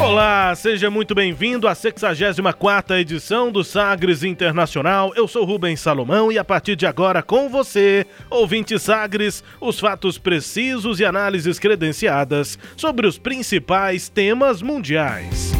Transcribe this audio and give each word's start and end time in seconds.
Olá, 0.00 0.54
seja 0.54 0.88
muito 0.88 1.14
bem-vindo 1.14 1.68
à 1.68 1.74
64ª 1.74 2.98
edição 2.98 3.52
do 3.52 3.62
Sagres 3.62 4.24
Internacional. 4.24 5.12
Eu 5.14 5.28
sou 5.28 5.44
Rubens 5.44 5.78
Salomão 5.78 6.32
e 6.32 6.38
a 6.38 6.44
partir 6.44 6.74
de 6.74 6.86
agora 6.86 7.22
com 7.22 7.50
você, 7.50 8.06
ouvinte 8.30 8.78
Sagres, 8.78 9.44
os 9.60 9.78
fatos 9.78 10.16
precisos 10.16 11.00
e 11.00 11.04
análises 11.04 11.58
credenciadas 11.58 12.58
sobre 12.78 13.06
os 13.06 13.18
principais 13.18 14.08
temas 14.08 14.62
mundiais. 14.62 15.52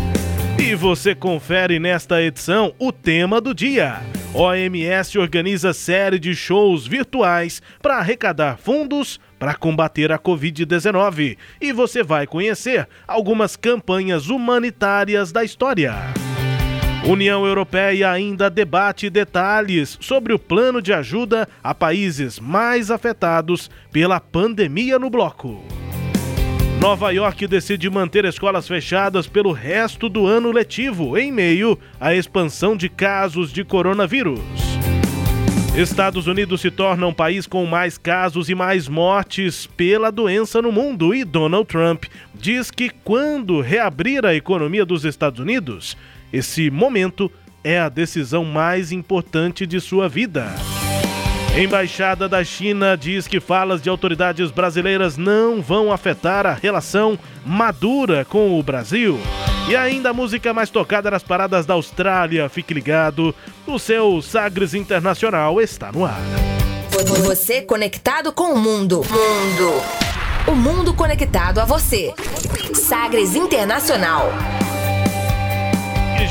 E 0.58 0.74
você 0.74 1.14
confere 1.14 1.78
nesta 1.78 2.22
edição 2.22 2.74
o 2.78 2.90
tema 2.90 3.42
do 3.42 3.54
dia. 3.54 4.00
OMS 4.32 5.18
organiza 5.18 5.74
série 5.74 6.18
de 6.18 6.34
shows 6.34 6.86
virtuais 6.86 7.60
para 7.82 7.98
arrecadar 7.98 8.56
fundos 8.56 9.20
para 9.40 9.54
combater 9.54 10.12
a 10.12 10.18
Covid-19 10.18 11.38
e 11.58 11.72
você 11.72 12.02
vai 12.02 12.26
conhecer 12.26 12.86
algumas 13.08 13.56
campanhas 13.56 14.28
humanitárias 14.28 15.32
da 15.32 15.42
história. 15.42 15.94
União 17.06 17.46
Europeia 17.46 18.10
ainda 18.10 18.50
debate 18.50 19.08
detalhes 19.08 19.96
sobre 19.98 20.34
o 20.34 20.38
plano 20.38 20.82
de 20.82 20.92
ajuda 20.92 21.48
a 21.64 21.74
países 21.74 22.38
mais 22.38 22.90
afetados 22.90 23.70
pela 23.90 24.20
pandemia 24.20 24.98
no 24.98 25.08
bloco. 25.08 25.64
Nova 26.78 27.10
York 27.10 27.46
decide 27.46 27.88
manter 27.88 28.26
escolas 28.26 28.68
fechadas 28.68 29.26
pelo 29.26 29.52
resto 29.52 30.08
do 30.08 30.26
ano 30.26 30.52
letivo, 30.52 31.16
em 31.16 31.32
meio 31.32 31.78
à 31.98 32.14
expansão 32.14 32.76
de 32.76 32.90
casos 32.90 33.50
de 33.50 33.64
coronavírus. 33.64 34.40
Estados 35.80 36.26
Unidos 36.26 36.60
se 36.60 36.70
torna 36.70 37.06
um 37.06 37.12
país 37.12 37.46
com 37.46 37.64
mais 37.64 37.96
casos 37.96 38.50
e 38.50 38.54
mais 38.54 38.86
mortes 38.86 39.66
pela 39.66 40.12
doença 40.12 40.60
no 40.60 40.70
mundo 40.70 41.14
e 41.14 41.24
Donald 41.24 41.66
Trump 41.66 42.04
diz 42.34 42.70
que 42.70 42.90
quando 42.90 43.62
reabrir 43.62 44.26
a 44.26 44.34
economia 44.34 44.84
dos 44.84 45.06
Estados 45.06 45.40
Unidos, 45.40 45.96
esse 46.30 46.70
momento 46.70 47.32
é 47.64 47.80
a 47.80 47.88
decisão 47.88 48.44
mais 48.44 48.92
importante 48.92 49.66
de 49.66 49.80
sua 49.80 50.06
vida. 50.06 50.54
Embaixada 51.58 52.28
da 52.28 52.44
China 52.44 52.94
diz 52.94 53.26
que 53.26 53.40
falas 53.40 53.80
de 53.80 53.88
autoridades 53.88 54.50
brasileiras 54.50 55.16
não 55.16 55.62
vão 55.62 55.90
afetar 55.90 56.46
a 56.46 56.52
relação 56.52 57.18
madura 57.44 58.22
com 58.26 58.58
o 58.58 58.62
Brasil. 58.62 59.18
E 59.70 59.76
ainda 59.76 60.10
a 60.10 60.12
música 60.12 60.52
mais 60.52 60.68
tocada 60.68 61.12
nas 61.12 61.22
paradas 61.22 61.64
da 61.64 61.74
Austrália. 61.74 62.48
Fique 62.48 62.74
ligado, 62.74 63.32
o 63.64 63.78
seu 63.78 64.20
Sagres 64.20 64.74
Internacional 64.74 65.60
está 65.60 65.92
no 65.92 66.04
ar. 66.04 66.18
Você 67.22 67.62
conectado 67.62 68.32
com 68.32 68.52
o 68.52 68.58
mundo. 68.58 68.96
Mundo. 68.96 69.82
O 70.48 70.56
mundo 70.56 70.92
conectado 70.92 71.60
a 71.60 71.64
você. 71.64 72.12
Sagres 72.74 73.36
Internacional 73.36 74.32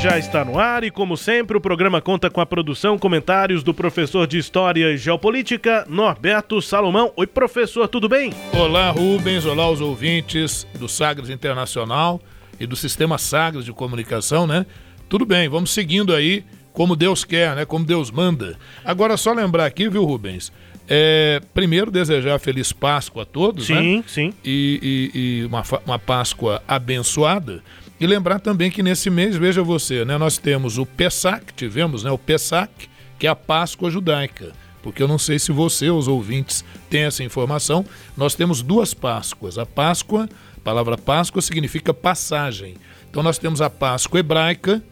já 0.00 0.18
está 0.18 0.42
no 0.46 0.58
ar 0.58 0.82
e, 0.82 0.90
como 0.90 1.14
sempre, 1.14 1.58
o 1.58 1.60
programa 1.60 2.00
conta 2.00 2.30
com 2.30 2.40
a 2.40 2.46
produção, 2.46 2.98
comentários 2.98 3.62
do 3.62 3.74
professor 3.74 4.26
de 4.26 4.38
História 4.38 4.90
e 4.90 4.96
Geopolítica, 4.96 5.84
Norberto 5.86 6.62
Salomão. 6.62 7.12
Oi, 7.16 7.26
professor, 7.26 7.86
tudo 7.86 8.08
bem? 8.08 8.32
Olá, 8.50 8.90
Rubens. 8.90 9.44
Olá, 9.44 9.68
os 9.68 9.82
ouvintes 9.82 10.66
do 10.78 10.88
Sagres 10.88 11.28
Internacional 11.28 12.18
e 12.60 12.66
do 12.66 12.76
Sistema 12.76 13.18
Sagres 13.18 13.64
de 13.64 13.72
Comunicação, 13.72 14.46
né? 14.46 14.66
Tudo 15.08 15.24
bem, 15.24 15.48
vamos 15.48 15.70
seguindo 15.70 16.14
aí 16.14 16.44
como 16.72 16.94
Deus 16.94 17.24
quer, 17.24 17.56
né? 17.56 17.64
Como 17.64 17.84
Deus 17.84 18.10
manda. 18.10 18.56
Agora, 18.84 19.16
só 19.16 19.32
lembrar 19.32 19.66
aqui, 19.66 19.88
viu, 19.88 20.04
Rubens? 20.04 20.52
É, 20.86 21.40
primeiro, 21.54 21.90
desejar 21.90 22.38
feliz 22.38 22.72
Páscoa 22.72 23.22
a 23.22 23.26
todos, 23.26 23.66
sim, 23.66 23.74
né? 23.74 23.80
Sim, 23.80 24.04
sim. 24.06 24.34
E, 24.44 25.10
e, 25.14 25.20
e 25.20 25.46
uma, 25.46 25.62
uma 25.86 25.98
Páscoa 25.98 26.62
abençoada. 26.68 27.62
E 27.98 28.06
lembrar 28.06 28.40
também 28.40 28.70
que 28.70 28.82
nesse 28.82 29.10
mês, 29.10 29.36
veja 29.36 29.62
você, 29.62 30.04
né, 30.04 30.16
nós 30.16 30.38
temos 30.38 30.78
o 30.78 30.86
Pesach, 30.86 31.44
tivemos 31.54 32.02
né, 32.02 32.10
o 32.10 32.18
Pesach, 32.18 32.70
que 33.18 33.26
é 33.26 33.30
a 33.30 33.36
Páscoa 33.36 33.90
judaica. 33.90 34.52
Porque 34.82 35.02
eu 35.02 35.08
não 35.08 35.18
sei 35.18 35.38
se 35.38 35.52
você, 35.52 35.90
os 35.90 36.08
ouvintes, 36.08 36.64
têm 36.88 37.02
essa 37.02 37.22
informação. 37.22 37.84
Nós 38.16 38.34
temos 38.34 38.62
duas 38.62 38.94
Páscoas. 38.94 39.58
A 39.58 39.66
Páscoa, 39.66 40.28
a 40.60 40.64
palavra 40.64 40.98
Páscoa 40.98 41.40
significa 41.40 41.92
passagem. 41.92 42.76
Então 43.08 43.22
nós 43.22 43.38
temos 43.38 43.60
a 43.60 43.70
Páscoa 43.70 44.20
hebraica, 44.20 44.82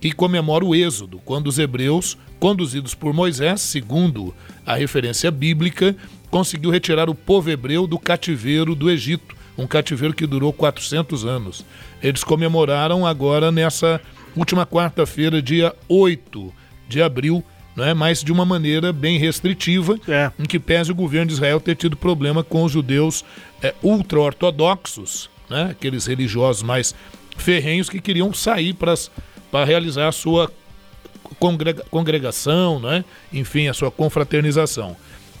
que 0.00 0.12
comemora 0.12 0.64
o 0.64 0.74
Êxodo, 0.74 1.20
quando 1.24 1.46
os 1.46 1.58
hebreus, 1.58 2.18
conduzidos 2.40 2.94
por 2.94 3.14
Moisés, 3.14 3.60
segundo 3.60 4.34
a 4.66 4.74
referência 4.74 5.30
bíblica, 5.30 5.96
conseguiu 6.30 6.70
retirar 6.70 7.08
o 7.08 7.14
povo 7.14 7.50
hebreu 7.50 7.86
do 7.86 7.98
cativeiro 7.98 8.74
do 8.74 8.90
Egito 8.90 9.42
um 9.56 9.66
cativeiro 9.66 10.14
que 10.14 10.26
durou 10.26 10.52
400 10.52 11.24
anos. 11.24 11.64
Eles 12.02 12.24
comemoraram 12.24 13.06
agora 13.06 13.52
nessa 13.52 14.00
última 14.36 14.66
quarta-feira, 14.66 15.42
dia 15.42 15.74
8 15.88 16.52
de 16.88 17.02
abril, 17.02 17.44
é 17.78 17.94
mas 17.94 18.22
de 18.22 18.32
uma 18.32 18.44
maneira 18.44 18.92
bem 18.92 19.18
restritiva, 19.18 19.98
é. 20.08 20.30
em 20.38 20.44
que 20.44 20.58
pese 20.58 20.90
o 20.92 20.94
governo 20.94 21.28
de 21.28 21.34
Israel 21.34 21.60
ter 21.60 21.74
tido 21.74 21.96
problema 21.96 22.44
com 22.44 22.64
os 22.64 22.72
judeus 22.72 23.24
é, 23.62 23.74
ultra-ortodoxos, 23.82 25.30
né? 25.48 25.68
aqueles 25.70 26.06
religiosos 26.06 26.62
mais 26.62 26.94
ferrenhos 27.36 27.88
que 27.88 28.00
queriam 28.00 28.32
sair 28.34 28.74
para 28.74 29.64
realizar 29.64 30.08
a 30.08 30.12
sua 30.12 30.52
congrega, 31.38 31.84
congregação, 31.90 32.78
né? 32.78 33.04
enfim, 33.32 33.68
a 33.68 33.74
sua 33.74 33.90
confraternização 33.90 34.96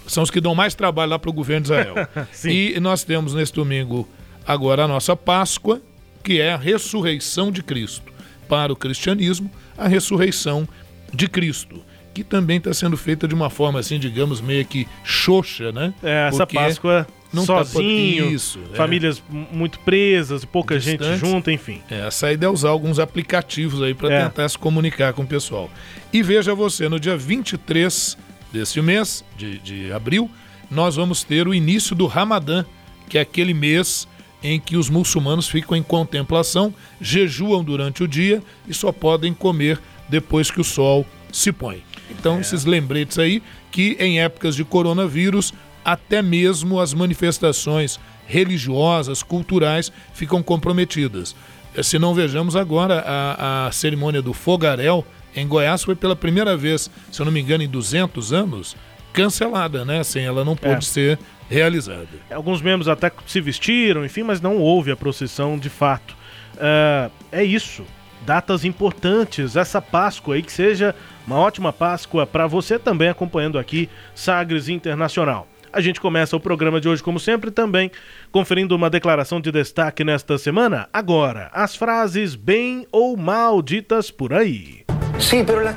são 0.06 0.22
os 0.22 0.30
que 0.30 0.40
dão 0.40 0.54
mais 0.54 0.74
trabalho 0.74 1.10
lá 1.10 1.18
para 1.18 1.30
o 1.30 1.32
governo 1.32 1.66
de 1.66 1.72
Israel. 1.72 1.94
e 2.44 2.78
nós 2.80 3.04
temos 3.04 3.34
nesse 3.34 3.52
domingo 3.52 4.08
agora 4.46 4.84
a 4.84 4.88
nossa 4.88 5.16
Páscoa, 5.16 5.80
que 6.22 6.40
é 6.40 6.52
a 6.52 6.56
ressurreição 6.56 7.50
de 7.50 7.62
Cristo. 7.62 8.12
Para 8.48 8.72
o 8.72 8.76
cristianismo, 8.76 9.50
a 9.76 9.88
ressurreição 9.88 10.68
de 11.12 11.28
Cristo, 11.28 11.82
que 12.12 12.22
também 12.22 12.58
está 12.58 12.72
sendo 12.74 12.96
feita 12.96 13.26
de 13.26 13.34
uma 13.34 13.50
forma 13.50 13.78
assim, 13.78 13.98
digamos, 13.98 14.40
meio 14.40 14.64
que 14.64 14.86
xoxa, 15.04 15.72
né? 15.72 15.94
É, 16.02 16.28
essa 16.28 16.46
Porque 16.46 16.56
Páscoa 16.56 17.06
não 17.32 17.46
tá 17.46 17.64
sozinho, 17.64 18.26
tá 18.26 18.30
isso, 18.30 18.60
é. 18.72 18.76
famílias 18.76 19.22
é. 19.32 19.54
muito 19.54 19.80
presas, 19.80 20.44
pouca 20.44 20.78
Distantes. 20.78 21.06
gente 21.06 21.20
junta, 21.20 21.50
enfim. 21.50 21.80
É, 21.90 22.02
a 22.02 22.10
saída 22.10 22.46
é 22.46 22.48
usar 22.48 22.68
alguns 22.68 22.98
aplicativos 22.98 23.82
aí 23.82 23.94
para 23.94 24.12
é. 24.12 24.24
tentar 24.24 24.48
se 24.48 24.58
comunicar 24.58 25.12
com 25.14 25.22
o 25.22 25.26
pessoal. 25.26 25.70
E 26.12 26.22
veja 26.22 26.54
você, 26.54 26.88
no 26.88 27.00
dia 27.00 27.16
23 27.16 28.18
deste 28.52 28.82
mês, 28.82 29.24
de, 29.36 29.58
de 29.58 29.92
abril, 29.92 30.30
nós 30.70 30.96
vamos 30.96 31.24
ter 31.24 31.48
o 31.48 31.54
início 31.54 31.96
do 31.96 32.06
Ramadã, 32.06 32.64
que 33.08 33.16
é 33.16 33.22
aquele 33.22 33.54
mês 33.54 34.06
em 34.42 34.58
que 34.58 34.76
os 34.76 34.90
muçulmanos 34.90 35.48
ficam 35.48 35.76
em 35.76 35.82
contemplação, 35.82 36.74
jejuam 37.00 37.62
durante 37.62 38.02
o 38.02 38.08
dia 38.08 38.42
e 38.68 38.74
só 38.74 38.90
podem 38.90 39.32
comer 39.32 39.80
depois 40.08 40.50
que 40.50 40.60
o 40.60 40.64
sol 40.64 41.06
se 41.32 41.52
põe. 41.52 41.82
Então, 42.10 42.38
é. 42.38 42.40
esses 42.40 42.64
lembretes 42.64 43.18
aí 43.18 43.42
que 43.70 43.96
em 43.98 44.20
épocas 44.20 44.54
de 44.54 44.64
coronavírus, 44.64 45.52
até 45.84 46.22
mesmo 46.22 46.80
as 46.80 46.92
manifestações 46.92 47.98
religiosas, 48.26 49.22
culturais 49.22 49.92
ficam 50.12 50.42
comprometidas. 50.42 51.34
Se 51.82 51.98
não 51.98 52.14
vejamos 52.14 52.54
agora 52.54 53.02
a, 53.06 53.66
a 53.66 53.72
cerimônia 53.72 54.20
do 54.20 54.32
fogaréu 54.32 55.04
em 55.34 55.46
Goiás 55.48 55.82
foi 55.82 55.94
pela 55.94 56.14
primeira 56.14 56.56
vez, 56.56 56.90
se 57.10 57.20
eu 57.20 57.24
não 57.24 57.32
me 57.32 57.40
engano, 57.40 57.62
em 57.62 57.68
200 57.68 58.32
anos, 58.32 58.76
cancelada, 59.12 59.84
né? 59.84 60.00
Assim, 60.00 60.20
ela 60.20 60.44
não 60.44 60.56
pôde 60.56 60.76
é. 60.76 60.80
ser 60.80 61.18
realizada. 61.48 62.08
Alguns 62.30 62.60
membros 62.60 62.88
até 62.88 63.10
se 63.26 63.40
vestiram, 63.40 64.04
enfim, 64.04 64.22
mas 64.22 64.40
não 64.40 64.58
houve 64.58 64.90
a 64.90 64.96
procissão 64.96 65.58
de 65.58 65.68
fato. 65.68 66.14
Uh, 66.54 67.10
é 67.30 67.42
isso. 67.42 67.84
Datas 68.24 68.64
importantes, 68.64 69.56
essa 69.56 69.80
Páscoa 69.80 70.34
aí, 70.34 70.42
que 70.42 70.52
seja 70.52 70.94
uma 71.26 71.36
ótima 71.36 71.72
Páscoa 71.72 72.26
para 72.26 72.46
você 72.46 72.78
também 72.78 73.08
acompanhando 73.08 73.58
aqui 73.58 73.88
Sagres 74.14 74.68
Internacional. 74.68 75.46
A 75.72 75.80
gente 75.80 76.00
começa 76.00 76.36
o 76.36 76.40
programa 76.40 76.78
de 76.80 76.88
hoje, 76.88 77.02
como 77.02 77.18
sempre, 77.18 77.50
também 77.50 77.90
conferindo 78.30 78.76
uma 78.76 78.90
declaração 78.90 79.40
de 79.40 79.50
destaque 79.50 80.04
nesta 80.04 80.36
semana. 80.36 80.86
Agora, 80.92 81.50
as 81.52 81.74
frases 81.74 82.34
bem 82.34 82.86
ou 82.92 83.16
mal 83.16 83.62
ditas 83.62 84.10
por 84.10 84.34
aí. 84.34 84.84
Sim, 85.18 85.44
pero 85.44 85.62
la. 85.62 85.74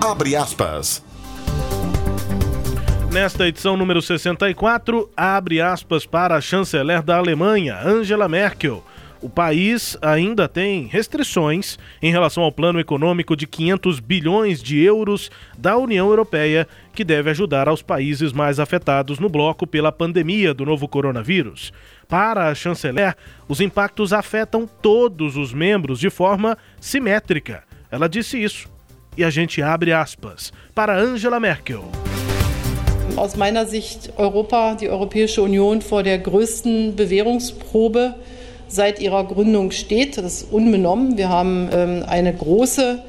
Abre 0.00 0.36
aspas. 0.36 1.04
Nesta 3.12 3.46
edição 3.46 3.76
número 3.76 4.00
64, 4.00 5.10
abre 5.16 5.60
aspas 5.60 6.06
para 6.06 6.36
a 6.36 6.40
chanceler 6.40 7.02
da 7.02 7.16
Alemanha, 7.16 7.78
Angela 7.84 8.28
Merkel. 8.28 8.82
O 9.24 9.28
país 9.30 9.96
ainda 10.02 10.46
tem 10.46 10.86
restrições 10.86 11.78
em 12.02 12.12
relação 12.12 12.42
ao 12.42 12.52
plano 12.52 12.78
econômico 12.78 13.34
de 13.34 13.46
500 13.46 13.98
bilhões 13.98 14.62
de 14.62 14.78
euros 14.78 15.30
da 15.56 15.78
União 15.78 16.10
Europeia, 16.10 16.68
que 16.92 17.02
deve 17.02 17.30
ajudar 17.30 17.66
aos 17.66 17.80
países 17.80 18.34
mais 18.34 18.60
afetados 18.60 19.18
no 19.18 19.30
bloco 19.30 19.66
pela 19.66 19.90
pandemia 19.90 20.52
do 20.52 20.66
novo 20.66 20.86
coronavírus. 20.86 21.72
Para 22.06 22.48
a 22.48 22.54
chanceler, 22.54 23.16
os 23.48 23.62
impactos 23.62 24.12
afetam 24.12 24.68
todos 24.82 25.38
os 25.38 25.54
membros 25.54 25.98
de 25.98 26.10
forma 26.10 26.58
simétrica. 26.78 27.64
Ela 27.90 28.10
disse 28.10 28.36
isso. 28.36 28.68
E 29.16 29.24
a 29.24 29.30
gente 29.30 29.62
abre 29.62 29.90
aspas 29.90 30.52
para 30.74 30.94
Angela 30.94 31.40
Merkel. 31.40 31.90
aus 33.16 33.36
meiner 33.36 33.66
Sicht 33.66 34.12
Europa, 34.18 34.74
die 34.74 34.88
Europäische 34.88 35.40
Union 35.40 35.80
vor 35.80 36.02
der 36.02 36.18
größten 36.18 36.96
Bewährungsprobe 36.96 38.14
seit 38.74 38.98
ihrer 38.98 39.24
Gründung 39.24 39.70
steht. 39.70 40.18
Das 40.18 40.42
ist 40.42 40.52
unbenommen. 40.52 41.16
Wir 41.16 41.28
haben 41.28 41.68
ähm, 41.72 42.04
eine 42.06 42.34
große 42.34 43.02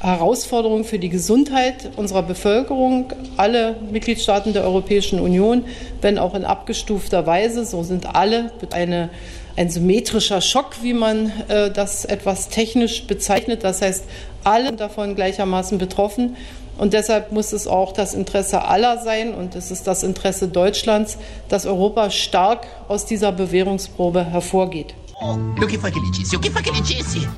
Herausforderung 0.00 0.84
für 0.84 0.98
die 0.98 1.08
Gesundheit 1.08 1.90
unserer 1.96 2.22
Bevölkerung. 2.22 3.12
Alle 3.36 3.76
Mitgliedstaaten 3.90 4.52
der 4.52 4.62
Europäischen 4.64 5.18
Union, 5.18 5.64
wenn 6.02 6.18
auch 6.18 6.34
in 6.34 6.44
abgestufter 6.44 7.26
Weise, 7.26 7.64
so 7.64 7.82
sind 7.82 8.14
alle 8.14 8.52
eine, 8.72 9.08
ein 9.56 9.70
symmetrischer 9.70 10.40
Schock, 10.40 10.82
wie 10.82 10.92
man 10.92 11.32
äh, 11.48 11.70
das 11.70 12.04
etwas 12.04 12.48
technisch 12.50 13.04
bezeichnet. 13.06 13.64
Das 13.64 13.82
heißt, 13.82 14.04
alle 14.44 14.72
davon 14.72 15.14
gleichermaßen 15.14 15.78
betroffen. 15.78 16.36
Und 16.76 16.92
deshalb 16.92 17.30
muss 17.32 17.52
es 17.52 17.66
auch 17.66 17.92
das 17.92 18.14
Interesse 18.14 18.64
aller 18.64 18.98
sein, 18.98 19.34
und 19.34 19.54
es 19.54 19.70
ist 19.70 19.86
das 19.86 20.02
Interesse 20.02 20.48
Deutschlands, 20.48 21.18
dass 21.48 21.66
Europa 21.66 22.10
stark 22.10 22.66
aus 22.88 23.06
dieser 23.06 23.32
Bewährungsprobe 23.32 24.24
hervorgeht. 24.24 24.94
o 25.20 25.66
que 25.66 25.78
foi 25.78 25.90
que 25.90 25.98
ele 25.98 26.10
disse? 26.10 26.36
O 26.36 26.40
que 26.40 26.50
foi 26.50 26.62
que 26.62 26.70
ele 26.70 26.80
disse? 26.80 27.28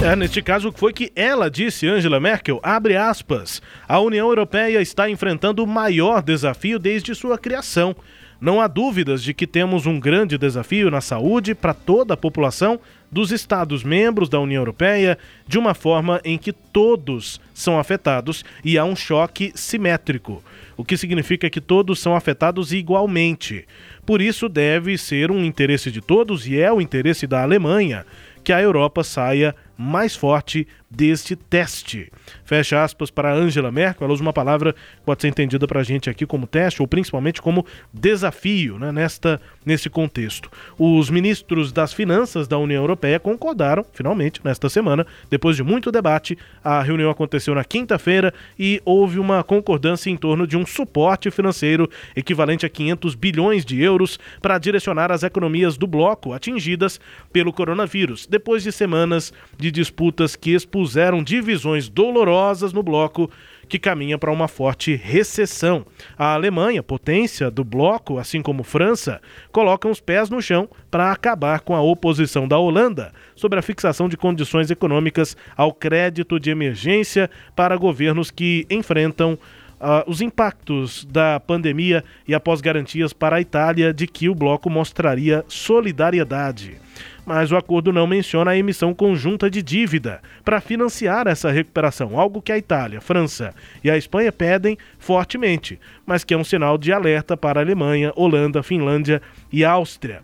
É, 0.00 0.14
neste 0.14 0.42
caso, 0.42 0.70
foi 0.72 0.92
que 0.92 1.10
ela 1.16 1.50
disse, 1.50 1.88
Angela 1.88 2.20
Merkel, 2.20 2.60
abre 2.62 2.96
aspas, 2.96 3.62
a 3.88 3.98
União 3.98 4.28
Europeia 4.28 4.80
está 4.82 5.08
enfrentando 5.08 5.64
o 5.64 5.66
maior 5.66 6.22
desafio 6.22 6.78
desde 6.78 7.14
sua 7.14 7.38
criação. 7.38 7.96
Não 8.38 8.60
há 8.60 8.66
dúvidas 8.66 9.22
de 9.22 9.32
que 9.32 9.46
temos 9.46 9.86
um 9.86 9.98
grande 9.98 10.36
desafio 10.36 10.90
na 10.90 11.00
saúde 11.00 11.54
para 11.54 11.72
toda 11.72 12.12
a 12.12 12.16
população 12.16 12.78
dos 13.10 13.30
Estados-membros 13.30 14.28
da 14.28 14.40
União 14.40 14.60
Europeia, 14.60 15.18
de 15.46 15.58
uma 15.58 15.74
forma 15.74 16.20
em 16.24 16.36
que 16.36 16.52
todos 16.52 17.40
são 17.54 17.78
afetados 17.78 18.44
e 18.64 18.76
há 18.76 18.84
um 18.84 18.96
choque 18.96 19.52
simétrico, 19.54 20.42
o 20.76 20.84
que 20.84 20.96
significa 20.96 21.48
que 21.48 21.60
todos 21.60 21.98
são 21.98 22.14
afetados 22.14 22.72
igualmente. 22.72 23.66
Por 24.04 24.20
isso, 24.20 24.48
deve 24.48 24.96
ser 24.98 25.30
um 25.30 25.44
interesse 25.44 25.90
de 25.90 26.00
todos 26.00 26.46
e 26.46 26.58
é 26.58 26.72
o 26.72 26.80
interesse 26.80 27.26
da 27.26 27.42
Alemanha 27.42 28.04
que 28.46 28.52
a 28.52 28.62
Europa 28.62 29.02
saia 29.02 29.56
mais 29.76 30.14
forte 30.14 30.68
deste 30.96 31.36
teste. 31.36 32.10
Fecha 32.42 32.82
aspas 32.82 33.10
para 33.10 33.34
Angela 33.34 33.70
Merkel, 33.70 34.06
ela 34.06 34.14
usa 34.14 34.22
uma 34.22 34.32
palavra 34.32 34.72
que 34.72 35.04
pode 35.04 35.20
ser 35.20 35.28
entendida 35.28 35.66
para 35.66 35.80
a 35.80 35.82
gente 35.82 36.08
aqui 36.08 36.24
como 36.24 36.46
teste 36.46 36.80
ou 36.80 36.88
principalmente 36.88 37.42
como 37.42 37.66
desafio 37.92 38.78
né, 38.78 38.90
nesta, 38.90 39.38
nesse 39.64 39.90
contexto. 39.90 40.50
Os 40.78 41.10
ministros 41.10 41.70
das 41.70 41.92
Finanças 41.92 42.48
da 42.48 42.56
União 42.56 42.82
Europeia 42.82 43.20
concordaram, 43.20 43.84
finalmente, 43.92 44.40
nesta 44.42 44.70
semana, 44.70 45.06
depois 45.28 45.54
de 45.54 45.62
muito 45.62 45.92
debate. 45.92 46.38
A 46.64 46.82
reunião 46.82 47.10
aconteceu 47.10 47.54
na 47.54 47.64
quinta-feira 47.64 48.32
e 48.58 48.80
houve 48.84 49.18
uma 49.18 49.44
concordância 49.44 50.08
em 50.08 50.16
torno 50.16 50.46
de 50.46 50.56
um 50.56 50.64
suporte 50.64 51.30
financeiro 51.30 51.90
equivalente 52.14 52.64
a 52.64 52.70
500 52.70 53.14
bilhões 53.14 53.66
de 53.66 53.82
euros 53.82 54.18
para 54.40 54.56
direcionar 54.56 55.12
as 55.12 55.22
economias 55.22 55.76
do 55.76 55.86
bloco 55.86 56.32
atingidas 56.32 56.98
pelo 57.32 57.52
coronavírus, 57.52 58.26
depois 58.26 58.62
de 58.62 58.72
semanas 58.72 59.32
de 59.58 59.70
disputas 59.70 60.34
que 60.34 60.54
expuseram 60.86 61.22
divisões 61.22 61.88
dolorosas 61.88 62.72
no 62.72 62.82
bloco 62.82 63.28
que 63.68 63.76
caminha 63.76 64.16
para 64.16 64.30
uma 64.30 64.46
forte 64.46 64.94
recessão. 64.94 65.84
A 66.16 66.34
Alemanha, 66.34 66.80
potência 66.80 67.50
do 67.50 67.64
bloco, 67.64 68.18
assim 68.18 68.40
como 68.40 68.62
França, 68.62 69.20
colocam 69.50 69.90
os 69.90 70.00
pés 70.00 70.30
no 70.30 70.40
chão 70.40 70.68
para 70.88 71.10
acabar 71.10 71.60
com 71.60 71.74
a 71.74 71.82
oposição 71.82 72.46
da 72.46 72.56
Holanda 72.56 73.12
sobre 73.34 73.58
a 73.58 73.62
fixação 73.62 74.08
de 74.08 74.16
condições 74.16 74.70
econômicas 74.70 75.36
ao 75.56 75.72
crédito 75.72 76.38
de 76.38 76.50
emergência 76.50 77.28
para 77.56 77.76
governos 77.76 78.30
que 78.30 78.64
enfrentam 78.70 79.36
Uh, 79.78 80.10
os 80.10 80.22
impactos 80.22 81.04
da 81.04 81.38
pandemia 81.38 82.02
e 82.26 82.34
após 82.34 82.62
garantias 82.62 83.12
para 83.12 83.36
a 83.36 83.42
Itália 83.42 83.92
de 83.92 84.06
que 84.06 84.26
o 84.26 84.34
bloco 84.34 84.70
mostraria 84.70 85.44
solidariedade 85.48 86.78
mas 87.24 87.50
o 87.50 87.56
acordo 87.56 87.92
não 87.92 88.06
menciona 88.06 88.52
a 88.52 88.56
emissão 88.56 88.94
conjunta 88.94 89.50
de 89.50 89.62
dívida 89.62 90.20
para 90.44 90.60
financiar 90.60 91.26
essa 91.26 91.50
recuperação, 91.50 92.18
algo 92.18 92.42
que 92.42 92.52
a 92.52 92.58
Itália, 92.58 93.00
França 93.00 93.54
e 93.82 93.90
a 93.90 93.96
Espanha 93.96 94.32
pedem 94.32 94.78
fortemente, 94.98 95.78
mas 96.04 96.24
que 96.24 96.34
é 96.34 96.36
um 96.36 96.44
sinal 96.44 96.78
de 96.78 96.92
alerta 96.92 97.36
para 97.36 97.60
a 97.60 97.62
Alemanha, 97.62 98.12
Holanda, 98.16 98.62
Finlândia 98.62 99.20
e 99.52 99.64
Áustria 99.64 100.22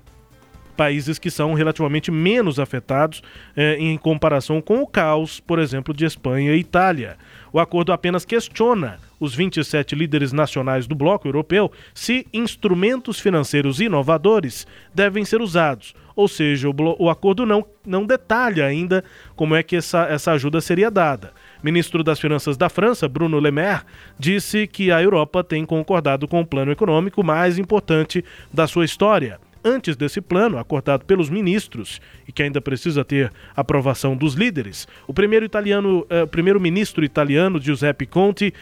países 0.76 1.18
que 1.18 1.30
são 1.30 1.54
relativamente 1.54 2.10
menos 2.10 2.58
afetados 2.58 3.22
eh, 3.56 3.76
em 3.78 3.96
comparação 3.96 4.60
com 4.60 4.82
o 4.82 4.86
caos, 4.86 5.38
por 5.38 5.58
exemplo, 5.58 5.94
de 5.94 6.04
Espanha 6.04 6.54
e 6.54 6.58
Itália. 6.58 7.16
O 7.52 7.60
acordo 7.60 7.92
apenas 7.92 8.24
questiona 8.24 8.98
os 9.20 9.34
27 9.34 9.94
líderes 9.94 10.32
nacionais 10.32 10.86
do 10.86 10.94
bloco 10.94 11.28
europeu 11.28 11.70
se 11.92 12.26
instrumentos 12.32 13.20
financeiros 13.20 13.80
inovadores 13.80 14.66
devem 14.94 15.24
ser 15.24 15.42
usados. 15.42 15.94
Ou 16.16 16.28
seja, 16.28 16.68
o, 16.68 16.74
o 16.98 17.10
acordo 17.10 17.44
não, 17.44 17.64
não 17.86 18.06
detalha 18.06 18.66
ainda 18.66 19.04
como 19.36 19.54
é 19.54 19.62
que 19.62 19.76
essa, 19.76 20.06
essa 20.06 20.32
ajuda 20.32 20.60
seria 20.60 20.90
dada. 20.90 21.32
Ministro 21.62 22.02
das 22.02 22.18
Finanças 22.18 22.56
da 22.56 22.68
França, 22.68 23.08
Bruno 23.08 23.38
Le 23.38 23.50
Maire, 23.50 23.82
disse 24.18 24.66
que 24.66 24.90
a 24.90 25.02
Europa 25.02 25.44
tem 25.44 25.64
concordado 25.64 26.26
com 26.26 26.40
o 26.40 26.46
plano 26.46 26.72
econômico 26.72 27.22
mais 27.22 27.58
importante 27.58 28.24
da 28.52 28.66
sua 28.66 28.84
história 28.84 29.38
antes 29.64 29.96
desse 29.96 30.20
plano, 30.20 30.58
acordado 30.58 31.04
pelos 31.04 31.30
ministros 31.30 32.00
e 32.26 32.32
que 32.32 32.42
ainda 32.42 32.60
precisa 32.60 33.04
ter 33.04 33.32
aprovação 33.54 34.16
dos 34.16 34.34
líderes, 34.34 34.86
o 35.06 35.14
primeiro 35.14 35.44
italiano, 35.44 36.06
eh, 36.08 36.26
primeiro-ministro 36.26 37.04
italiano 37.04 37.60
Giuseppe 37.60 38.06
Conte 38.06 38.52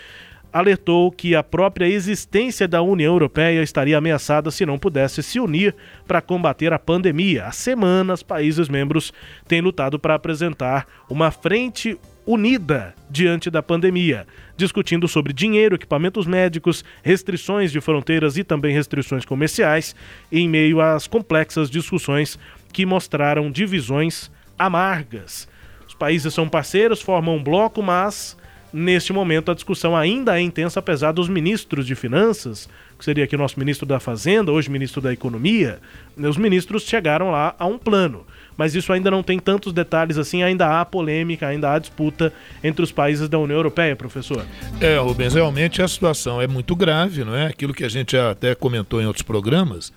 alertou 0.53 1.11
que 1.11 1.35
a 1.35 1.43
própria 1.43 1.87
existência 1.87 2.67
da 2.67 2.83
União 2.83 3.15
Europeia 3.15 3.63
estaria 3.63 3.97
ameaçada 3.97 4.51
se 4.51 4.67
não 4.67 4.79
pudesse 4.79 5.23
se 5.23 5.39
unir 5.39 5.75
para 6.07 6.21
combater 6.21 6.73
a 6.73 6.79
pandemia. 6.79 7.47
Há 7.47 7.53
semanas, 7.53 8.23
países 8.23 8.69
membros 8.69 9.13
têm 9.47 9.61
lutado 9.61 9.99
para 9.99 10.15
apresentar 10.15 10.87
uma 11.09 11.31
frente 11.31 11.99
unida 12.27 12.95
diante 13.09 13.51
da 13.51 13.63
pandemia, 13.63 14.27
discutindo 14.57 15.09
sobre 15.09 15.33
dinheiro, 15.33 15.75
equipamentos 15.75 16.27
médicos, 16.27 16.85
restrições 17.03 17.73
de 17.73 17.81
fronteiras 17.81 18.37
e 18.37 18.45
também 18.45 18.75
restrições 18.75 19.25
comerciais, 19.25 19.95
em 20.31 20.49
meio 20.49 20.81
às 20.81 21.07
complexas 21.07 21.71
discussões 21.71 22.39
que 22.73 22.87
mostraram 22.87 23.51
divisões 23.51 24.31
amargas. 24.59 25.49
Os 25.89 25.95
países 25.95 26.33
são 26.33 26.49
parceiros, 26.49 27.01
formam 27.01 27.37
um 27.37 27.43
bloco, 27.43 27.83
mas 27.83 28.37
Neste 28.73 29.13
momento, 29.13 29.51
a 29.51 29.55
discussão 29.55 29.97
ainda 29.97 30.39
é 30.39 30.41
intensa, 30.41 30.79
apesar 30.79 31.11
dos 31.11 31.29
ministros 31.29 31.85
de 31.85 31.97
Finanças, 31.97 32.69
que 32.97 33.05
seria 33.05 33.25
aqui 33.25 33.35
o 33.35 33.39
nosso 33.39 33.59
ministro 33.59 33.85
da 33.85 33.99
Fazenda, 33.99 34.53
hoje 34.53 34.71
ministro 34.71 35.01
da 35.01 35.13
Economia, 35.13 35.81
os 36.17 36.37
ministros 36.37 36.85
chegaram 36.85 37.33
lá 37.33 37.55
a 37.59 37.67
um 37.67 37.77
plano. 37.77 38.25
Mas 38.61 38.75
isso 38.75 38.93
ainda 38.93 39.11
não 39.11 39.23
tem 39.23 39.39
tantos 39.39 39.73
detalhes 39.73 40.19
assim, 40.19 40.43
ainda 40.43 40.79
há 40.79 40.85
polêmica, 40.85 41.47
ainda 41.47 41.73
há 41.73 41.79
disputa 41.79 42.31
entre 42.63 42.85
os 42.85 42.93
países 42.93 43.27
da 43.27 43.39
União 43.39 43.57
Europeia, 43.57 43.97
professor. 43.97 44.45
É, 44.79 44.99
Rubens, 44.99 45.33
realmente 45.33 45.81
a 45.81 45.89
situação 45.89 46.43
é 46.43 46.47
muito 46.47 46.77
grave, 46.77 47.25
não 47.25 47.35
é? 47.35 47.47
Aquilo 47.47 47.73
que 47.73 47.85
a 47.85 47.89
gente 47.89 48.19
até 48.19 48.55
comentou 48.55 49.01
em 49.01 49.07
outros 49.07 49.23
programas, 49.23 49.91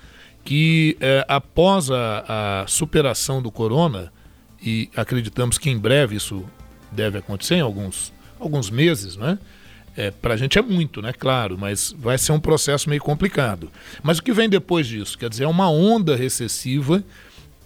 que 0.46 0.96
é, 1.02 1.26
após 1.28 1.92
a, 1.92 2.62
a 2.62 2.66
superação 2.66 3.42
do 3.42 3.52
corona, 3.52 4.14
e 4.66 4.90
acreditamos 4.96 5.58
que 5.58 5.70
em 5.70 5.78
breve 5.78 6.16
isso 6.16 6.46
deve 6.90 7.18
acontecer 7.18 7.56
em 7.56 7.62
alguns 7.62 8.14
alguns 8.40 8.70
meses, 8.70 9.18
né? 9.18 9.40
É, 9.98 10.10
para 10.10 10.36
a 10.36 10.38
gente 10.38 10.58
é 10.58 10.62
muito, 10.62 11.02
né? 11.02 11.12
Claro, 11.12 11.58
mas 11.60 11.94
vai 12.00 12.18
ser 12.18 12.32
um 12.32 12.40
processo 12.40 12.90
meio 12.90 13.02
complicado. 13.02 13.70
Mas 14.02 14.20
o 14.20 14.24
que 14.24 14.32
vem 14.32 14.48
depois 14.48 14.88
disso? 14.88 15.18
Quer 15.18 15.30
dizer, 15.30 15.44
é 15.44 15.48
uma 15.48 15.70
onda 15.70 16.16
recessiva 16.16 17.04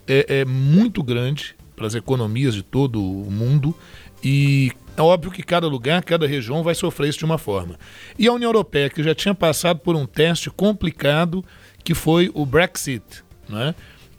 é, 0.07 0.39
é 0.39 0.45
muito 0.45 1.03
grande 1.03 1.55
para 1.75 1.87
as 1.87 1.95
economias 1.95 2.53
de 2.55 2.63
todo 2.63 3.01
o 3.01 3.29
mundo 3.31 3.75
e 4.23 4.71
é 4.95 5.01
óbvio 5.01 5.31
que 5.31 5.43
cada 5.43 5.67
lugar, 5.67 6.03
cada 6.03 6.25
região 6.25 6.63
vai 6.63 6.73
sofrer 6.73 7.09
isso 7.09 7.19
de 7.19 7.25
uma 7.25 7.37
forma. 7.37 7.77
E 8.17 8.27
a 8.27 8.33
União 8.33 8.49
Europeia, 8.49 8.89
que 8.89 9.03
já 9.03 9.13
tinha 9.13 9.35
passado 9.35 9.79
por 9.79 9.95
um 9.95 10.07
teste 10.07 10.49
complicado, 10.49 11.45
que 11.83 11.93
foi 11.93 12.31
o 12.33 12.45
Brexit, 12.45 13.23
né? 13.47 13.75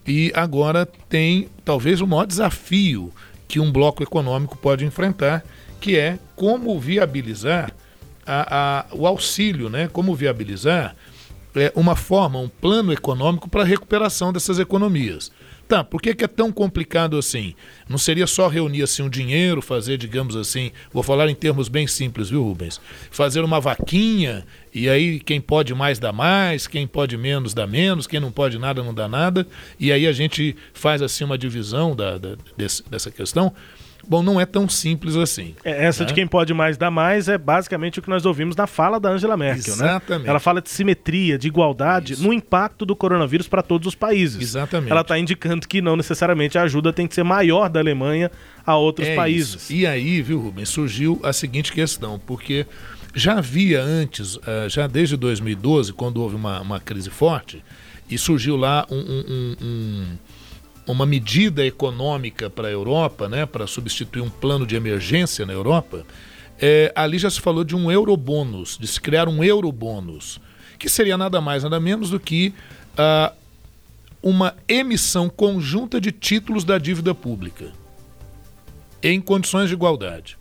e 0.06 0.32
agora 0.34 0.86
tem 0.86 1.48
talvez 1.64 2.00
o 2.00 2.06
maior 2.06 2.26
desafio 2.26 3.12
que 3.46 3.60
um 3.60 3.70
bloco 3.70 4.02
econômico 4.02 4.56
pode 4.56 4.84
enfrentar, 4.84 5.44
que 5.80 5.98
é 5.98 6.18
como 6.34 6.78
viabilizar 6.78 7.72
a, 8.26 8.80
a, 8.80 8.86
o 8.94 9.06
auxílio, 9.06 9.68
né? 9.68 9.88
Como 9.88 10.14
viabilizar 10.14 10.94
é, 11.54 11.72
uma 11.74 11.96
forma, 11.96 12.38
um 12.38 12.48
plano 12.48 12.92
econômico 12.92 13.48
para 13.48 13.62
a 13.62 13.66
recuperação 13.66 14.32
dessas 14.32 14.58
economias. 14.58 15.30
Tá, 15.68 15.84
por 15.84 16.00
que, 16.00 16.14
que, 16.14 16.24
é 16.24 16.28
tão 16.28 16.50
complicado 16.50 17.18
assim? 17.18 17.54
Não 17.86 17.98
seria 17.98 18.26
só 18.26 18.48
reunir 18.48 18.82
assim 18.82 19.02
um 19.02 19.10
dinheiro, 19.10 19.60
fazer, 19.60 19.98
digamos 19.98 20.34
assim, 20.34 20.72
vou 20.90 21.02
falar 21.02 21.28
em 21.28 21.34
termos 21.34 21.68
bem 21.68 21.86
simples, 21.86 22.30
viu, 22.30 22.42
Rubens? 22.42 22.80
Fazer 23.10 23.44
uma 23.44 23.60
vaquinha 23.60 24.46
e 24.72 24.88
aí 24.88 25.20
quem 25.20 25.42
pode 25.42 25.74
mais 25.74 25.98
dá 25.98 26.10
mais, 26.10 26.66
quem 26.66 26.86
pode 26.86 27.18
menos 27.18 27.52
dá 27.52 27.66
menos, 27.66 28.06
quem 28.06 28.18
não 28.18 28.32
pode 28.32 28.58
nada 28.58 28.82
não 28.82 28.94
dá 28.94 29.06
nada, 29.06 29.46
e 29.78 29.92
aí 29.92 30.06
a 30.06 30.12
gente 30.12 30.56
faz 30.72 31.02
assim 31.02 31.24
uma 31.24 31.36
divisão 31.36 31.94
da, 31.94 32.16
da 32.16 32.36
desse, 32.56 32.82
dessa 32.88 33.10
questão. 33.10 33.52
Bom, 34.08 34.22
não 34.22 34.40
é 34.40 34.46
tão 34.46 34.66
simples 34.68 35.16
assim. 35.16 35.54
É, 35.62 35.84
essa 35.84 36.02
né? 36.02 36.08
de 36.08 36.14
quem 36.14 36.26
pode 36.26 36.54
mais 36.54 36.78
dar 36.78 36.90
mais 36.90 37.28
é 37.28 37.36
basicamente 37.36 37.98
o 37.98 38.02
que 38.02 38.08
nós 38.08 38.24
ouvimos 38.24 38.56
na 38.56 38.66
fala 38.66 38.98
da 38.98 39.10
Angela 39.10 39.36
Merkel, 39.36 39.76
né? 39.76 39.84
Exatamente. 39.84 40.24
né? 40.24 40.30
Ela 40.30 40.40
fala 40.40 40.62
de 40.62 40.70
simetria, 40.70 41.36
de 41.36 41.46
igualdade 41.46 42.14
Isso. 42.14 42.22
no 42.22 42.32
impacto 42.32 42.86
do 42.86 42.96
coronavírus 42.96 43.46
para 43.46 43.62
todos 43.62 43.86
os 43.86 43.94
países. 43.94 44.40
Exatamente. 44.40 44.90
Ela 44.90 45.02
está 45.02 45.18
indicando 45.18 45.68
que 45.68 45.82
não 45.82 45.94
necessariamente 45.94 46.56
a 46.56 46.62
ajuda 46.62 46.90
tem 46.90 47.06
que 47.06 47.14
ser 47.14 47.22
maior 47.22 47.68
da 47.68 47.80
Alemanha 47.80 48.30
a 48.64 48.76
outros 48.76 49.08
é 49.08 49.14
países. 49.14 49.62
Isso. 49.62 49.72
E 49.74 49.86
aí, 49.86 50.22
viu, 50.22 50.40
Rubens, 50.40 50.70
surgiu 50.70 51.20
a 51.22 51.32
seguinte 51.32 51.70
questão, 51.70 52.18
porque 52.18 52.66
já 53.14 53.38
havia 53.38 53.82
antes, 53.82 54.38
eh, 54.46 54.68
já 54.70 54.86
desde 54.86 55.16
2012, 55.16 55.92
quando 55.92 56.22
houve 56.22 56.36
uma, 56.36 56.60
uma 56.60 56.80
crise 56.80 57.10
forte, 57.10 57.62
e 58.10 58.16
surgiu 58.16 58.56
lá 58.56 58.86
um, 58.90 58.96
um, 58.96 59.56
um 59.60 60.06
uma 60.92 61.06
medida 61.06 61.64
econômica 61.64 62.48
para 62.48 62.68
a 62.68 62.70
Europa, 62.70 63.28
né, 63.28 63.44
para 63.44 63.66
substituir 63.66 64.22
um 64.22 64.30
plano 64.30 64.66
de 64.66 64.74
emergência 64.74 65.44
na 65.44 65.52
Europa, 65.52 66.04
é, 66.60 66.92
ali 66.96 67.18
já 67.18 67.30
se 67.30 67.40
falou 67.40 67.62
de 67.62 67.76
um 67.76 67.90
eurobônus, 67.90 68.76
de 68.78 68.86
se 68.86 69.00
criar 69.00 69.28
um 69.28 69.44
eurobônus, 69.44 70.40
que 70.78 70.88
seria 70.88 71.16
nada 71.16 71.40
mais, 71.40 71.62
nada 71.62 71.78
menos 71.78 72.10
do 72.10 72.18
que 72.18 72.54
ah, 72.96 73.32
uma 74.22 74.56
emissão 74.66 75.28
conjunta 75.28 76.00
de 76.00 76.10
títulos 76.10 76.64
da 76.64 76.78
dívida 76.78 77.14
pública, 77.14 77.72
em 79.02 79.20
condições 79.20 79.68
de 79.68 79.74
igualdade. 79.74 80.36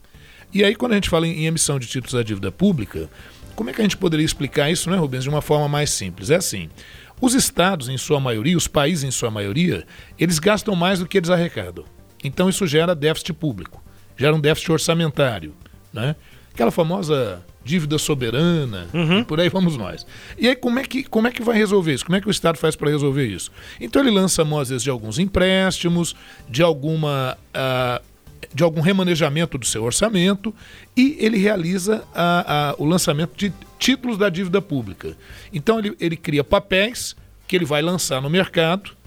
E 0.53 0.63
aí, 0.63 0.75
quando 0.75 0.93
a 0.93 0.95
gente 0.95 1.09
fala 1.09 1.27
em, 1.27 1.41
em 1.41 1.45
emissão 1.45 1.77
de 1.77 1.87
títulos 1.87 2.13
da 2.13 2.23
dívida 2.23 2.51
pública, 2.51 3.09
como 3.55 3.69
é 3.69 3.73
que 3.73 3.81
a 3.81 3.83
gente 3.83 3.97
poderia 3.97 4.25
explicar 4.25 4.71
isso, 4.71 4.89
né, 4.89 4.97
Rubens, 4.97 5.23
de 5.23 5.29
uma 5.29 5.41
forma 5.41 5.67
mais 5.67 5.89
simples? 5.89 6.29
É 6.29 6.35
assim: 6.35 6.69
os 7.19 7.33
estados, 7.33 7.89
em 7.89 7.97
sua 7.97 8.19
maioria, 8.19 8.55
os 8.55 8.67
países, 8.67 9.03
em 9.03 9.11
sua 9.11 9.31
maioria, 9.31 9.85
eles 10.19 10.39
gastam 10.39 10.75
mais 10.75 10.99
do 10.99 11.07
que 11.07 11.17
eles 11.17 11.29
arrecadam. 11.29 11.83
Então 12.23 12.49
isso 12.49 12.65
gera 12.67 12.95
déficit 12.95 13.33
público, 13.33 13.83
gera 14.15 14.35
um 14.35 14.39
déficit 14.39 14.71
orçamentário. 14.71 15.53
Né? 15.91 16.15
Aquela 16.53 16.71
famosa 16.71 17.43
dívida 17.63 17.97
soberana, 17.97 18.87
uhum. 18.93 19.23
por 19.23 19.39
aí 19.39 19.49
vamos 19.49 19.75
nós. 19.75 20.05
E 20.37 20.47
aí 20.47 20.55
como 20.55 20.79
é, 20.79 20.83
que, 20.83 21.03
como 21.03 21.27
é 21.27 21.31
que 21.31 21.43
vai 21.43 21.57
resolver 21.57 21.93
isso? 21.93 22.05
Como 22.05 22.15
é 22.15 22.21
que 22.21 22.27
o 22.27 22.31
Estado 22.31 22.57
faz 22.57 22.75
para 22.75 22.89
resolver 22.89 23.25
isso? 23.25 23.51
Então 23.79 24.01
ele 24.01 24.11
lança 24.11 24.45
mão, 24.45 24.59
às 24.59 24.69
vezes, 24.69 24.83
de 24.83 24.89
alguns 24.89 25.19
empréstimos, 25.19 26.15
de 26.49 26.63
alguma. 26.63 27.37
Uh, 27.49 28.17
de 28.53 28.63
algum 28.63 28.81
remanejamento 28.81 29.57
do 29.57 29.65
seu 29.65 29.83
orçamento 29.83 30.53
e 30.95 31.17
ele 31.19 31.37
realiza 31.37 32.03
a, 32.13 32.69
a, 32.69 32.75
o 32.77 32.85
lançamento 32.85 33.35
de 33.35 33.51
títulos 33.77 34.17
da 34.17 34.29
dívida 34.29 34.61
pública. 34.61 35.15
Então 35.53 35.79
ele, 35.79 35.95
ele 35.99 36.17
cria 36.17 36.43
papéis 36.43 37.15
que 37.47 37.55
ele 37.55 37.65
vai 37.65 37.81
lançar 37.81 38.21
no 38.21 38.29
mercado 38.29 38.97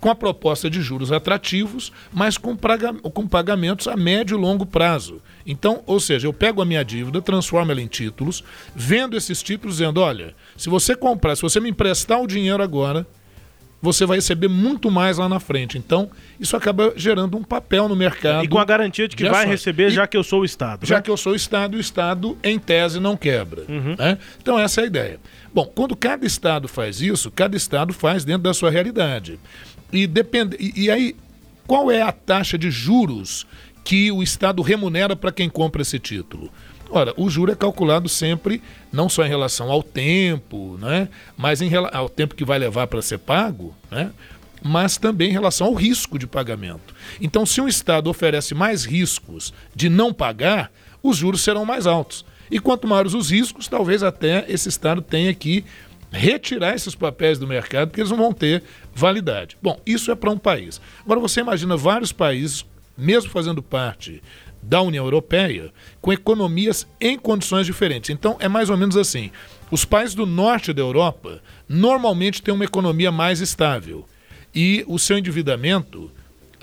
com 0.00 0.10
a 0.10 0.14
proposta 0.14 0.68
de 0.70 0.80
juros 0.80 1.10
atrativos, 1.10 1.92
mas 2.12 2.38
com, 2.38 2.54
praga, 2.54 2.92
com 2.94 3.26
pagamentos 3.26 3.88
a 3.88 3.96
médio 3.96 4.36
e 4.36 4.40
longo 4.40 4.64
prazo. 4.64 5.20
Então, 5.44 5.82
ou 5.86 5.98
seja, 5.98 6.28
eu 6.28 6.32
pego 6.32 6.60
a 6.60 6.64
minha 6.64 6.84
dívida, 6.84 7.22
transformo 7.22 7.72
ela 7.72 7.80
em 7.80 7.86
títulos, 7.86 8.44
vendo 8.74 9.16
esses 9.16 9.42
títulos 9.42 9.78
dizendo, 9.78 10.00
olha, 10.00 10.34
se 10.56 10.68
você 10.68 10.94
comprar, 10.94 11.34
se 11.34 11.42
você 11.42 11.58
me 11.58 11.70
emprestar 11.70 12.20
o 12.20 12.26
dinheiro 12.26 12.62
agora, 12.62 13.06
você 13.80 14.06
vai 14.06 14.16
receber 14.16 14.48
muito 14.48 14.90
mais 14.90 15.18
lá 15.18 15.28
na 15.28 15.38
frente. 15.38 15.78
Então, 15.78 16.10
isso 16.40 16.56
acaba 16.56 16.92
gerando 16.96 17.36
um 17.36 17.42
papel 17.42 17.88
no 17.88 17.94
mercado. 17.94 18.44
E 18.44 18.48
com 18.48 18.58
a 18.58 18.64
garantia 18.64 19.06
de 19.06 19.14
que 19.14 19.24
de 19.24 19.30
vai 19.30 19.46
receber, 19.46 19.88
e, 19.88 19.90
já 19.90 20.06
que 20.06 20.16
eu 20.16 20.22
sou 20.22 20.40
o 20.40 20.44
Estado. 20.44 20.86
Já 20.86 20.96
né? 20.96 21.02
que 21.02 21.10
eu 21.10 21.16
sou 21.16 21.32
o 21.32 21.36
Estado, 21.36 21.76
o 21.76 21.80
Estado, 21.80 22.36
em 22.42 22.58
tese, 22.58 22.98
não 22.98 23.16
quebra. 23.16 23.62
Uhum. 23.68 23.94
Né? 23.98 24.18
Então, 24.40 24.58
essa 24.58 24.80
é 24.80 24.84
a 24.84 24.86
ideia. 24.86 25.20
Bom, 25.52 25.66
quando 25.66 25.94
cada 25.94 26.26
Estado 26.26 26.68
faz 26.68 27.00
isso, 27.00 27.30
cada 27.30 27.56
Estado 27.56 27.92
faz 27.92 28.24
dentro 28.24 28.42
da 28.42 28.54
sua 28.54 28.70
realidade. 28.70 29.38
E, 29.92 30.06
depende, 30.06 30.56
e, 30.58 30.84
e 30.84 30.90
aí, 30.90 31.14
qual 31.66 31.90
é 31.90 32.02
a 32.02 32.12
taxa 32.12 32.56
de 32.56 32.70
juros 32.70 33.46
que 33.84 34.10
o 34.10 34.22
Estado 34.22 34.62
remunera 34.62 35.14
para 35.14 35.30
quem 35.30 35.48
compra 35.48 35.82
esse 35.82 35.98
título? 35.98 36.50
Ora, 36.90 37.12
o 37.16 37.28
juro 37.28 37.52
é 37.52 37.56
calculado 37.56 38.08
sempre 38.08 38.62
não 38.92 39.08
só 39.08 39.24
em 39.24 39.28
relação 39.28 39.70
ao 39.70 39.82
tempo, 39.82 40.78
né, 40.80 41.08
mas 41.36 41.60
em, 41.60 41.70
ao 41.92 42.08
tempo 42.08 42.34
que 42.34 42.44
vai 42.44 42.58
levar 42.58 42.86
para 42.86 43.02
ser 43.02 43.18
pago, 43.18 43.74
né, 43.90 44.12
mas 44.62 44.96
também 44.96 45.30
em 45.30 45.32
relação 45.32 45.66
ao 45.68 45.74
risco 45.74 46.18
de 46.18 46.26
pagamento. 46.26 46.94
Então, 47.20 47.44
se 47.44 47.60
um 47.60 47.68
Estado 47.68 48.08
oferece 48.08 48.54
mais 48.54 48.84
riscos 48.84 49.52
de 49.74 49.88
não 49.88 50.12
pagar, 50.12 50.70
os 51.02 51.16
juros 51.16 51.42
serão 51.42 51.64
mais 51.64 51.86
altos. 51.86 52.24
E 52.50 52.60
quanto 52.60 52.86
maiores 52.86 53.14
os 53.14 53.30
riscos, 53.30 53.68
talvez 53.68 54.02
até 54.02 54.44
esse 54.48 54.68
Estado 54.68 55.02
tenha 55.02 55.34
que 55.34 55.64
retirar 56.10 56.74
esses 56.74 56.94
papéis 56.94 57.38
do 57.38 57.46
mercado, 57.46 57.88
porque 57.88 58.00
eles 58.00 58.10
não 58.10 58.18
vão 58.18 58.32
ter 58.32 58.62
validade. 58.94 59.56
Bom, 59.60 59.78
isso 59.84 60.10
é 60.10 60.14
para 60.14 60.30
um 60.30 60.38
país. 60.38 60.80
Agora, 61.04 61.20
você 61.20 61.40
imagina 61.40 61.76
vários 61.76 62.12
países, 62.12 62.64
mesmo 62.96 63.30
fazendo 63.30 63.62
parte 63.62 64.22
da 64.66 64.82
União 64.82 65.04
Europeia 65.04 65.72
com 66.00 66.12
economias 66.12 66.86
em 67.00 67.16
condições 67.18 67.66
diferentes. 67.66 68.10
Então 68.10 68.36
é 68.40 68.48
mais 68.48 68.68
ou 68.68 68.76
menos 68.76 68.96
assim: 68.96 69.30
os 69.70 69.84
países 69.84 70.14
do 70.14 70.26
norte 70.26 70.72
da 70.72 70.82
Europa 70.82 71.40
normalmente 71.68 72.42
têm 72.42 72.52
uma 72.52 72.64
economia 72.64 73.12
mais 73.12 73.40
estável 73.40 74.04
e 74.54 74.84
o 74.88 74.98
seu 74.98 75.16
endividamento, 75.16 76.10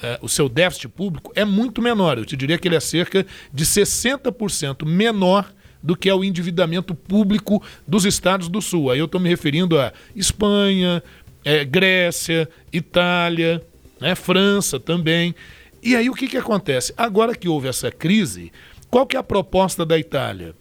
eh, 0.02 0.20
o 0.22 0.28
seu 0.28 0.50
déficit 0.50 0.90
público 0.90 1.32
é 1.36 1.46
muito 1.46 1.82
menor. 1.82 2.18
Eu 2.18 2.26
te 2.26 2.36
diria 2.36 2.58
que 2.58 2.68
ele 2.68 2.76
é 2.76 2.80
cerca 2.80 3.26
de 3.54 3.66
60% 3.66 4.86
menor 4.86 5.52
do 5.82 5.96
que 5.96 6.10
é 6.10 6.16
o 6.16 6.24
endividamento 6.24 6.96
público 6.96 7.62
dos 7.88 8.06
estados 8.06 8.48
do 8.48 8.62
sul. 8.62 8.90
Aí 8.90 9.00
eu 9.00 9.06
estou 9.06 9.20
me 9.20 9.30
referindo 9.30 9.80
a 9.80 9.94
Espanha, 10.16 11.04
eh, 11.46 11.64
Grécia, 11.66 12.50
Itália, 12.72 13.62
né, 14.00 14.16
França 14.16 14.80
também. 14.80 15.36
E 15.84 15.98
aí 15.98 16.10
o 16.10 16.14
que, 16.14 16.28
que 16.28 16.38
acontece? 16.38 16.94
Agora 16.96 17.36
que 17.36 17.50
houve 17.50 17.68
essa 17.68 17.92
crise, 17.92 18.54
qual 18.90 19.06
que 19.06 19.18
é 19.18 19.20
a 19.20 19.24
proposta 19.24 19.86
da 19.86 20.00
Itália? 20.00 20.56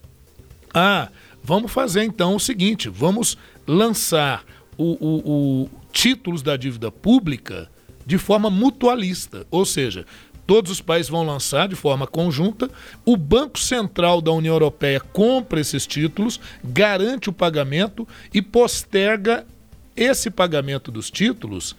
Ah, 0.75 1.09
vamos 1.45 1.71
fazer 1.71 2.02
então 2.02 2.35
o 2.35 2.41
seguinte: 2.41 2.88
vamos 2.88 3.38
lançar 3.64 4.45
o, 4.76 4.97
o, 5.00 5.62
o 5.62 5.71
títulos 5.93 6.43
da 6.43 6.57
dívida 6.57 6.91
pública 6.91 7.71
de 8.05 8.19
forma 8.19 8.50
mutualista, 8.50 9.47
ou 9.49 9.64
seja, 9.64 10.05
todos 10.45 10.73
os 10.73 10.81
países 10.81 11.09
vão 11.09 11.25
lançar 11.25 11.69
de 11.69 11.76
forma 11.76 12.05
conjunta. 12.05 12.69
O 13.05 13.17
Banco 13.17 13.61
Central 13.61 14.21
da 14.21 14.33
União 14.33 14.55
Europeia 14.55 14.99
compra 14.99 15.61
esses 15.61 15.87
títulos, 15.87 16.41
garante 16.64 17.31
o 17.31 17.33
pagamento 17.33 18.09
e 18.35 18.43
posterga 18.43 19.47
esse 19.95 20.31
pagamento 20.31 20.91
dos 20.91 21.12
títulos 21.12 21.76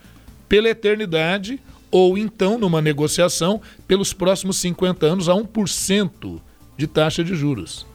pela 0.48 0.70
eternidade 0.70 1.60
ou 1.94 2.18
então, 2.18 2.58
numa 2.58 2.82
negociação, 2.82 3.62
pelos 3.88 4.14
próximos 4.14 4.58
50 4.58 5.06
anos, 5.06 5.30
a 5.30 5.34
1% 5.34 6.42
de 6.76 6.88
taxa 6.88 7.24
de 7.24 7.36
juros. 7.36 7.86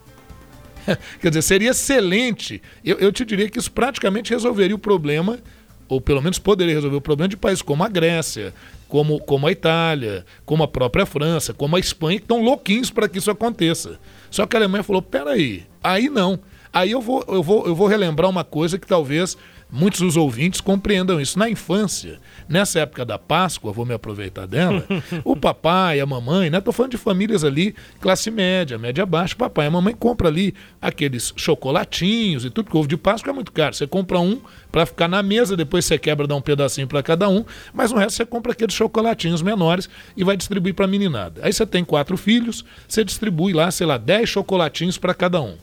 Quer 1.20 1.30
dizer, 1.30 1.42
seria 1.42 1.70
excelente. 1.70 2.62
Eu, 2.84 2.96
eu 2.98 3.10
te 3.10 3.24
diria 3.24 3.50
que 3.50 3.58
isso 3.58 3.72
praticamente 3.72 4.32
resolveria 4.32 4.76
o 4.76 4.78
problema, 4.78 5.40
ou 5.88 6.00
pelo 6.00 6.22
menos 6.22 6.38
poderia 6.38 6.76
resolver 6.76 6.98
o 6.98 7.00
problema 7.00 7.28
de 7.28 7.36
países 7.36 7.60
como 7.60 7.82
a 7.82 7.88
Grécia, 7.88 8.54
como, 8.86 9.18
como 9.18 9.48
a 9.48 9.50
Itália, 9.50 10.24
como 10.46 10.62
a 10.62 10.68
própria 10.68 11.04
França, 11.04 11.52
como 11.52 11.74
a 11.74 11.80
Espanha, 11.80 12.18
que 12.18 12.24
estão 12.24 12.40
louquinhos 12.40 12.92
para 12.92 13.08
que 13.08 13.18
isso 13.18 13.32
aconteça. 13.32 13.98
Só 14.30 14.46
que 14.46 14.54
a 14.54 14.60
Alemanha 14.60 14.84
falou: 14.84 15.02
peraí, 15.02 15.64
aí 15.82 16.08
não. 16.08 16.38
Aí 16.72 16.92
eu 16.92 17.00
vou, 17.00 17.24
eu, 17.26 17.42
vou, 17.42 17.66
eu 17.66 17.74
vou 17.74 17.88
relembrar 17.88 18.30
uma 18.30 18.44
coisa 18.44 18.78
que 18.78 18.86
talvez 18.86 19.36
muitos 19.70 20.00
dos 20.00 20.16
ouvintes 20.16 20.60
compreendam 20.60 21.20
isso. 21.20 21.38
Na 21.38 21.48
infância, 21.48 22.18
nessa 22.48 22.80
época 22.80 23.04
da 23.04 23.18
Páscoa, 23.18 23.72
vou 23.72 23.84
me 23.84 23.94
aproveitar 23.94 24.46
dela, 24.46 24.84
o 25.24 25.36
papai, 25.36 26.00
a 26.00 26.06
mamãe, 26.06 26.50
né? 26.50 26.60
Tô 26.60 26.72
falando 26.72 26.92
de 26.92 26.98
famílias 26.98 27.44
ali, 27.44 27.74
classe 28.00 28.30
média, 28.30 28.78
média 28.78 29.04
baixa, 29.04 29.34
o 29.34 29.38
papai 29.38 29.66
e 29.66 29.68
a 29.68 29.70
mamãe 29.70 29.94
compra 29.94 30.28
ali 30.28 30.54
aqueles 30.80 31.32
chocolatinhos 31.36 32.44
e 32.44 32.50
tudo, 32.50 32.64
porque 32.64 32.78
ovo 32.78 32.88
de 32.88 32.96
Páscoa 32.96 33.30
é 33.30 33.34
muito 33.34 33.52
caro. 33.52 33.74
Você 33.74 33.86
compra 33.86 34.18
um 34.18 34.40
para 34.72 34.86
ficar 34.86 35.08
na 35.08 35.22
mesa, 35.22 35.56
depois 35.56 35.84
você 35.84 35.98
quebra, 35.98 36.26
dá 36.26 36.34
um 36.34 36.40
pedacinho 36.40 36.86
para 36.86 37.02
cada 37.02 37.28
um, 37.28 37.44
mas 37.72 37.92
no 37.92 37.98
resto 37.98 38.16
você 38.16 38.26
compra 38.26 38.52
aqueles 38.52 38.74
chocolatinhos 38.74 39.42
menores 39.42 39.88
e 40.16 40.24
vai 40.24 40.36
distribuir 40.36 40.74
para 40.74 40.86
a 40.86 40.88
meninada. 40.88 41.40
Aí 41.44 41.52
você 41.52 41.66
tem 41.66 41.84
quatro 41.84 42.16
filhos, 42.16 42.64
você 42.86 43.04
distribui 43.04 43.52
lá, 43.52 43.70
sei 43.70 43.86
lá, 43.86 43.98
dez 43.98 44.28
chocolatinhos 44.28 44.98
para 44.98 45.14
cada 45.14 45.40
um. 45.40 45.56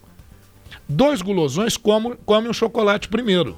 Dois 0.88 1.22
gulosões 1.22 1.78
comem, 1.78 2.14
comem 2.26 2.50
um 2.50 2.54
chocolate 2.54 3.08
primeiro 3.08 3.58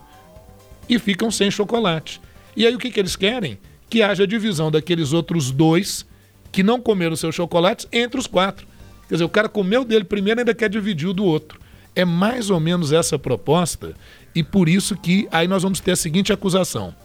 e 0.90 1.00
ficam 1.00 1.30
sem 1.30 1.50
chocolate. 1.52 2.22
E 2.56 2.66
aí 2.66 2.76
o 2.76 2.80
que, 2.80 2.90
que 2.90 3.00
eles 3.00 3.16
querem? 3.16 3.58
Que 3.90 4.02
haja 4.02 4.28
divisão 4.28 4.72
daqueles 4.72 5.14
outros 5.14 5.52
dois 5.52 6.06
que 6.52 6.64
não 6.64 6.82
comeram 6.82 7.16
seus 7.16 7.36
chocolates 7.36 7.88
entre 7.92 8.20
os 8.20 8.28
quatro. 8.28 8.66
Quer 9.08 9.16
dizer, 9.16 9.24
o 9.24 9.30
cara 9.30 9.48
comeu 9.48 9.86
dele 9.86 10.04
primeiro 10.04 10.40
e 10.40 10.42
ainda 10.42 10.56
quer 10.56 10.70
dividir 10.70 11.08
o 11.08 11.14
do 11.14 11.24
outro. 11.24 11.60
É 11.96 12.04
mais 12.04 12.50
ou 12.50 12.60
menos 12.60 12.92
essa 12.92 13.18
proposta 13.18 13.94
e 14.34 14.44
por 14.44 14.68
isso 14.68 14.96
que 14.96 15.28
aí 15.32 15.48
nós 15.48 15.64
vamos 15.64 15.80
ter 15.80 15.92
a 15.92 15.96
seguinte 15.96 16.34
acusação. 16.34 16.96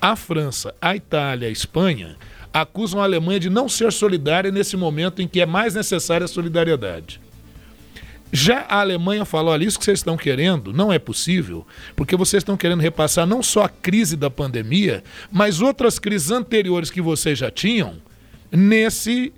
A 0.00 0.16
França, 0.16 0.74
a 0.80 0.96
Itália, 0.96 1.48
a 1.48 1.50
Espanha 1.50 2.16
acusam 2.52 3.00
a 3.00 3.04
Alemanha 3.04 3.40
de 3.40 3.48
não 3.48 3.68
ser 3.68 3.92
solidária 3.92 4.50
nesse 4.50 4.76
momento 4.76 5.22
em 5.22 5.28
que 5.28 5.40
é 5.40 5.46
mais 5.46 5.74
necessária 5.74 6.26
a 6.26 6.28
solidariedade. 6.28 7.20
Já 8.32 8.64
a 8.68 8.80
Alemanha 8.80 9.26
falou: 9.26 9.52
olha, 9.52 9.64
isso 9.64 9.78
que 9.78 9.84
vocês 9.84 9.98
estão 9.98 10.16
querendo 10.16 10.72
não 10.72 10.90
é 10.90 10.98
possível, 10.98 11.66
porque 11.94 12.16
vocês 12.16 12.40
estão 12.40 12.56
querendo 12.56 12.80
repassar 12.80 13.26
não 13.26 13.42
só 13.42 13.64
a 13.64 13.68
crise 13.68 14.16
da 14.16 14.30
pandemia, 14.30 15.04
mas 15.30 15.60
outras 15.60 15.98
crises 15.98 16.30
anteriores 16.30 16.90
que 16.90 17.02
vocês 17.02 17.38
já 17.38 17.50
tinham 17.50 17.96
nesse 18.50 19.32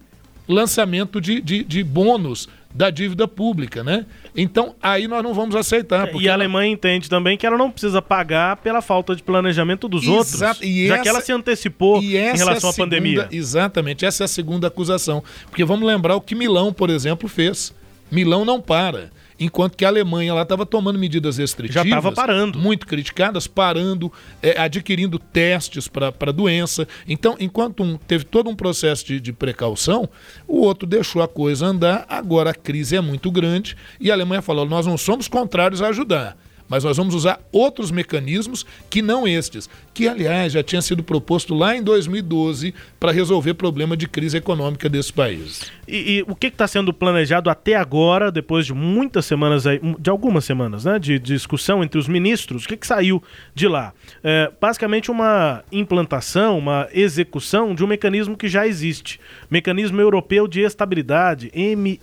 lançamento 0.48 1.20
de, 1.20 1.40
de, 1.40 1.64
de 1.64 1.82
bônus 1.82 2.48
da 2.74 2.90
dívida 2.90 3.28
pública, 3.28 3.84
né? 3.84 4.04
Então, 4.36 4.74
aí 4.82 5.06
nós 5.06 5.22
não 5.22 5.32
vamos 5.32 5.54
aceitar. 5.54 6.12
e 6.14 6.28
a 6.28 6.32
Alemanha 6.32 6.66
ela... 6.66 6.74
entende 6.74 7.08
também 7.08 7.38
que 7.38 7.46
ela 7.46 7.56
não 7.56 7.70
precisa 7.70 8.02
pagar 8.02 8.56
pela 8.56 8.82
falta 8.82 9.14
de 9.14 9.22
planejamento 9.22 9.88
dos 9.88 10.02
Exato. 10.02 10.16
outros, 10.16 10.60
e 10.60 10.88
já 10.88 10.94
essa... 10.94 11.02
que 11.02 11.08
ela 11.08 11.20
se 11.20 11.32
antecipou 11.32 12.02
em 12.02 12.10
relação 12.10 12.48
é 12.48 12.52
à 12.52 12.60
segunda... 12.60 12.76
pandemia. 12.76 13.28
Exatamente, 13.30 14.04
essa 14.04 14.24
é 14.24 14.26
a 14.26 14.28
segunda 14.28 14.66
acusação. 14.66 15.22
Porque 15.48 15.64
vamos 15.64 15.86
lembrar 15.86 16.16
o 16.16 16.20
que 16.20 16.34
Milão, 16.34 16.72
por 16.72 16.90
exemplo, 16.90 17.28
fez. 17.28 17.72
Milão 18.14 18.44
não 18.44 18.60
para. 18.60 19.10
Enquanto 19.38 19.76
que 19.76 19.84
a 19.84 19.88
Alemanha 19.88 20.32
lá 20.32 20.42
estava 20.42 20.64
tomando 20.64 20.98
medidas 20.98 21.38
restritivas. 21.38 21.82
Já 21.82 21.88
estava 21.88 22.12
parando. 22.12 22.56
Muito 22.56 22.86
criticadas, 22.86 23.48
parando, 23.48 24.12
é, 24.40 24.60
adquirindo 24.60 25.18
testes 25.18 25.88
para 25.88 26.14
a 26.20 26.32
doença. 26.32 26.86
Então, 27.08 27.36
enquanto 27.40 27.82
um 27.82 27.96
teve 27.96 28.24
todo 28.24 28.48
um 28.48 28.54
processo 28.54 29.04
de, 29.04 29.18
de 29.18 29.32
precaução, 29.32 30.08
o 30.46 30.60
outro 30.60 30.86
deixou 30.86 31.20
a 31.20 31.26
coisa 31.26 31.66
andar. 31.66 32.06
Agora 32.08 32.50
a 32.50 32.54
crise 32.54 32.94
é 32.94 33.00
muito 33.00 33.30
grande 33.30 33.76
e 33.98 34.10
a 34.10 34.14
Alemanha 34.14 34.40
falou: 34.40 34.64
nós 34.64 34.86
não 34.86 34.96
somos 34.96 35.26
contrários 35.26 35.82
a 35.82 35.88
ajudar 35.88 36.36
mas 36.68 36.84
nós 36.84 36.96
vamos 36.96 37.14
usar 37.14 37.40
outros 37.52 37.90
mecanismos 37.90 38.64
que 38.88 39.02
não 39.02 39.26
estes, 39.26 39.68
que 39.92 40.08
aliás 40.08 40.52
já 40.52 40.62
tinha 40.62 40.82
sido 40.82 41.02
proposto 41.02 41.54
lá 41.54 41.76
em 41.76 41.82
2012 41.82 42.74
para 42.98 43.12
resolver 43.12 43.54
problema 43.54 43.96
de 43.96 44.08
crise 44.08 44.36
econômica 44.36 44.88
desses 44.88 45.10
países. 45.10 45.70
E, 45.86 46.18
e 46.18 46.24
o 46.26 46.34
que 46.34 46.46
está 46.46 46.66
sendo 46.66 46.92
planejado 46.92 47.50
até 47.50 47.74
agora, 47.74 48.32
depois 48.32 48.66
de 48.66 48.72
muitas 48.72 49.26
semanas, 49.26 49.66
aí, 49.66 49.80
de 49.98 50.10
algumas 50.10 50.44
semanas, 50.44 50.84
né, 50.84 50.98
de, 50.98 51.18
de 51.18 51.34
discussão 51.34 51.82
entre 51.82 51.98
os 51.98 52.08
ministros, 52.08 52.64
o 52.64 52.68
que, 52.68 52.76
que 52.76 52.86
saiu 52.86 53.22
de 53.54 53.68
lá? 53.68 53.92
É, 54.22 54.50
basicamente 54.60 55.10
uma 55.10 55.62
implantação, 55.70 56.58
uma 56.58 56.88
execução 56.92 57.74
de 57.74 57.84
um 57.84 57.86
mecanismo 57.86 58.36
que 58.36 58.48
já 58.48 58.66
existe, 58.66 59.20
Mecanismo 59.50 60.00
Europeu 60.00 60.48
de 60.48 60.60
Estabilidade, 60.60 61.50
MEE 61.54 62.00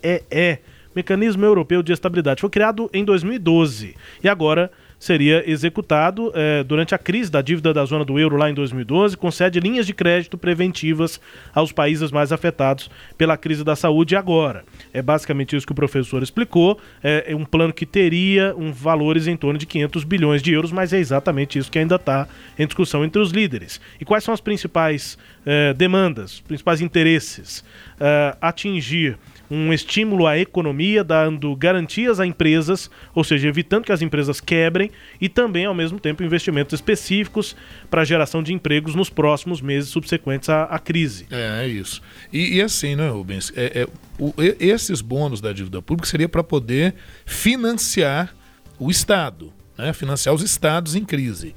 Mecanismo 0.95 1.45
Europeu 1.45 1.81
de 1.81 1.93
Estabilidade. 1.93 2.41
Foi 2.41 2.49
criado 2.49 2.89
em 2.93 3.03
2012 3.03 3.95
e 4.23 4.29
agora 4.29 4.71
seria 5.01 5.43
executado 5.49 6.31
eh, 6.35 6.63
durante 6.63 6.93
a 6.93 6.97
crise 6.97 7.31
da 7.31 7.41
dívida 7.41 7.73
da 7.73 7.83
zona 7.83 8.05
do 8.05 8.19
euro 8.19 8.37
lá 8.37 8.51
em 8.51 8.53
2012, 8.53 9.17
concede 9.17 9.59
linhas 9.59 9.87
de 9.87 9.95
crédito 9.95 10.37
preventivas 10.37 11.19
aos 11.55 11.71
países 11.71 12.11
mais 12.11 12.31
afetados 12.31 12.87
pela 13.17 13.35
crise 13.35 13.63
da 13.63 13.75
saúde 13.75 14.15
agora. 14.15 14.63
É 14.93 15.01
basicamente 15.01 15.55
isso 15.55 15.65
que 15.65 15.71
o 15.71 15.75
professor 15.75 16.21
explicou. 16.21 16.79
É, 17.03 17.31
é 17.31 17.35
um 17.35 17.43
plano 17.43 17.73
que 17.73 17.83
teria 17.83 18.53
um 18.55 18.71
valores 18.71 19.25
em 19.25 19.35
torno 19.35 19.57
de 19.57 19.65
500 19.65 20.03
bilhões 20.03 20.43
de 20.43 20.53
euros, 20.53 20.71
mas 20.71 20.93
é 20.93 20.99
exatamente 20.99 21.57
isso 21.57 21.71
que 21.71 21.79
ainda 21.79 21.95
está 21.95 22.27
em 22.59 22.67
discussão 22.67 23.03
entre 23.03 23.19
os 23.19 23.31
líderes. 23.31 23.81
E 23.99 24.05
quais 24.05 24.23
são 24.23 24.35
as 24.35 24.39
principais 24.39 25.17
eh, 25.47 25.73
demandas, 25.73 26.41
principais 26.41 26.79
interesses? 26.79 27.63
Uh, 28.01 28.35
atingir 28.41 29.15
um 29.51 29.73
estímulo 29.73 30.25
à 30.25 30.39
economia, 30.39 31.03
dando 31.03 31.53
garantias 31.57 32.21
a 32.21 32.25
empresas, 32.25 32.89
ou 33.13 33.21
seja, 33.21 33.49
evitando 33.49 33.83
que 33.83 33.91
as 33.91 34.01
empresas 34.01 34.39
quebrem 34.39 34.89
e 35.19 35.27
também, 35.27 35.65
ao 35.65 35.73
mesmo 35.73 35.99
tempo, 35.99 36.23
investimentos 36.23 36.73
específicos 36.73 37.53
para 37.89 38.01
a 38.01 38.05
geração 38.05 38.41
de 38.41 38.53
empregos 38.53 38.95
nos 38.95 39.09
próximos 39.09 39.59
meses 39.59 39.89
subsequentes 39.89 40.47
à, 40.47 40.63
à 40.63 40.79
crise. 40.79 41.27
É, 41.29 41.65
é 41.65 41.67
isso. 41.67 42.01
E, 42.31 42.55
e, 42.55 42.61
assim, 42.61 42.95
né, 42.95 43.09
Rubens? 43.09 43.51
É, 43.53 43.81
é, 43.81 43.87
o, 44.17 44.33
esses 44.57 45.01
bônus 45.01 45.41
da 45.41 45.51
dívida 45.51 45.81
pública 45.81 46.07
seria 46.07 46.29
para 46.29 46.43
poder 46.43 46.95
financiar 47.25 48.33
o 48.79 48.89
Estado, 48.89 49.51
né, 49.77 49.91
financiar 49.91 50.33
os 50.33 50.41
estados 50.41 50.95
em 50.95 51.03
crise. 51.03 51.53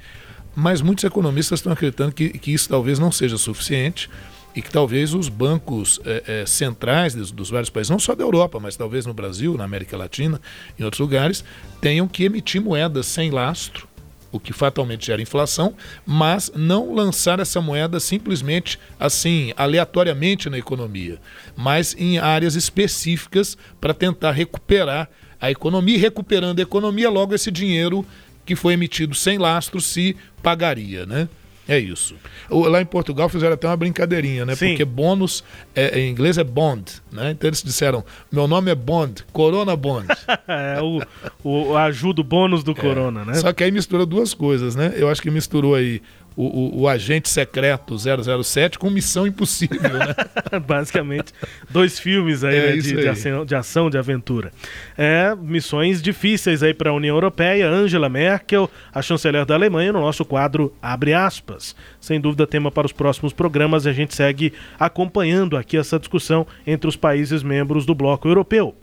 Mas 0.53 0.81
muitos 0.81 1.05
economistas 1.05 1.59
estão 1.59 1.71
acreditando 1.71 2.13
que, 2.13 2.29
que 2.29 2.53
isso 2.53 2.67
talvez 2.67 2.99
não 2.99 3.11
seja 3.11 3.37
suficiente 3.37 4.09
e 4.55 4.61
que 4.61 4.71
talvez 4.71 5.13
os 5.13 5.27
bancos 5.27 5.99
é, 6.05 6.41
é, 6.41 6.45
centrais 6.45 7.13
dos, 7.13 7.31
dos, 7.31 7.49
vários 7.49 7.69
países, 7.69 7.89
não 7.89 7.99
só 7.99 8.15
da 8.15 8.23
Europa, 8.23 8.59
mas 8.59 8.77
talvez 8.77 9.05
no 9.05 9.13
Brasil, 9.13 9.55
na 9.57 9.65
América 9.65 9.97
Latina, 9.97 10.39
em 10.79 10.83
outros 10.83 10.99
lugares, 10.99 11.43
tenham 11.81 12.07
que 12.07 12.23
emitir 12.23 12.61
moedas 12.61 13.05
sem 13.05 13.31
lastro, 13.31 13.87
o 14.31 14.39
que 14.39 14.53
fatalmente 14.53 15.05
gera 15.05 15.21
inflação, 15.21 15.75
mas 16.05 16.51
não 16.55 16.93
lançar 16.93 17.39
essa 17.39 17.61
moeda 17.61 17.99
simplesmente 17.99 18.79
assim, 18.99 19.53
aleatoriamente 19.55 20.49
na 20.49 20.57
economia, 20.57 21.19
mas 21.55 21.95
em 21.97 22.17
áreas 22.17 22.55
específicas 22.55 23.57
para 23.79 23.93
tentar 23.93 24.31
recuperar 24.31 25.09
a 25.39 25.51
economia, 25.51 25.95
e 25.95 25.99
recuperando 25.99 26.59
a 26.59 26.63
economia, 26.63 27.09
logo 27.09 27.35
esse 27.35 27.51
dinheiro 27.51 28.05
que 28.45 28.55
foi 28.55 28.73
emitido 28.73 29.15
sem 29.15 29.37
lastro 29.37 29.81
se 29.81 30.15
pagaria, 30.41 31.05
né? 31.05 31.27
É 31.67 31.79
isso. 31.79 32.15
Lá 32.49 32.81
em 32.81 32.85
Portugal 32.85 33.27
fizeram 33.27 33.55
até 33.55 33.67
uma 33.67 33.75
brincadeirinha, 33.75 34.45
né? 34.45 34.55
Sim. 34.55 34.69
Porque 34.69 34.85
bônus 34.85 35.43
é, 35.75 35.99
em 35.99 36.09
inglês 36.09 36.37
é 36.37 36.43
bond, 36.43 37.01
né? 37.11 37.31
Então 37.31 37.47
eles 37.47 37.63
disseram: 37.63 38.03
meu 38.31 38.47
nome 38.47 38.69
é 38.69 38.75
Bond, 38.75 39.25
Corona 39.33 39.75
Bond. 39.75 40.07
é 40.47 40.79
o, 40.81 41.01
o 41.43 41.75
ajuda 41.75 42.21
o 42.21 42.23
bônus 42.23 42.63
do 42.63 42.71
é. 42.71 42.75
Corona, 42.75 43.25
né? 43.25 43.33
Só 43.35 43.51
que 43.51 43.63
aí 43.63 43.71
misturou 43.71 44.05
duas 44.05 44.33
coisas, 44.33 44.75
né? 44.75 44.93
Eu 44.95 45.09
acho 45.09 45.21
que 45.21 45.31
misturou 45.31 45.73
aí 45.73 46.01
o, 46.35 46.43
o, 46.43 46.81
o, 46.81 46.87
agente 46.87 47.29
secreto 47.29 47.95
007 47.97 48.77
com 48.77 48.89
Missão 48.89 49.25
Impossível, 49.25 49.81
né? 49.81 50.15
Basicamente, 50.59 51.33
dois 51.69 51.97
filmes 51.97 52.43
aí, 52.43 52.55
é 52.55 52.75
né, 52.75 52.77
de, 52.77 52.97
aí. 52.97 53.01
De, 53.01 53.07
ação, 53.07 53.45
de, 53.45 53.55
ação, 53.55 53.89
de 53.89 53.97
aventura. 53.97 54.51
É, 54.97 55.33
missões 55.35 56.01
difíceis 56.01 56.61
aí 56.61 56.73
para 56.73 56.89
a 56.89 56.93
União 56.93 57.15
Europeia. 57.15 57.69
Angela 57.69 58.09
Merkel, 58.09 58.69
a 58.93 59.01
chanceler 59.01 59.45
da 59.45 59.55
Alemanha, 59.55 59.93
no 59.93 60.01
nosso 60.01 60.25
quadro 60.25 60.73
Abre 60.81 61.13
aspas. 61.13 61.75
Sem 61.99 62.19
dúvida, 62.19 62.45
tema 62.45 62.69
para 62.69 62.85
os 62.85 62.91
próximos 62.91 63.31
programas 63.31 63.85
e 63.85 63.89
a 63.89 63.93
gente 63.93 64.13
segue 64.13 64.53
acompanhando 64.79 65.55
aqui 65.55 65.77
essa 65.77 65.97
discussão 65.97 66.45
entre 66.67 66.89
os 66.89 66.95
países 66.95 67.43
membros 67.43 67.85
do 67.85 67.95
Bloco 67.95 68.27
Europeu. 68.27 68.75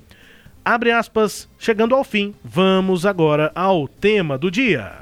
Abre 0.65 0.93
aspas, 0.93 1.49
chegando 1.59 1.95
ao 1.95 2.05
fim, 2.05 2.35
vamos 2.45 3.05
agora 3.05 3.51
ao 3.55 3.89
tema 3.89 4.39
do 4.39 4.49
dia. 4.49 5.02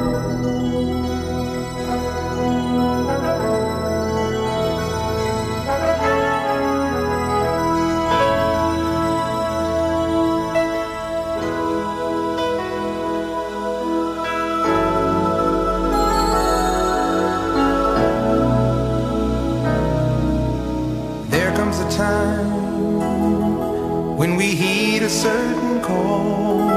heed 24.55 25.01
a 25.01 25.09
certain 25.09 25.81
call 25.81 26.67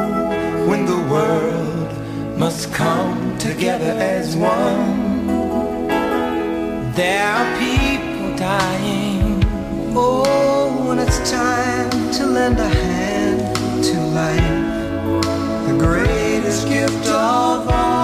when 0.69 0.87
the 0.87 1.01
world 1.11 2.39
must 2.39 2.73
come 2.73 3.37
together 3.39 3.93
as 3.99 4.37
one. 4.37 5.27
There 6.95 7.27
are 7.27 7.59
people 7.59 8.37
dying. 8.37 9.43
Oh, 9.97 10.91
and 10.91 11.01
it's 11.01 11.31
time 11.31 11.91
to 12.13 12.27
lend 12.27 12.59
a 12.59 12.69
hand 12.69 13.85
to 13.85 14.01
life, 14.21 15.69
the 15.69 15.77
greatest 15.79 16.69
gift 16.69 17.09
of 17.09 17.69
all. 17.69 18.04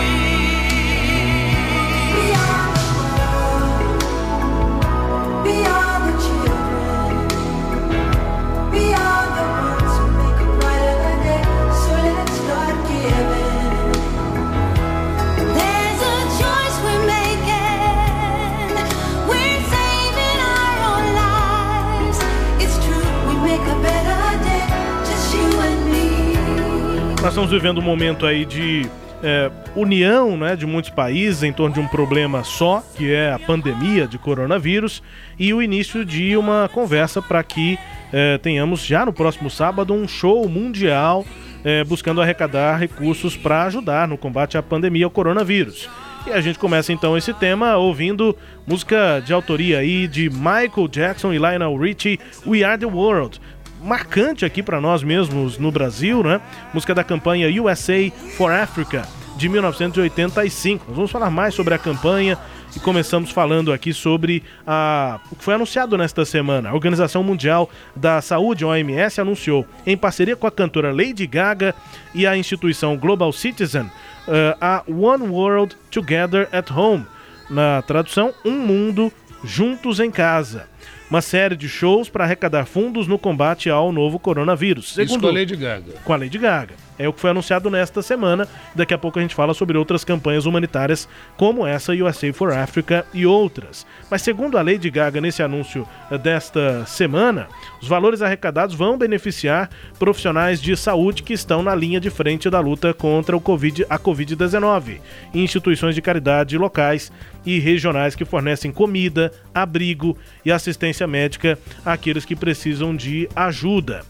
Nós 27.31 27.37
estamos 27.37 27.51
vivendo 27.51 27.77
um 27.77 27.81
momento 27.81 28.25
aí 28.25 28.43
de 28.43 28.85
é, 29.23 29.49
união 29.73 30.35
né, 30.35 30.53
de 30.53 30.65
muitos 30.65 30.91
países 30.91 31.43
em 31.43 31.53
torno 31.53 31.73
de 31.73 31.79
um 31.79 31.87
problema 31.87 32.43
só, 32.43 32.83
que 32.97 33.09
é 33.09 33.31
a 33.31 33.39
pandemia 33.39 34.05
de 34.05 34.17
coronavírus, 34.17 35.01
e 35.39 35.53
o 35.53 35.61
início 35.61 36.03
de 36.03 36.35
uma 36.35 36.69
conversa 36.73 37.21
para 37.21 37.41
que 37.41 37.79
é, 38.11 38.37
tenhamos 38.37 38.85
já 38.85 39.05
no 39.05 39.13
próximo 39.13 39.49
sábado 39.49 39.93
um 39.93 40.09
show 40.09 40.45
mundial 40.49 41.25
é, 41.63 41.85
buscando 41.85 42.21
arrecadar 42.21 42.75
recursos 42.75 43.37
para 43.37 43.63
ajudar 43.63 44.09
no 44.09 44.17
combate 44.17 44.57
à 44.57 44.61
pandemia 44.61 45.05
ao 45.05 45.11
coronavírus. 45.11 45.89
E 46.27 46.31
a 46.31 46.41
gente 46.41 46.59
começa 46.59 46.91
então 46.91 47.17
esse 47.17 47.33
tema 47.33 47.77
ouvindo 47.77 48.37
música 48.67 49.21
de 49.25 49.31
autoria 49.31 49.79
aí 49.79 50.05
de 50.05 50.29
Michael 50.29 50.89
Jackson 50.91 51.31
e 51.31 51.37
Lionel 51.37 51.77
Richie, 51.77 52.19
We 52.45 52.61
Are 52.61 52.77
the 52.77 52.87
World. 52.87 53.39
Marcante 53.83 54.45
aqui 54.45 54.61
para 54.61 54.79
nós 54.79 55.01
mesmos 55.01 55.57
no 55.57 55.71
Brasil, 55.71 56.21
né? 56.23 56.39
Música 56.73 56.93
da 56.93 57.03
campanha 57.03 57.49
USA 57.61 58.11
for 58.37 58.51
Africa 58.51 59.07
de 59.35 59.49
1985. 59.49 60.85
Nós 60.87 60.95
vamos 60.95 61.11
falar 61.11 61.31
mais 61.31 61.55
sobre 61.55 61.73
a 61.73 61.79
campanha 61.79 62.37
e 62.75 62.79
começamos 62.79 63.31
falando 63.31 63.73
aqui 63.73 63.91
sobre 63.91 64.43
a, 64.67 65.19
o 65.31 65.35
que 65.35 65.43
foi 65.43 65.55
anunciado 65.55 65.97
nesta 65.97 66.23
semana. 66.25 66.69
A 66.69 66.73
Organização 66.73 67.23
Mundial 67.23 67.69
da 67.95 68.21
Saúde, 68.21 68.63
OMS, 68.63 69.19
anunciou, 69.19 69.65
em 69.85 69.97
parceria 69.97 70.35
com 70.35 70.45
a 70.45 70.51
cantora 70.51 70.93
Lady 70.93 71.25
Gaga 71.25 71.73
e 72.13 72.27
a 72.27 72.37
instituição 72.37 72.95
Global 72.95 73.33
Citizen, 73.33 73.83
uh, 73.83 74.57
a 74.61 74.83
One 74.87 75.27
World 75.27 75.75
Together 75.89 76.47
at 76.51 76.69
Home. 76.69 77.05
Na 77.49 77.81
tradução, 77.81 78.33
Um 78.45 78.59
Mundo 78.59 79.11
Juntos 79.43 79.99
em 79.99 80.11
Casa. 80.11 80.70
Uma 81.09 81.21
série 81.21 81.57
de 81.57 81.67
shows 81.67 82.07
para 82.07 82.23
arrecadar 82.23 82.65
fundos 82.65 83.05
no 83.05 83.19
combate 83.19 83.69
ao 83.69 83.91
novo 83.91 84.17
coronavírus. 84.17 84.93
Segundo, 84.93 85.09
Isso 85.09 85.19
com 85.19 85.27
a 85.27 85.31
Lady 85.31 85.55
Gaga. 85.57 85.93
Com 86.05 86.13
a 86.13 86.17
Lady 86.17 86.37
Gaga. 86.37 86.73
É 86.97 87.07
o 87.07 87.11
que 87.11 87.19
foi 87.19 87.31
anunciado 87.31 87.69
nesta 87.69 88.01
semana. 88.03 88.47
Daqui 88.75 88.93
a 88.93 88.97
pouco 88.97 89.17
a 89.17 89.21
gente 89.23 89.33
fala 89.33 89.55
sobre 89.55 89.75
outras 89.75 90.03
campanhas 90.03 90.45
humanitárias, 90.45 91.09
como 91.35 91.65
essa 91.65 91.93
USA 91.93 92.31
for 92.31 92.53
Africa 92.53 93.05
e 93.11 93.25
outras. 93.25 93.87
Mas 94.09 94.21
segundo 94.21 94.55
a 94.55 94.61
Lady 94.61 94.89
Gaga, 94.89 95.19
nesse 95.19 95.41
anúncio 95.41 95.87
eh, 96.11 96.17
desta 96.17 96.85
semana, 96.85 97.47
os 97.81 97.87
valores 97.87 98.21
arrecadados 98.21 98.75
vão 98.75 98.99
beneficiar 98.99 99.69
profissionais 99.97 100.61
de 100.61 100.77
saúde 100.77 101.23
que 101.23 101.33
estão 101.33 101.63
na 101.63 101.73
linha 101.73 101.99
de 101.99 102.11
frente 102.11 102.51
da 102.51 102.59
luta 102.59 102.93
contra 102.93 103.35
o 103.35 103.41
COVID, 103.41 103.85
a 103.89 103.97
Covid-19, 103.97 104.99
instituições 105.33 105.95
de 105.95 106.01
caridade 106.01 106.57
locais 106.57 107.11
e 107.43 107.57
regionais 107.57 108.13
que 108.13 108.23
fornecem 108.23 108.71
comida, 108.71 109.31
abrigo 109.53 110.15
e 110.45 110.51
assistência 110.51 110.80
médica 111.07 111.57
àqueles 111.85 112.25
que 112.25 112.35
precisam 112.35 112.95
de 112.95 113.29
ajuda. 113.35 114.03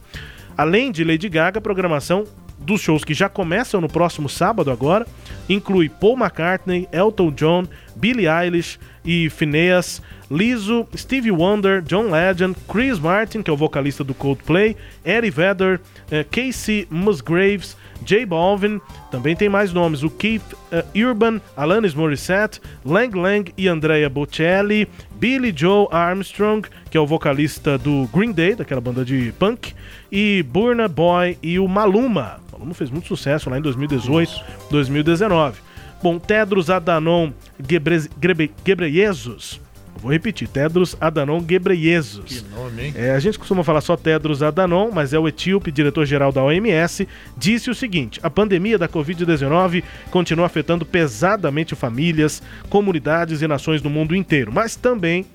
Além 0.58 0.92
de 0.92 1.04
Lady 1.04 1.30
Gaga, 1.30 1.60
a 1.60 1.62
programação 1.62 2.26
dos 2.60 2.82
shows 2.82 3.04
que 3.04 3.14
já 3.14 3.28
começam 3.28 3.82
no 3.82 3.88
próximo 3.88 4.30
sábado 4.30 4.70
agora, 4.70 5.06
inclui 5.50 5.90
Paul 5.90 6.18
McCartney, 6.18 6.88
Elton 6.92 7.32
John, 7.32 7.64
Billie 7.96 8.28
Eilish 8.28 8.80
e 9.04 9.30
Phineas, 9.30 10.02
Lizzo, 10.32 10.88
Stevie 10.96 11.30
Wonder, 11.30 11.82
John 11.82 12.10
Legend, 12.10 12.56
Chris 12.72 12.98
Martin, 12.98 13.44
que 13.44 13.50
é 13.50 13.54
o 13.54 13.58
vocalista 13.58 14.02
do 14.02 14.14
Coldplay, 14.14 14.78
Eddie 15.04 15.30
Vedder, 15.30 15.82
uh, 16.08 16.26
Casey 16.32 16.88
Musgraves, 16.90 17.76
J 18.04 18.26
Balvin, 18.26 18.80
também 19.12 19.36
tem 19.36 19.50
mais 19.50 19.74
nomes, 19.74 20.04
o 20.04 20.10
Keith 20.10 20.42
uh, 20.54 21.08
Urban, 21.08 21.42
Alanis 21.56 21.94
Morissette, 21.94 22.62
Lang 22.86 23.16
Lang 23.16 23.54
e 23.58 23.68
Andrea 23.68 24.10
Bocelli, 24.10 24.88
Billy 25.20 25.54
Joe 25.56 25.88
Armstrong, 25.92 26.68
que 26.90 26.98
é 26.98 27.00
o 27.00 27.06
vocalista 27.06 27.78
do 27.78 28.08
Green 28.14 28.32
Day, 28.32 28.56
daquela 28.56 28.82
banda 28.82 29.04
de 29.04 29.34
punk, 29.38 29.74
e 30.10 30.44
Burna 30.44 30.88
Boy 30.88 31.38
e 31.44 31.60
o 31.60 31.68
Maluma. 31.68 32.40
O 32.50 32.54
Maluma 32.54 32.74
fez 32.74 32.90
muito 32.90 33.08
sucesso 33.08 33.50
lá 33.50 33.58
em 33.58 33.62
2018, 33.62 34.32
2019. 34.72 35.60
Bom, 36.02 36.18
Tedros 36.18 36.72
Adhanom 36.72 37.32
Ghebreyesus, 37.60 39.61
vou 39.98 40.12
repetir, 40.12 40.48
Tedros 40.48 40.96
Adhanom 41.00 41.42
Ghebreyesus. 41.42 42.26
Que 42.26 42.56
nome, 42.56 42.84
hein? 42.84 42.94
É, 42.96 43.12
a 43.12 43.20
gente 43.20 43.38
costuma 43.38 43.64
falar 43.64 43.82
só 43.82 43.96
Tedros 43.96 44.42
Adhanom, 44.42 44.92
mas 44.92 45.14
é 45.14 45.20
o 45.20 45.28
etíope, 45.28 45.72
diretor-geral 45.72 46.32
da 46.32 46.44
OMS, 46.44 47.08
disse 47.38 47.70
o 47.70 47.76
seguinte: 47.76 48.20
a 48.24 48.30
pandemia 48.30 48.78
da 48.78 48.88
Covid-19 48.88 49.84
continua 50.10 50.46
afetando 50.46 50.86
pesadamente 50.86 51.76
famílias, 51.76 52.42
comunidades 52.70 53.42
e 53.42 53.48
nações 53.48 53.82
do 53.82 53.90
mundo 53.90 54.16
inteiro, 54.16 54.52
mas 54.52 54.76
também 54.76 55.26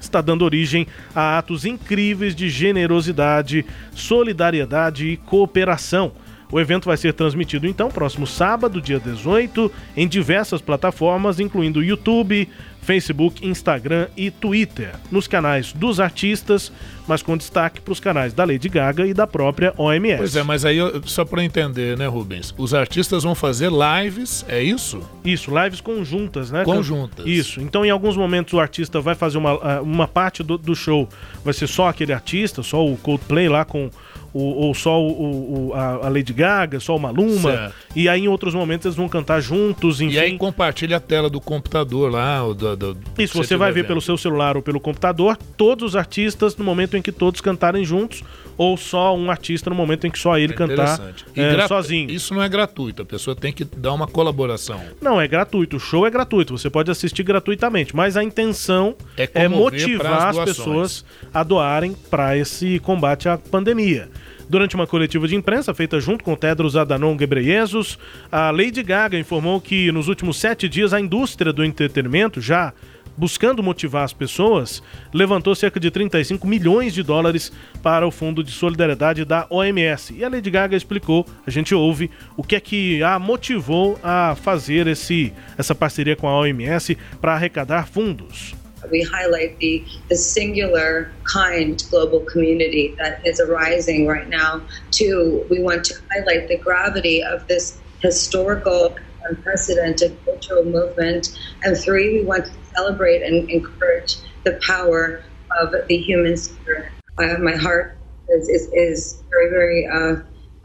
está 0.00 0.20
dando 0.20 0.44
origem 0.44 0.86
a 1.14 1.38
atos 1.38 1.64
incríveis 1.64 2.34
de 2.34 2.48
generosidade, 2.48 3.64
solidariedade 3.94 5.06
e 5.06 5.16
cooperação. 5.16 6.12
O 6.52 6.60
evento 6.60 6.84
vai 6.84 6.98
ser 6.98 7.14
transmitido 7.14 7.66
então 7.66 7.88
próximo 7.88 8.26
sábado, 8.26 8.78
dia 8.78 9.00
18, 9.00 9.72
em 9.96 10.06
diversas 10.06 10.60
plataformas, 10.60 11.40
incluindo 11.40 11.82
YouTube, 11.82 12.46
Facebook, 12.82 13.46
Instagram 13.46 14.08
e 14.16 14.30
Twitter, 14.30 14.90
nos 15.10 15.26
canais 15.26 15.72
dos 15.72 15.98
artistas, 15.98 16.70
mas 17.08 17.22
com 17.22 17.36
destaque 17.36 17.80
para 17.80 17.92
os 17.92 18.00
canais 18.00 18.34
da 18.34 18.44
Lady 18.44 18.68
Gaga 18.68 19.06
e 19.06 19.14
da 19.14 19.26
própria 19.26 19.72
OMS. 19.78 20.18
Pois 20.18 20.36
é, 20.36 20.42
mas 20.42 20.64
aí 20.64 20.76
só 21.04 21.24
para 21.24 21.42
entender, 21.42 21.96
né, 21.96 22.06
Rubens? 22.06 22.52
Os 22.58 22.74
artistas 22.74 23.22
vão 23.22 23.34
fazer 23.34 23.70
lives, 23.70 24.44
é 24.46 24.62
isso? 24.62 25.00
Isso, 25.24 25.50
lives 25.56 25.80
conjuntas, 25.80 26.50
né? 26.50 26.64
Conjuntas. 26.64 27.24
Isso. 27.24 27.60
Então, 27.60 27.84
em 27.84 27.90
alguns 27.90 28.16
momentos, 28.16 28.52
o 28.52 28.60
artista 28.60 29.00
vai 29.00 29.14
fazer 29.14 29.38
uma, 29.38 29.52
ah, 29.52 29.80
uma 29.80 30.06
parte 30.06 30.42
do, 30.42 30.58
do 30.58 30.74
show, 30.74 31.08
vai 31.42 31.54
ser 31.54 31.68
só 31.68 31.88
aquele 31.88 32.12
artista, 32.12 32.62
só 32.62 32.84
o 32.84 32.96
Coldplay 32.96 33.48
lá 33.48 33.64
com 33.64 33.90
ou, 34.32 34.54
ou 34.56 34.74
só 34.74 35.00
o, 35.00 35.68
o, 35.68 35.74
a, 35.74 36.08
Lady 36.08 36.32
Gaga, 36.32 36.80
só 36.80 36.96
o 36.96 36.98
Maluma. 36.98 37.52
Certo. 37.52 37.74
E 37.94 38.08
aí 38.08 38.22
em 38.22 38.28
outros 38.28 38.54
momentos 38.54 38.86
eles 38.86 38.96
vão 38.96 39.08
cantar 39.08 39.40
juntos, 39.40 40.00
enfim. 40.00 40.14
E 40.14 40.18
aí 40.18 40.38
compartilha 40.38 40.96
a 40.96 41.00
tela 41.00 41.28
do 41.28 41.40
computador 41.40 42.10
lá. 42.10 42.40
Do, 42.40 42.76
do, 42.76 42.96
Isso, 43.18 43.36
você 43.36 43.56
vai 43.56 43.70
ver 43.70 43.82
vendo. 43.82 43.88
pelo 43.88 44.00
seu 44.00 44.16
celular 44.16 44.56
ou 44.56 44.62
pelo 44.62 44.80
computador 44.80 45.36
todos 45.56 45.90
os 45.90 45.96
artistas 45.96 46.56
no 46.56 46.64
momento 46.64 46.96
em 46.96 47.02
que 47.02 47.12
todos 47.12 47.40
cantarem 47.40 47.84
juntos 47.84 48.24
ou 48.56 48.76
só 48.76 49.16
um 49.16 49.30
artista 49.30 49.70
no 49.70 49.76
momento 49.76 50.06
em 50.06 50.10
que 50.10 50.18
só 50.18 50.38
ele 50.38 50.52
é 50.52 50.56
cantar 50.56 51.00
é, 51.34 51.68
sozinho. 51.68 52.10
Isso 52.10 52.34
não 52.34 52.42
é 52.42 52.48
gratuito, 52.48 53.02
a 53.02 53.04
pessoa 53.04 53.34
tem 53.34 53.52
que 53.52 53.64
dar 53.64 53.92
uma 53.92 54.06
colaboração. 54.06 54.80
Não, 55.00 55.20
é 55.20 55.26
gratuito, 55.26 55.76
o 55.76 55.80
show 55.80 56.06
é 56.06 56.10
gratuito, 56.10 56.56
você 56.56 56.70
pode 56.70 56.90
assistir 56.90 57.22
gratuitamente, 57.22 57.94
mas 57.94 58.16
a 58.16 58.22
intenção 58.22 58.94
é, 59.16 59.28
é 59.34 59.48
motivar 59.48 60.28
as 60.28 60.38
pessoas 60.38 61.04
a 61.32 61.42
doarem 61.42 61.94
para 62.10 62.36
esse 62.36 62.78
combate 62.80 63.28
à 63.28 63.36
pandemia. 63.38 64.08
Durante 64.48 64.74
uma 64.74 64.86
coletiva 64.86 65.26
de 65.26 65.34
imprensa 65.34 65.72
feita 65.72 66.00
junto 66.00 66.22
com 66.24 66.36
Tedros 66.36 66.76
Adhanom 66.76 67.16
Ghebreyesus, 67.16 67.98
a 68.30 68.50
Lady 68.50 68.82
Gaga 68.82 69.18
informou 69.18 69.60
que 69.60 69.90
nos 69.92 70.08
últimos 70.08 70.38
sete 70.38 70.68
dias 70.68 70.92
a 70.92 71.00
indústria 71.00 71.52
do 71.52 71.64
entretenimento 71.64 72.40
já 72.40 72.72
buscando 73.16 73.62
motivar 73.62 74.04
as 74.04 74.12
pessoas, 74.12 74.82
levantou 75.12 75.54
cerca 75.54 75.78
de 75.78 75.90
35 75.90 76.46
milhões 76.46 76.94
de 76.94 77.02
dólares 77.02 77.52
para 77.82 78.06
o 78.06 78.10
Fundo 78.10 78.42
de 78.42 78.50
Solidariedade 78.50 79.24
da 79.24 79.46
OMS. 79.50 80.14
E 80.14 80.24
a 80.24 80.28
Lady 80.28 80.50
Gaga 80.50 80.76
explicou, 80.76 81.26
a 81.46 81.50
gente 81.50 81.74
ouve, 81.74 82.10
o 82.36 82.42
que 82.42 82.56
é 82.56 82.60
que 82.60 83.02
a 83.02 83.18
motivou 83.18 83.98
a 84.02 84.34
fazer 84.34 84.86
esse, 84.86 85.32
essa 85.56 85.74
parceria 85.74 86.16
com 86.16 86.28
a 86.28 86.38
OMS 86.38 86.96
para 87.20 87.34
arrecadar 87.34 87.86
fundos. 87.86 88.61
We 88.90 89.02
highlight 89.12 89.58
the, 89.60 89.86
the 90.08 90.16
singular 90.16 91.18
kind 91.32 91.82
global 91.90 92.24
community 92.32 92.94
that 92.98 93.20
is 93.24 93.40
arising 93.40 94.06
right 94.06 94.28
now. 94.28 94.66
Two, 94.90 95.46
we 95.50 95.62
want 95.62 95.84
to 95.84 95.94
highlight 96.12 96.48
the 96.48 96.58
gravity 96.58 97.22
of 97.22 97.46
this 97.48 97.80
historical, 98.02 98.96
unprecedented 99.30 100.18
cultural 100.24 100.64
movement. 100.64 101.28
And 101.62 101.76
three, 101.76 102.20
we 102.20 102.24
want 102.24 102.46
to 102.46 102.52
celebrate 102.76 103.22
and 103.22 103.48
encourage 103.50 104.16
the 104.44 104.60
power 104.66 105.24
of 105.60 105.72
the 105.88 105.96
human 105.96 106.36
spirit. 106.36 106.92
Uh, 107.18 107.38
my 107.38 107.56
heart 107.56 108.00
is, 108.28 108.48
is, 108.48 108.68
is 108.72 109.22
very, 109.30 109.50
very 109.50 109.88
uh, 109.92 110.16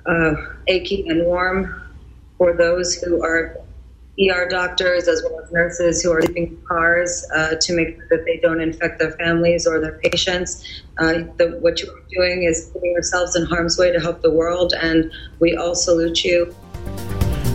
uh, 0.09 0.35
achy 0.67 1.05
and 1.07 1.25
warm 1.25 1.81
for 2.37 2.55
those 2.55 2.95
who 2.95 3.23
are 3.23 3.55
ER 4.19 4.47
doctors 4.49 5.07
as 5.07 5.21
well 5.23 5.39
as 5.39 5.51
nurses 5.51 6.01
who 6.01 6.11
are 6.11 6.21
sleeping 6.21 6.47
in 6.47 6.57
cars 6.67 7.23
uh, 7.35 7.55
to 7.61 7.73
make 7.73 7.95
sure 7.95 8.07
that 8.09 8.25
they 8.25 8.37
don't 8.37 8.61
infect 8.61 8.97
their 8.97 9.11
families 9.11 9.67
or 9.67 9.79
their 9.79 9.99
patients. 9.99 10.65
Uh, 10.97 11.23
the, 11.37 11.57
what 11.61 11.81
you're 11.81 12.01
doing 12.09 12.43
is 12.43 12.69
putting 12.73 12.91
yourselves 12.91 13.35
in 13.35 13.45
harm's 13.45 13.77
way 13.77 13.91
to 13.91 13.99
help 13.99 14.21
the 14.23 14.31
world, 14.31 14.73
and 14.81 15.11
we 15.39 15.55
all 15.55 15.75
salute 15.75 16.23
you. 16.23 16.53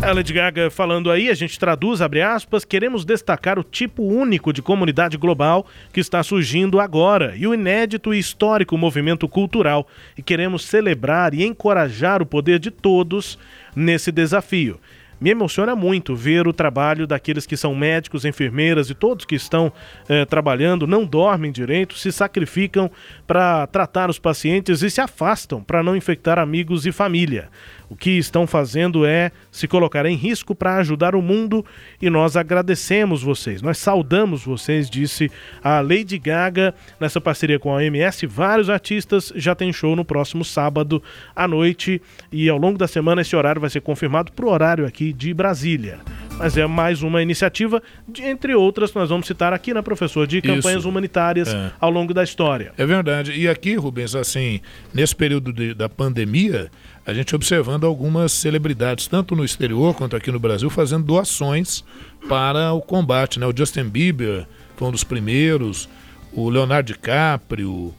A 0.04 0.12
Lady 0.12 0.32
Gaga 0.32 0.68
falando 0.68 1.12
aí, 1.12 1.30
a 1.30 1.34
gente 1.34 1.56
traduz, 1.56 2.00
abre 2.00 2.22
aspas, 2.22 2.64
queremos 2.64 3.04
destacar 3.04 3.56
o 3.56 3.62
tipo 3.62 4.02
único 4.02 4.52
de 4.52 4.60
comunidade 4.60 5.16
global 5.16 5.64
que 5.92 6.00
está 6.00 6.24
surgindo 6.24 6.80
agora 6.80 7.34
e 7.36 7.46
o 7.46 7.54
inédito 7.54 8.12
e 8.12 8.18
histórico 8.18 8.76
movimento 8.76 9.28
cultural 9.28 9.86
e 10.18 10.22
queremos 10.22 10.64
celebrar 10.64 11.34
e 11.34 11.44
encorajar 11.44 12.20
o 12.20 12.26
poder 12.26 12.58
de 12.58 12.72
todos 12.72 13.38
nesse 13.76 14.10
desafio. 14.10 14.80
Me 15.22 15.30
emociona 15.30 15.76
muito 15.76 16.16
ver 16.16 16.48
o 16.48 16.52
trabalho 16.52 17.06
daqueles 17.06 17.46
que 17.46 17.56
são 17.56 17.76
médicos, 17.76 18.24
enfermeiras 18.24 18.90
e 18.90 18.94
todos 18.94 19.24
que 19.24 19.36
estão 19.36 19.72
eh, 20.08 20.24
trabalhando, 20.24 20.84
não 20.84 21.04
dormem 21.04 21.52
direito, 21.52 21.96
se 21.96 22.10
sacrificam 22.10 22.90
para 23.24 23.64
tratar 23.68 24.10
os 24.10 24.18
pacientes 24.18 24.82
e 24.82 24.90
se 24.90 25.00
afastam 25.00 25.62
para 25.62 25.80
não 25.80 25.96
infectar 25.96 26.40
amigos 26.40 26.86
e 26.86 26.92
família. 26.92 27.48
O 27.92 27.94
que 27.94 28.12
estão 28.12 28.46
fazendo 28.46 29.04
é 29.04 29.30
se 29.50 29.68
colocar 29.68 30.06
em 30.06 30.16
risco 30.16 30.54
para 30.54 30.76
ajudar 30.76 31.14
o 31.14 31.20
mundo 31.20 31.62
e 32.00 32.08
nós 32.08 32.38
agradecemos 32.38 33.22
vocês. 33.22 33.60
Nós 33.60 33.76
saudamos 33.76 34.42
vocês, 34.42 34.88
disse 34.88 35.30
a 35.62 35.78
Lady 35.82 36.16
Gaga 36.16 36.74
nessa 36.98 37.20
parceria 37.20 37.58
com 37.58 37.70
a 37.70 37.74
OMS. 37.74 38.26
Vários 38.26 38.70
artistas 38.70 39.30
já 39.36 39.54
têm 39.54 39.74
show 39.74 39.94
no 39.94 40.06
próximo 40.06 40.42
sábado 40.42 41.02
à 41.36 41.46
noite 41.46 42.00
e 42.32 42.48
ao 42.48 42.56
longo 42.56 42.78
da 42.78 42.88
semana 42.88 43.20
esse 43.20 43.36
horário 43.36 43.60
vai 43.60 43.68
ser 43.68 43.82
confirmado 43.82 44.32
para 44.32 44.46
o 44.46 44.48
horário 44.48 44.86
aqui 44.86 45.12
de 45.12 45.34
Brasília. 45.34 46.00
Mas 46.42 46.56
é 46.56 46.66
mais 46.66 47.02
uma 47.02 47.22
iniciativa, 47.22 47.82
de, 48.06 48.22
entre 48.22 48.54
outras, 48.54 48.90
que 48.90 48.98
nós 48.98 49.08
vamos 49.08 49.26
citar 49.26 49.52
aqui, 49.52 49.72
né, 49.72 49.80
professor, 49.80 50.26
de 50.26 50.42
campanhas 50.42 50.80
Isso. 50.80 50.88
humanitárias 50.88 51.48
é. 51.48 51.70
ao 51.80 51.90
longo 51.90 52.12
da 52.12 52.24
história. 52.24 52.72
É 52.76 52.84
verdade. 52.84 53.32
E 53.32 53.48
aqui, 53.48 53.74
Rubens, 53.76 54.14
assim, 54.14 54.60
nesse 54.92 55.14
período 55.14 55.52
de, 55.52 55.72
da 55.72 55.88
pandemia, 55.88 56.70
a 57.06 57.14
gente 57.14 57.34
observando 57.34 57.84
algumas 57.84 58.32
celebridades, 58.32 59.06
tanto 59.06 59.36
no 59.36 59.44
exterior 59.44 59.94
quanto 59.94 60.16
aqui 60.16 60.30
no 60.30 60.38
Brasil, 60.38 60.68
fazendo 60.68 61.04
doações 61.04 61.84
para 62.28 62.72
o 62.72 62.80
combate. 62.80 63.38
Né? 63.38 63.46
O 63.46 63.56
Justin 63.56 63.84
Bieber 63.84 64.46
foi 64.76 64.88
um 64.88 64.92
dos 64.92 65.04
primeiros, 65.04 65.88
o 66.32 66.48
Leonardo 66.48 66.92
DiCaprio. 66.92 67.94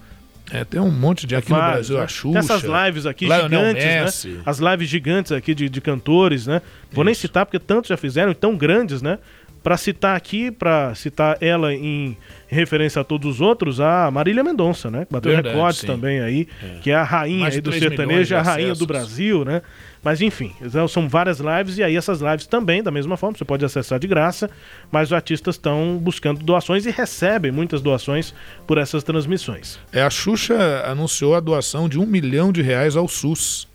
É, 0.53 0.63
tem 0.63 0.79
um 0.79 0.91
monte 0.91 1.25
de 1.25 1.35
aqui 1.35 1.49
Vários, 1.49 1.89
no 1.89 1.95
Brasil, 1.95 1.97
né? 1.97 2.03
a 2.03 2.07
Xuxa. 2.07 2.53
Essas 2.53 2.85
lives 2.85 3.07
aqui 3.07 3.25
Lionel 3.25 3.75
gigantes, 3.75 4.25
né? 4.25 4.31
Né? 4.33 4.41
As 4.45 4.59
lives 4.59 4.87
gigantes 4.87 5.31
aqui 5.31 5.55
de, 5.55 5.67
de 5.67 5.81
cantores, 5.81 6.45
né? 6.45 6.61
Vou 6.91 7.01
Isso. 7.01 7.05
nem 7.05 7.13
citar 7.15 7.43
porque 7.47 7.57
tantos 7.57 7.89
já 7.89 7.97
fizeram, 7.97 8.35
tão 8.35 8.55
grandes, 8.55 9.01
né? 9.01 9.17
Para 9.63 9.77
citar 9.77 10.15
aqui, 10.17 10.51
para 10.51 10.93
citar 10.93 11.37
ela 11.39 11.73
em 11.73 12.17
referência 12.47 13.01
a 13.01 13.03
todos 13.03 13.35
os 13.35 13.41
outros, 13.41 13.79
a 13.79 14.11
Marília 14.11 14.43
Mendonça, 14.43 14.91
né? 14.91 15.07
Bateu 15.09 15.31
Verdade, 15.31 15.55
recordes 15.55 15.81
sim. 15.81 15.87
também 15.87 16.19
aí, 16.19 16.47
é. 16.61 16.79
que 16.81 16.91
é 16.91 16.95
a 16.95 17.03
rainha 17.03 17.47
aí 17.47 17.61
do 17.61 17.71
sertanejo, 17.71 18.35
a 18.35 18.41
rainha 18.41 18.75
do 18.75 18.85
Brasil, 18.85 19.45
né? 19.45 19.61
Mas 20.03 20.21
enfim, 20.21 20.51
então, 20.61 20.85
são 20.85 21.07
várias 21.07 21.39
lives 21.39 21.77
e 21.77 21.83
aí 21.83 21.95
essas 21.95 22.19
lives 22.19 22.45
também, 22.45 22.83
da 22.83 22.91
mesma 22.91 23.15
forma, 23.15 23.37
você 23.37 23.45
pode 23.45 23.63
acessar 23.63 23.97
de 23.97 24.05
graça, 24.05 24.49
mas 24.91 25.07
os 25.09 25.13
artistas 25.13 25.55
estão 25.55 25.97
buscando 25.97 26.43
doações 26.43 26.85
e 26.85 26.91
recebem 26.91 27.51
muitas 27.51 27.81
doações 27.81 28.33
por 28.67 28.77
essas 28.77 29.01
transmissões. 29.01 29.79
É, 29.93 30.01
a 30.01 30.09
Xuxa 30.09 30.83
anunciou 30.85 31.35
a 31.35 31.39
doação 31.39 31.87
de 31.87 31.97
um 31.97 32.05
milhão 32.05 32.51
de 32.51 32.61
reais 32.61 32.97
ao 32.97 33.07
SUS, 33.07 33.65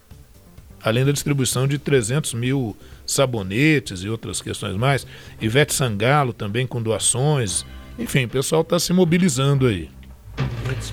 além 0.82 1.04
da 1.04 1.12
distribuição 1.12 1.66
de 1.66 1.78
300 1.78 2.34
mil 2.34 2.76
sabonetes 3.08 4.04
e 4.04 4.08
outras 4.08 4.40
questões 4.40 4.76
mais. 4.76 5.06
Ivete 5.40 5.74
Sangalo 5.74 6.32
também 6.32 6.66
com 6.66 6.80
doações. 6.80 7.64
Enfim, 7.98 8.26
o 8.26 8.28
pessoal 8.28 8.62
está 8.62 8.78
se 8.78 8.92
mobilizando 8.92 9.66
aí. 9.66 9.90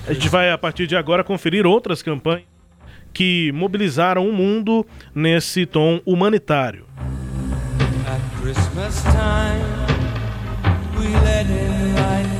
A 0.08 0.12
gente 0.12 0.28
vai, 0.28 0.50
a 0.50 0.58
partir 0.58 0.88
de 0.88 0.96
agora, 0.96 1.22
conferir 1.22 1.66
outras 1.66 2.02
campanhas 2.02 2.44
que 3.12 3.52
mobilizaram 3.52 4.28
o 4.28 4.32
mundo 4.32 4.84
nesse 5.14 5.64
tom 5.64 6.00
humanitário. 6.04 6.84
At 8.06 8.20
Christmas 8.42 9.02
time, 9.04 9.64
we 10.98 11.08
let 11.24 11.46
in 11.46 11.94
light 11.94 12.35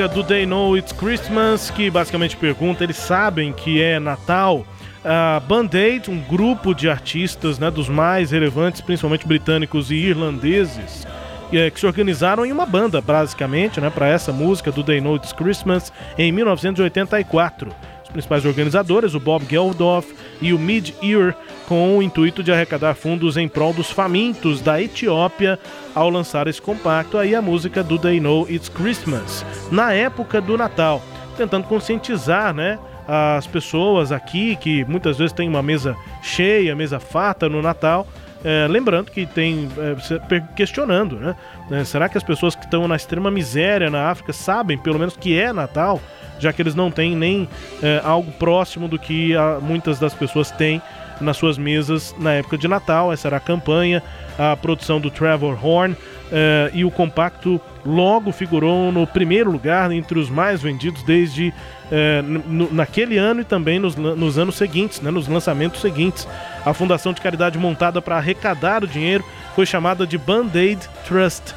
música 0.00 0.08
do 0.08 0.24
They 0.24 0.46
Know 0.46 0.78
It's 0.78 0.92
Christmas, 0.92 1.70
que 1.70 1.90
basicamente 1.90 2.34
pergunta, 2.34 2.82
eles 2.82 2.96
sabem 2.96 3.52
que 3.52 3.82
é 3.82 4.00
Natal. 4.00 4.64
A 5.04 5.40
Band-Aid, 5.40 6.10
um 6.10 6.20
grupo 6.20 6.74
de 6.74 6.88
artistas 6.88 7.58
né, 7.58 7.70
dos 7.70 7.86
mais 7.86 8.30
relevantes, 8.30 8.80
principalmente 8.80 9.26
britânicos 9.26 9.90
e 9.90 9.96
irlandeses, 9.96 11.06
é, 11.52 11.70
que 11.70 11.78
se 11.78 11.84
organizaram 11.84 12.46
em 12.46 12.52
uma 12.52 12.64
banda, 12.64 13.00
basicamente, 13.02 13.78
né, 13.78 13.90
para 13.90 14.08
essa 14.08 14.32
música 14.32 14.72
do 14.72 14.82
They 14.82 15.02
Know 15.02 15.16
It's 15.16 15.34
Christmas, 15.34 15.92
em 16.16 16.32
1984 16.32 17.70
principais 18.10 18.44
organizadores, 18.44 19.14
o 19.14 19.20
Bob 19.20 19.44
Geldof 19.48 20.12
e 20.40 20.52
o 20.52 20.58
Mid-Ear, 20.58 21.36
com 21.70 21.96
o 21.96 22.02
intuito 22.02 22.42
de 22.42 22.50
arrecadar 22.50 22.96
fundos 22.96 23.36
em 23.36 23.46
prol 23.46 23.72
dos 23.72 23.92
famintos 23.92 24.60
da 24.60 24.82
Etiópia 24.82 25.56
ao 25.94 26.10
lançar 26.10 26.48
esse 26.48 26.60
compacto 26.60 27.16
aí 27.16 27.32
a 27.32 27.40
música 27.40 27.80
do 27.80 27.96
They 27.96 28.18
Know 28.18 28.44
It's 28.50 28.68
Christmas, 28.68 29.46
na 29.70 29.92
época 29.92 30.40
do 30.40 30.58
Natal, 30.58 31.00
tentando 31.36 31.68
conscientizar, 31.68 32.52
né, 32.52 32.76
as 33.06 33.46
pessoas 33.46 34.10
aqui 34.10 34.56
que 34.56 34.84
muitas 34.86 35.16
vezes 35.16 35.32
tem 35.32 35.48
uma 35.48 35.62
mesa 35.62 35.96
cheia, 36.20 36.74
mesa 36.74 36.98
farta 36.98 37.48
no 37.48 37.62
Natal, 37.62 38.04
é, 38.44 38.66
lembrando 38.68 39.12
que 39.12 39.24
tem 39.24 39.68
é, 39.78 40.40
questionando, 40.56 41.20
né? 41.20 41.36
É, 41.70 41.84
será 41.84 42.08
que 42.08 42.18
as 42.18 42.24
pessoas 42.24 42.56
que 42.56 42.64
estão 42.64 42.88
na 42.88 42.96
extrema 42.96 43.30
miséria 43.30 43.88
na 43.88 44.10
África 44.10 44.32
sabem 44.32 44.76
pelo 44.76 44.98
menos 44.98 45.16
que 45.16 45.38
é 45.38 45.52
Natal? 45.52 46.00
já 46.40 46.52
que 46.52 46.62
eles 46.62 46.74
não 46.74 46.90
têm 46.90 47.14
nem 47.14 47.46
é, 47.82 48.00
algo 48.02 48.32
próximo 48.32 48.88
do 48.88 48.98
que 48.98 49.36
a, 49.36 49.58
muitas 49.60 50.00
das 50.00 50.14
pessoas 50.14 50.50
têm 50.50 50.82
nas 51.20 51.36
suas 51.36 51.58
mesas 51.58 52.14
na 52.18 52.32
época 52.34 52.56
de 52.56 52.66
Natal. 52.66 53.12
Essa 53.12 53.28
era 53.28 53.36
a 53.36 53.40
campanha, 53.40 54.02
a 54.38 54.56
produção 54.56 55.00
do 55.00 55.10
Trevor 55.10 55.58
Horn. 55.64 55.94
Uh, 55.94 56.70
e 56.72 56.84
o 56.84 56.92
compacto 56.92 57.60
logo 57.84 58.30
figurou 58.30 58.92
no 58.92 59.04
primeiro 59.04 59.50
lugar 59.50 59.90
entre 59.90 60.16
os 60.16 60.30
mais 60.30 60.62
vendidos 60.62 61.02
desde 61.02 61.48
uh, 61.48 62.72
naquele 62.72 63.18
ano 63.18 63.40
e 63.40 63.44
também 63.44 63.80
nos, 63.80 63.96
nos 63.96 64.38
anos 64.38 64.54
seguintes, 64.54 65.00
né, 65.00 65.10
nos 65.10 65.26
lançamentos 65.26 65.80
seguintes. 65.80 66.28
A 66.64 66.72
fundação 66.72 67.12
de 67.12 67.20
caridade 67.20 67.58
montada 67.58 68.00
para 68.00 68.16
arrecadar 68.16 68.84
o 68.84 68.86
dinheiro 68.86 69.24
foi 69.56 69.66
chamada 69.66 70.06
de 70.06 70.16
Band-Aid 70.16 70.80
Trust. 71.04 71.52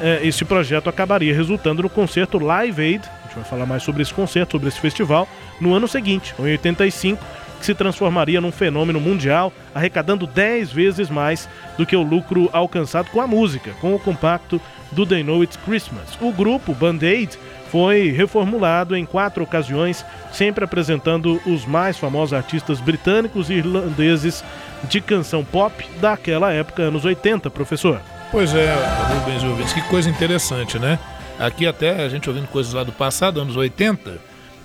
Uh, 0.00 0.46
projeto 0.46 0.88
acabaria 0.88 1.34
resultando 1.34 1.82
no 1.82 1.90
concerto 1.90 2.38
Live 2.38 2.80
Aid 2.80 3.02
gente 3.34 3.42
vai 3.42 3.44
falar 3.44 3.66
mais 3.66 3.82
sobre 3.82 4.02
esse 4.02 4.14
concerto, 4.14 4.52
sobre 4.52 4.68
esse 4.68 4.80
festival, 4.80 5.28
no 5.60 5.74
ano 5.74 5.88
seguinte, 5.88 6.34
em 6.38 6.42
85, 6.42 7.22
que 7.58 7.66
se 7.66 7.74
transformaria 7.74 8.40
num 8.40 8.52
fenômeno 8.52 9.00
mundial, 9.00 9.52
arrecadando 9.74 10.26
10 10.26 10.72
vezes 10.72 11.10
mais 11.10 11.48
do 11.76 11.86
que 11.86 11.96
o 11.96 12.02
lucro 12.02 12.48
alcançado 12.52 13.10
com 13.10 13.20
a 13.20 13.26
música, 13.26 13.72
com 13.80 13.94
o 13.94 13.98
compacto 13.98 14.60
do 14.92 15.06
They 15.06 15.22
Know 15.22 15.42
It's 15.42 15.58
Christmas. 15.64 16.16
O 16.20 16.32
grupo 16.32 16.74
Band-Aid 16.74 17.38
foi 17.70 18.10
reformulado 18.10 18.94
em 18.94 19.04
quatro 19.04 19.42
ocasiões, 19.42 20.04
sempre 20.32 20.64
apresentando 20.64 21.40
os 21.44 21.66
mais 21.66 21.98
famosos 21.98 22.32
artistas 22.32 22.80
britânicos 22.80 23.50
e 23.50 23.54
irlandeses 23.54 24.44
de 24.84 25.00
canção 25.00 25.44
pop 25.44 25.84
daquela 26.00 26.52
época, 26.52 26.82
anos 26.82 27.04
80, 27.04 27.50
professor. 27.50 28.00
Pois 28.30 28.54
é, 28.54 28.72
Rubens 29.12 29.42
Rubens, 29.42 29.72
que 29.72 29.82
coisa 29.82 30.08
interessante, 30.08 30.78
né? 30.78 30.98
Aqui 31.38 31.66
até 31.66 32.04
a 32.04 32.08
gente 32.08 32.28
ouvindo 32.28 32.46
coisas 32.46 32.72
lá 32.72 32.84
do 32.84 32.92
passado, 32.92 33.40
anos 33.40 33.56
80, 33.56 34.18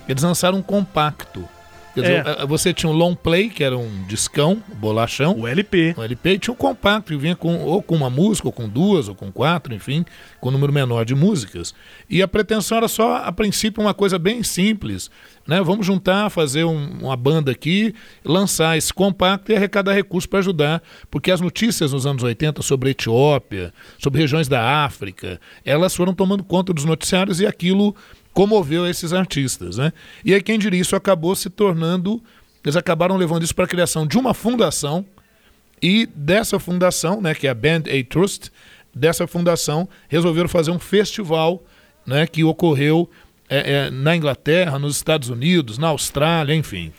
eles 0.08 0.22
lançaram 0.22 0.58
um 0.58 0.62
compacto 0.62 1.48
Quer 1.94 2.00
dizer, 2.00 2.26
é. 2.26 2.46
você 2.46 2.72
tinha 2.72 2.90
um 2.90 2.94
long 2.94 3.14
play, 3.14 3.48
que 3.48 3.64
era 3.64 3.76
um 3.76 4.04
discão, 4.06 4.62
um 4.70 4.74
bolachão. 4.74 5.38
O 5.38 5.46
LP. 5.46 5.94
O 5.96 6.02
LP 6.02 6.30
e 6.30 6.38
tinha 6.38 6.54
um 6.54 6.56
compacto, 6.56 7.12
que 7.12 7.18
vinha 7.18 7.34
com, 7.34 7.58
ou 7.58 7.82
com 7.82 7.96
uma 7.96 8.10
música, 8.10 8.48
ou 8.48 8.52
com 8.52 8.68
duas, 8.68 9.08
ou 9.08 9.14
com 9.14 9.32
quatro, 9.32 9.74
enfim, 9.74 10.04
com 10.40 10.48
um 10.48 10.52
número 10.52 10.72
menor 10.72 11.04
de 11.04 11.14
músicas. 11.14 11.74
E 12.08 12.22
a 12.22 12.28
pretensão 12.28 12.78
era 12.78 12.88
só, 12.88 13.16
a 13.16 13.32
princípio, 13.32 13.82
uma 13.82 13.94
coisa 13.94 14.18
bem 14.18 14.42
simples. 14.42 15.10
Né? 15.46 15.60
Vamos 15.62 15.84
juntar, 15.84 16.30
fazer 16.30 16.64
um, 16.64 16.98
uma 17.00 17.16
banda 17.16 17.50
aqui, 17.50 17.94
lançar 18.24 18.78
esse 18.78 18.92
compacto 18.92 19.50
e 19.50 19.56
arrecadar 19.56 19.92
recursos 19.92 20.26
para 20.26 20.38
ajudar. 20.38 20.82
Porque 21.10 21.30
as 21.30 21.40
notícias 21.40 21.92
nos 21.92 22.06
anos 22.06 22.22
80 22.22 22.62
sobre 22.62 22.90
Etiópia, 22.90 23.72
sobre 23.98 24.20
regiões 24.20 24.46
da 24.46 24.84
África, 24.84 25.40
elas 25.64 25.94
foram 25.94 26.14
tomando 26.14 26.44
conta 26.44 26.72
dos 26.72 26.84
noticiários 26.84 27.40
e 27.40 27.46
aquilo 27.46 27.96
comoveu 28.32 28.86
esses 28.86 29.12
artistas. 29.12 29.76
Né? 29.76 29.92
E 30.24 30.34
aí, 30.34 30.42
quem 30.42 30.58
diria, 30.58 30.80
isso 30.80 30.96
acabou 30.96 31.34
se 31.34 31.50
tornando. 31.50 32.22
Eles 32.64 32.76
acabaram 32.76 33.16
levando 33.16 33.42
isso 33.42 33.54
para 33.54 33.64
a 33.64 33.68
criação 33.68 34.06
de 34.06 34.18
uma 34.18 34.34
fundação, 34.34 35.06
e 35.82 36.06
dessa 36.14 36.58
fundação, 36.58 37.20
né, 37.20 37.34
que 37.34 37.46
é 37.46 37.50
a 37.50 37.54
Band 37.54 37.84
Aid 37.86 38.04
Trust, 38.04 38.50
dessa 38.94 39.26
fundação 39.26 39.88
resolveram 40.08 40.48
fazer 40.48 40.70
um 40.70 40.78
festival 40.78 41.62
né, 42.06 42.26
que 42.26 42.44
ocorreu 42.44 43.08
é, 43.48 43.86
é, 43.86 43.90
na 43.90 44.14
Inglaterra, 44.14 44.78
nos 44.78 44.96
Estados 44.96 45.28
Unidos, 45.28 45.78
na 45.78 45.88
Austrália, 45.88 46.54
enfim. 46.54 46.92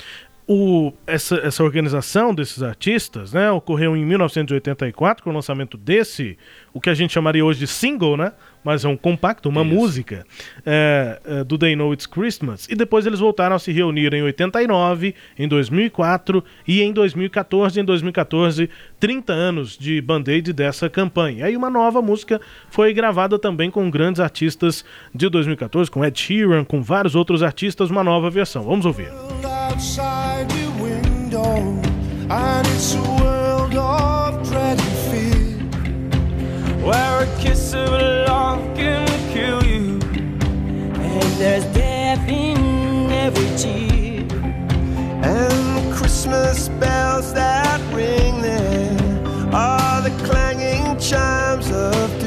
O, 0.47 0.91
essa, 1.05 1.35
essa 1.35 1.63
organização 1.63 2.33
desses 2.33 2.63
artistas 2.63 3.31
né, 3.31 3.51
ocorreu 3.51 3.95
em 3.95 4.03
1984, 4.03 5.23
com 5.23 5.29
o 5.29 5.33
lançamento 5.33 5.77
desse, 5.77 6.37
o 6.73 6.81
que 6.81 6.89
a 6.89 6.93
gente 6.93 7.13
chamaria 7.13 7.45
hoje 7.45 7.59
de 7.59 7.67
single, 7.67 8.17
né? 8.17 8.33
Mas 8.63 8.85
é 8.85 8.87
um 8.87 8.97
compacto, 8.97 9.49
uma 9.49 9.61
Isso. 9.61 9.73
música 9.73 10.25
é, 10.65 11.19
é, 11.25 11.43
do 11.43 11.57
They 11.57 11.75
Know 11.75 11.93
It's 11.93 12.05
Christmas. 12.05 12.67
E 12.69 12.75
depois 12.75 13.05
eles 13.05 13.19
voltaram 13.19 13.55
a 13.55 13.59
se 13.59 13.71
reunir 13.71 14.13
em 14.13 14.21
89, 14.23 15.15
em 15.37 15.47
2004 15.47 16.43
e 16.67 16.81
em 16.81 16.93
2014. 16.93 17.79
Em 17.79 17.83
2014, 17.83 18.69
30 18.99 19.33
anos 19.33 19.77
de 19.77 20.01
band-aid 20.01 20.53
dessa 20.53 20.89
campanha. 20.89 21.45
Aí 21.45 21.57
uma 21.57 21.69
nova 21.69 22.01
música 22.01 22.39
foi 22.69 22.93
gravada 22.93 23.39
também 23.39 23.71
com 23.71 23.89
grandes 23.89 24.19
artistas 24.19 24.85
de 25.13 25.29
2014, 25.29 25.89
com 25.89 26.05
Ed 26.05 26.19
Sheeran, 26.19 26.63
com 26.63 26.81
vários 26.81 27.15
outros 27.15 27.41
artistas, 27.43 27.89
uma 27.89 28.03
nova 28.03 28.29
versão. 28.29 28.63
Vamos 28.63 28.85
ouvir. 28.85 29.09
Where 36.81 37.23
a 37.23 37.39
kiss 37.39 37.73
of 37.73 37.89
love 37.89 38.59
can 38.75 39.07
kill 39.31 39.63
you. 39.63 39.99
And 40.95 41.31
there's 41.39 41.65
death 41.73 42.27
in 42.27 43.11
every 43.11 43.49
tear. 43.57 44.25
And 45.23 45.93
Christmas 45.93 46.69
bells 46.79 47.33
that 47.33 47.79
ring 47.93 48.41
there 48.41 48.97
are 49.53 50.01
the 50.01 50.11
clanging 50.25 50.97
chimes 50.99 51.69
of 51.71 52.20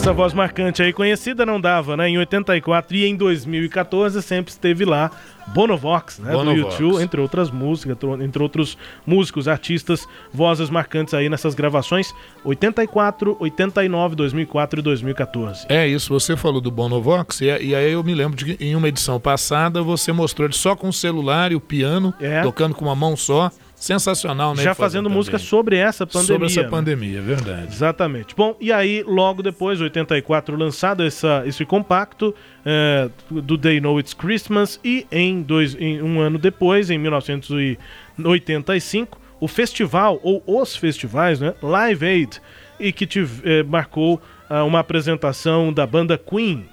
Essa 0.00 0.14
voz 0.14 0.32
marcante 0.32 0.82
aí 0.82 0.94
conhecida 0.94 1.44
não 1.44 1.60
dava, 1.60 1.94
né? 1.94 2.08
Em 2.08 2.16
84 2.16 2.96
e 2.96 3.04
em 3.04 3.14
2014 3.14 4.22
sempre 4.22 4.50
esteve 4.50 4.86
lá 4.86 5.10
Bonovox, 5.48 6.18
né, 6.20 6.32
Bonovox. 6.32 6.78
do 6.78 6.82
YouTube, 6.84 7.02
entre 7.02 7.20
outras 7.20 7.50
músicas, 7.50 7.98
entre 8.22 8.42
outros 8.42 8.78
músicos, 9.06 9.46
artistas, 9.46 10.08
vozes 10.32 10.70
marcantes 10.70 11.12
aí 11.12 11.28
nessas 11.28 11.54
gravações 11.54 12.14
84, 12.42 13.36
89, 13.38 14.16
2004 14.16 14.80
e 14.80 14.82
2014. 14.82 15.66
É 15.68 15.86
isso, 15.86 16.08
você 16.08 16.34
falou 16.34 16.62
do 16.62 16.70
Bonovox 16.70 17.42
e, 17.42 17.44
e 17.44 17.74
aí 17.74 17.92
eu 17.92 18.02
me 18.02 18.14
lembro 18.14 18.38
de 18.38 18.56
que 18.56 18.64
em 18.64 18.74
uma 18.74 18.88
edição 18.88 19.20
passada 19.20 19.82
você 19.82 20.12
mostrou 20.12 20.46
ele 20.46 20.54
só 20.54 20.74
com 20.74 20.88
o 20.88 20.92
celular 20.94 21.52
e 21.52 21.56
o 21.56 21.60
piano, 21.60 22.14
é. 22.18 22.40
tocando 22.40 22.74
com 22.74 22.86
uma 22.86 22.96
mão 22.96 23.14
só. 23.18 23.50
Sensacional, 23.80 24.54
né? 24.54 24.62
Já 24.62 24.74
fazendo 24.74 25.08
música 25.08 25.38
sobre 25.38 25.76
essa 25.76 26.06
pandemia. 26.06 26.26
Sobre 26.26 26.46
essa 26.48 26.62
né? 26.62 26.68
pandemia, 26.68 27.18
é 27.18 27.22
verdade. 27.22 27.72
Exatamente. 27.72 28.36
Bom, 28.36 28.54
e 28.60 28.70
aí, 28.70 29.02
logo 29.06 29.42
depois, 29.42 29.80
84, 29.80 30.54
lançado 30.54 31.02
essa, 31.02 31.42
esse 31.46 31.64
compacto 31.64 32.34
é, 32.62 33.08
do 33.30 33.56
They 33.56 33.80
Know 33.80 33.98
It's 33.98 34.12
Christmas, 34.12 34.78
e 34.84 35.06
em, 35.10 35.40
dois, 35.40 35.74
em 35.76 36.02
um 36.02 36.20
ano 36.20 36.38
depois, 36.38 36.90
em 36.90 36.98
1985, 36.98 39.18
o 39.40 39.48
festival, 39.48 40.20
ou 40.22 40.42
os 40.46 40.76
festivais, 40.76 41.40
né? 41.40 41.54
Live 41.62 42.04
Aid, 42.04 42.38
e 42.78 42.92
que 42.92 43.06
te, 43.06 43.26
é, 43.42 43.62
marcou 43.62 44.20
ah, 44.50 44.62
uma 44.64 44.80
apresentação 44.80 45.72
da 45.72 45.86
banda 45.86 46.18
Queen 46.18 46.68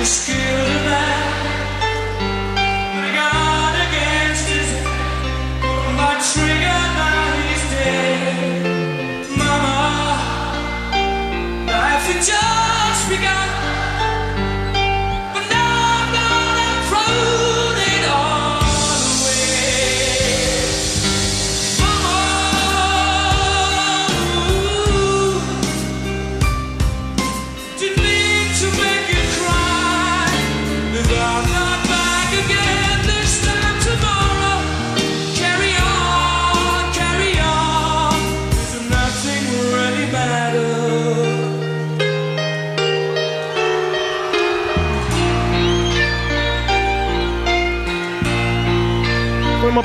uma 0.00 0.06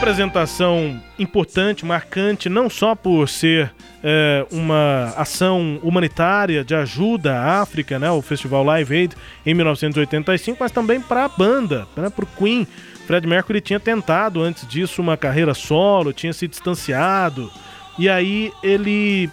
apresentação 0.06 1.02
importante, 1.18 1.84
marcante, 1.84 2.48
não 2.48 2.70
só 2.70 2.94
por 2.94 3.28
ser 3.28 3.74
é, 4.04 4.46
uma 4.52 5.12
ação 5.18 5.80
humanitária 5.82 6.63
de 6.63 6.76
ajuda 6.76 7.34
à 7.34 7.60
África, 7.60 7.98
né, 7.98 8.12
o 8.12 8.22
Festival 8.22 8.63
Live 8.63 8.96
Aid 8.96 9.15
em 9.44 9.56
1985, 9.56 10.58
mas 10.60 10.72
também 10.72 11.02
para 11.02 11.26
a 11.26 11.28
banda, 11.28 11.88
né, 11.98 12.12
para 12.12 12.24
o 12.24 12.28
Queen. 12.28 12.68
Fred 13.08 13.26
Mercury 13.26 13.62
tinha 13.62 13.80
tentado 13.80 14.44
antes 14.44 14.68
disso 14.68 15.02
uma 15.02 15.18
carreira 15.18 15.56
solo, 15.56 16.13
tinha 16.13 16.34
se 16.34 16.48
distanciado, 16.48 17.52
e 17.98 18.08
aí 18.08 18.54
ele 18.62 19.28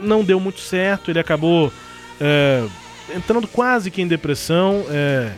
não 0.00 0.24
deu 0.24 0.40
muito 0.40 0.60
certo, 0.60 1.10
ele 1.10 1.18
acabou 1.18 1.70
é, 2.18 2.64
entrando 3.14 3.46
quase 3.46 3.90
que 3.90 4.00
em 4.00 4.08
depressão. 4.08 4.86
É, 4.88 5.32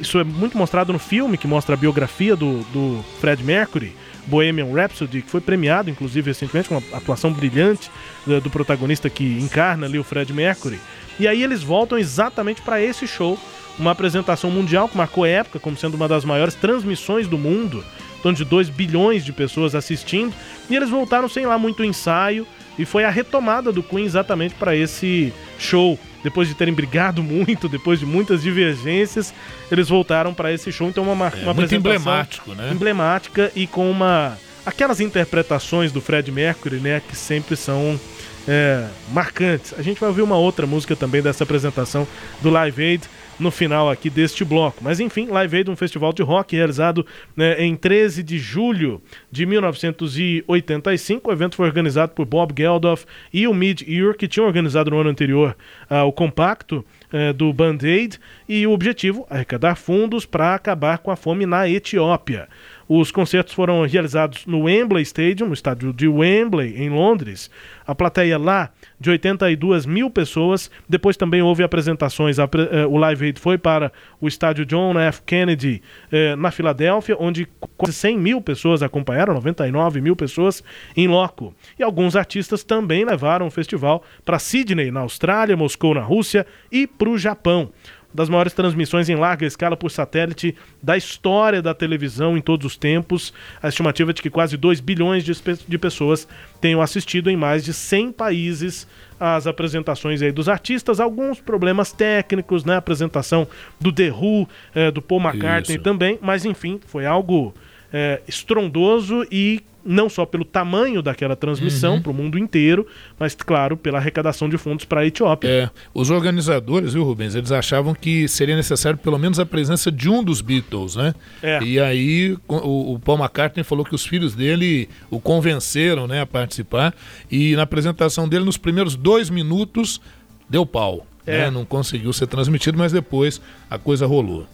isso 0.00 0.18
é 0.18 0.24
muito 0.24 0.56
mostrado 0.56 0.90
no 0.90 0.98
filme 0.98 1.36
que 1.36 1.46
mostra 1.46 1.74
a 1.74 1.78
biografia 1.78 2.34
do, 2.34 2.60
do 2.72 3.04
Fred 3.20 3.44
Mercury. 3.44 3.94
Bohemian 4.26 4.72
Rhapsody, 4.72 5.22
que 5.22 5.30
foi 5.30 5.40
premiado, 5.40 5.90
inclusive, 5.90 6.30
recentemente, 6.30 6.68
com 6.68 6.76
uma 6.76 6.96
atuação 6.96 7.32
brilhante 7.32 7.90
do, 8.26 8.40
do 8.40 8.50
protagonista 8.50 9.10
que 9.10 9.38
encarna 9.38 9.86
ali 9.86 9.98
o 9.98 10.04
Fred 10.04 10.32
Mercury. 10.32 10.78
E 11.18 11.28
aí 11.28 11.42
eles 11.42 11.62
voltam 11.62 11.98
exatamente 11.98 12.62
para 12.62 12.80
esse 12.80 13.06
show, 13.06 13.38
uma 13.78 13.90
apresentação 13.90 14.50
mundial 14.50 14.88
que 14.88 14.96
marcou 14.96 15.26
época 15.26 15.58
como 15.58 15.76
sendo 15.76 15.94
uma 15.94 16.08
das 16.08 16.24
maiores 16.24 16.54
transmissões 16.54 17.26
do 17.26 17.38
mundo, 17.38 17.84
torno 18.22 18.36
de 18.36 18.44
2 18.44 18.68
bilhões 18.68 19.24
de 19.24 19.32
pessoas 19.32 19.74
assistindo, 19.74 20.32
e 20.70 20.76
eles 20.76 20.90
voltaram 20.90 21.28
sem 21.28 21.46
lá 21.46 21.58
muito 21.58 21.84
ensaio, 21.84 22.46
e 22.78 22.84
foi 22.84 23.04
a 23.04 23.10
retomada 23.10 23.70
do 23.72 23.82
Queen 23.82 24.04
exatamente 24.04 24.54
para 24.54 24.74
esse 24.74 25.32
show. 25.58 25.98
Depois 26.22 26.48
de 26.48 26.54
terem 26.54 26.72
brigado 26.72 27.22
muito, 27.22 27.68
depois 27.68 27.98
de 27.98 28.06
muitas 28.06 28.42
divergências, 28.42 29.34
eles 29.70 29.88
voltaram 29.88 30.32
para 30.32 30.52
esse 30.52 30.70
show. 30.70 30.88
Então, 30.88 31.04
uma, 31.04 31.26
é, 31.28 31.42
uma 31.42 31.52
apresentação 31.52 31.78
emblemático, 31.78 32.54
né? 32.54 32.70
emblemática 32.72 33.52
e 33.54 33.66
com 33.66 33.90
uma 33.90 34.38
aquelas 34.64 35.00
interpretações 35.00 35.90
do 35.90 36.00
Fred 36.00 36.30
Mercury, 36.30 36.76
né, 36.76 37.02
que 37.06 37.16
sempre 37.16 37.56
são 37.56 37.98
é, 38.46 38.86
marcantes. 39.12 39.74
A 39.76 39.82
gente 39.82 40.00
vai 40.00 40.08
ouvir 40.08 40.22
uma 40.22 40.36
outra 40.36 40.66
música 40.66 40.94
também 40.96 41.22
dessa 41.22 41.44
apresentação 41.44 42.06
do 42.40 42.50
Live 42.50 42.82
Aid 42.82 43.04
no 43.42 43.50
final 43.50 43.90
aqui 43.90 44.08
deste 44.08 44.44
bloco. 44.44 44.78
Mas 44.82 45.00
enfim, 45.00 45.26
Live 45.26 45.56
Aid, 45.56 45.70
um 45.70 45.76
festival 45.76 46.12
de 46.12 46.22
rock 46.22 46.56
realizado 46.56 47.04
né, 47.36 47.62
em 47.62 47.76
13 47.76 48.22
de 48.22 48.38
julho 48.38 49.02
de 49.30 49.44
1985. 49.44 51.28
O 51.28 51.32
evento 51.32 51.56
foi 51.56 51.66
organizado 51.66 52.12
por 52.12 52.24
Bob 52.24 52.54
Geldof 52.56 53.04
e 53.32 53.46
o 53.46 53.52
Mid 53.52 53.82
Ear, 53.86 54.14
que 54.14 54.28
tinham 54.28 54.46
organizado 54.46 54.90
no 54.90 55.00
ano 55.00 55.10
anterior 55.10 55.56
uh, 55.90 56.04
o 56.06 56.12
compacto 56.12 56.84
uh, 57.12 57.32
do 57.34 57.52
Band-Aid. 57.52 58.18
E 58.48 58.66
o 58.66 58.72
objetivo, 58.72 59.26
arrecadar 59.28 59.74
fundos 59.74 60.24
para 60.24 60.54
acabar 60.54 60.98
com 60.98 61.10
a 61.10 61.16
fome 61.16 61.44
na 61.44 61.68
Etiópia. 61.68 62.48
Os 62.88 63.10
concertos 63.10 63.54
foram 63.54 63.86
realizados 63.86 64.46
no 64.46 64.62
Wembley 64.62 65.02
Stadium, 65.02 65.48
no 65.48 65.54
estádio 65.54 65.92
de 65.92 66.08
Wembley, 66.08 66.76
em 66.76 66.90
Londres. 66.90 67.50
A 67.86 67.94
plateia 67.94 68.38
lá, 68.38 68.70
de 68.98 69.10
82 69.10 69.86
mil 69.86 70.08
pessoas. 70.08 70.70
Depois 70.88 71.16
também 71.16 71.42
houve 71.42 71.62
apresentações. 71.62 72.38
Eh, 72.38 72.86
o 72.88 72.96
Live 72.96 73.26
Aid 73.26 73.40
foi 73.40 73.58
para 73.58 73.92
o 74.20 74.28
estádio 74.28 74.64
John 74.64 74.98
F. 74.98 75.22
Kennedy, 75.22 75.82
eh, 76.10 76.36
na 76.36 76.50
Filadélfia, 76.50 77.16
onde 77.18 77.46
quase 77.76 77.94
100 77.94 78.18
mil 78.18 78.40
pessoas 78.40 78.82
acompanharam, 78.82 79.34
99 79.34 80.00
mil 80.00 80.14
pessoas 80.14 80.62
em 80.96 81.08
loco. 81.08 81.54
E 81.78 81.82
alguns 81.82 82.16
artistas 82.16 82.62
também 82.62 83.04
levaram 83.04 83.46
o 83.46 83.50
festival 83.50 84.02
para 84.24 84.38
Sydney, 84.38 84.90
na 84.90 85.00
Austrália, 85.00 85.56
Moscou, 85.56 85.94
na 85.94 86.02
Rússia 86.02 86.46
e 86.70 86.86
para 86.86 87.08
o 87.08 87.18
Japão 87.18 87.70
das 88.12 88.28
maiores 88.28 88.52
transmissões 88.52 89.08
em 89.08 89.14
larga 89.14 89.46
escala 89.46 89.76
por 89.76 89.90
satélite 89.90 90.54
da 90.82 90.96
história 90.96 91.62
da 91.62 91.74
televisão 91.74 92.36
em 92.36 92.40
todos 92.40 92.66
os 92.66 92.76
tempos. 92.76 93.32
A 93.62 93.68
estimativa 93.68 94.10
é 94.10 94.14
de 94.14 94.22
que 94.22 94.30
quase 94.30 94.56
2 94.56 94.80
bilhões 94.80 95.24
de, 95.24 95.32
de 95.66 95.78
pessoas 95.78 96.28
tenham 96.60 96.82
assistido 96.82 97.30
em 97.30 97.36
mais 97.36 97.64
de 97.64 97.72
100 97.72 98.12
países 98.12 98.86
as 99.18 99.46
apresentações 99.46 100.20
aí 100.20 100.32
dos 100.32 100.48
artistas, 100.48 100.98
alguns 100.98 101.40
problemas 101.40 101.92
técnicos, 101.92 102.64
né? 102.64 102.74
A 102.74 102.78
apresentação 102.78 103.46
do 103.80 103.92
The 103.92 104.10
Who, 104.10 104.48
eh, 104.74 104.90
do 104.90 105.00
Paul 105.00 105.20
McCartney 105.20 105.76
Isso. 105.76 105.84
também, 105.84 106.18
mas 106.20 106.44
enfim, 106.44 106.80
foi 106.84 107.06
algo 107.06 107.54
eh, 107.92 108.20
estrondoso 108.26 109.24
e 109.30 109.62
não 109.84 110.08
só 110.08 110.24
pelo 110.24 110.44
tamanho 110.44 111.02
daquela 111.02 111.34
transmissão 111.34 111.94
uhum. 111.94 112.02
para 112.02 112.10
o 112.10 112.14
mundo 112.14 112.38
inteiro, 112.38 112.86
mas, 113.18 113.34
claro, 113.34 113.76
pela 113.76 113.98
arrecadação 113.98 114.48
de 114.48 114.56
fundos 114.56 114.84
para 114.84 115.00
a 115.00 115.06
Etiópia. 115.06 115.48
É, 115.48 115.70
os 115.92 116.10
organizadores, 116.10 116.94
viu, 116.94 117.04
Rubens, 117.04 117.34
eles 117.34 117.52
achavam 117.52 117.94
que 117.94 118.28
seria 118.28 118.56
necessário 118.56 118.98
pelo 118.98 119.18
menos 119.18 119.38
a 119.38 119.46
presença 119.46 119.90
de 119.90 120.08
um 120.08 120.22
dos 120.22 120.40
Beatles, 120.40 120.96
né? 120.96 121.14
É. 121.42 121.62
E 121.62 121.80
aí 121.80 122.36
o, 122.48 122.94
o 122.94 122.98
Paul 123.00 123.18
McCartney 123.18 123.64
falou 123.64 123.84
que 123.84 123.94
os 123.94 124.04
filhos 124.06 124.34
dele 124.34 124.88
o 125.10 125.20
convenceram 125.20 126.06
né, 126.06 126.20
a 126.20 126.26
participar, 126.26 126.94
e 127.30 127.56
na 127.56 127.62
apresentação 127.62 128.28
dele, 128.28 128.44
nos 128.44 128.56
primeiros 128.56 128.96
dois 128.96 129.30
minutos, 129.30 130.00
deu 130.48 130.64
pau. 130.64 131.06
É. 131.26 131.38
Né? 131.38 131.50
Não 131.50 131.64
conseguiu 131.64 132.12
ser 132.12 132.26
transmitido, 132.26 132.76
mas 132.76 132.92
depois 132.92 133.40
a 133.70 133.78
coisa 133.78 134.06
rolou. 134.06 134.46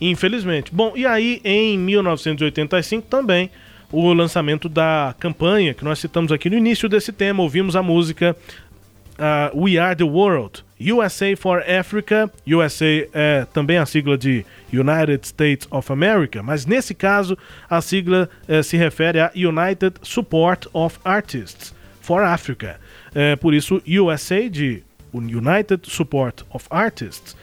Infelizmente. 0.00 0.70
Bom, 0.74 0.92
e 0.94 1.06
aí 1.06 1.40
em 1.44 1.78
1985 1.78 3.06
também 3.08 3.50
o 3.92 4.12
lançamento 4.12 4.68
da 4.68 5.14
campanha 5.18 5.74
que 5.74 5.84
nós 5.84 5.98
citamos 5.98 6.32
aqui 6.32 6.50
no 6.50 6.56
início 6.56 6.88
desse 6.88 7.12
tema. 7.12 7.42
Ouvimos 7.42 7.76
a 7.76 7.82
música 7.82 8.36
uh, 9.18 9.58
We 9.58 9.78
Are 9.78 9.94
the 9.94 10.04
World, 10.04 10.64
USA 10.80 11.36
for 11.36 11.62
Africa. 11.68 12.30
USA 12.46 13.08
é 13.12 13.46
também 13.52 13.78
a 13.78 13.86
sigla 13.86 14.16
de 14.18 14.44
United 14.72 15.26
States 15.26 15.66
of 15.70 15.92
America, 15.92 16.42
mas 16.42 16.66
nesse 16.66 16.94
caso 16.94 17.36
a 17.68 17.80
sigla 17.80 18.28
uh, 18.48 18.62
se 18.62 18.76
refere 18.76 19.20
a 19.20 19.30
United 19.34 19.94
Support 20.02 20.68
of 20.72 20.98
Artists 21.04 21.74
for 22.00 22.22
Africa. 22.22 22.78
É, 23.14 23.34
por 23.34 23.54
isso, 23.54 23.82
USA 23.86 24.48
de 24.48 24.84
United 25.12 25.90
Support 25.90 26.44
of 26.50 26.66
Artists, 26.70 27.36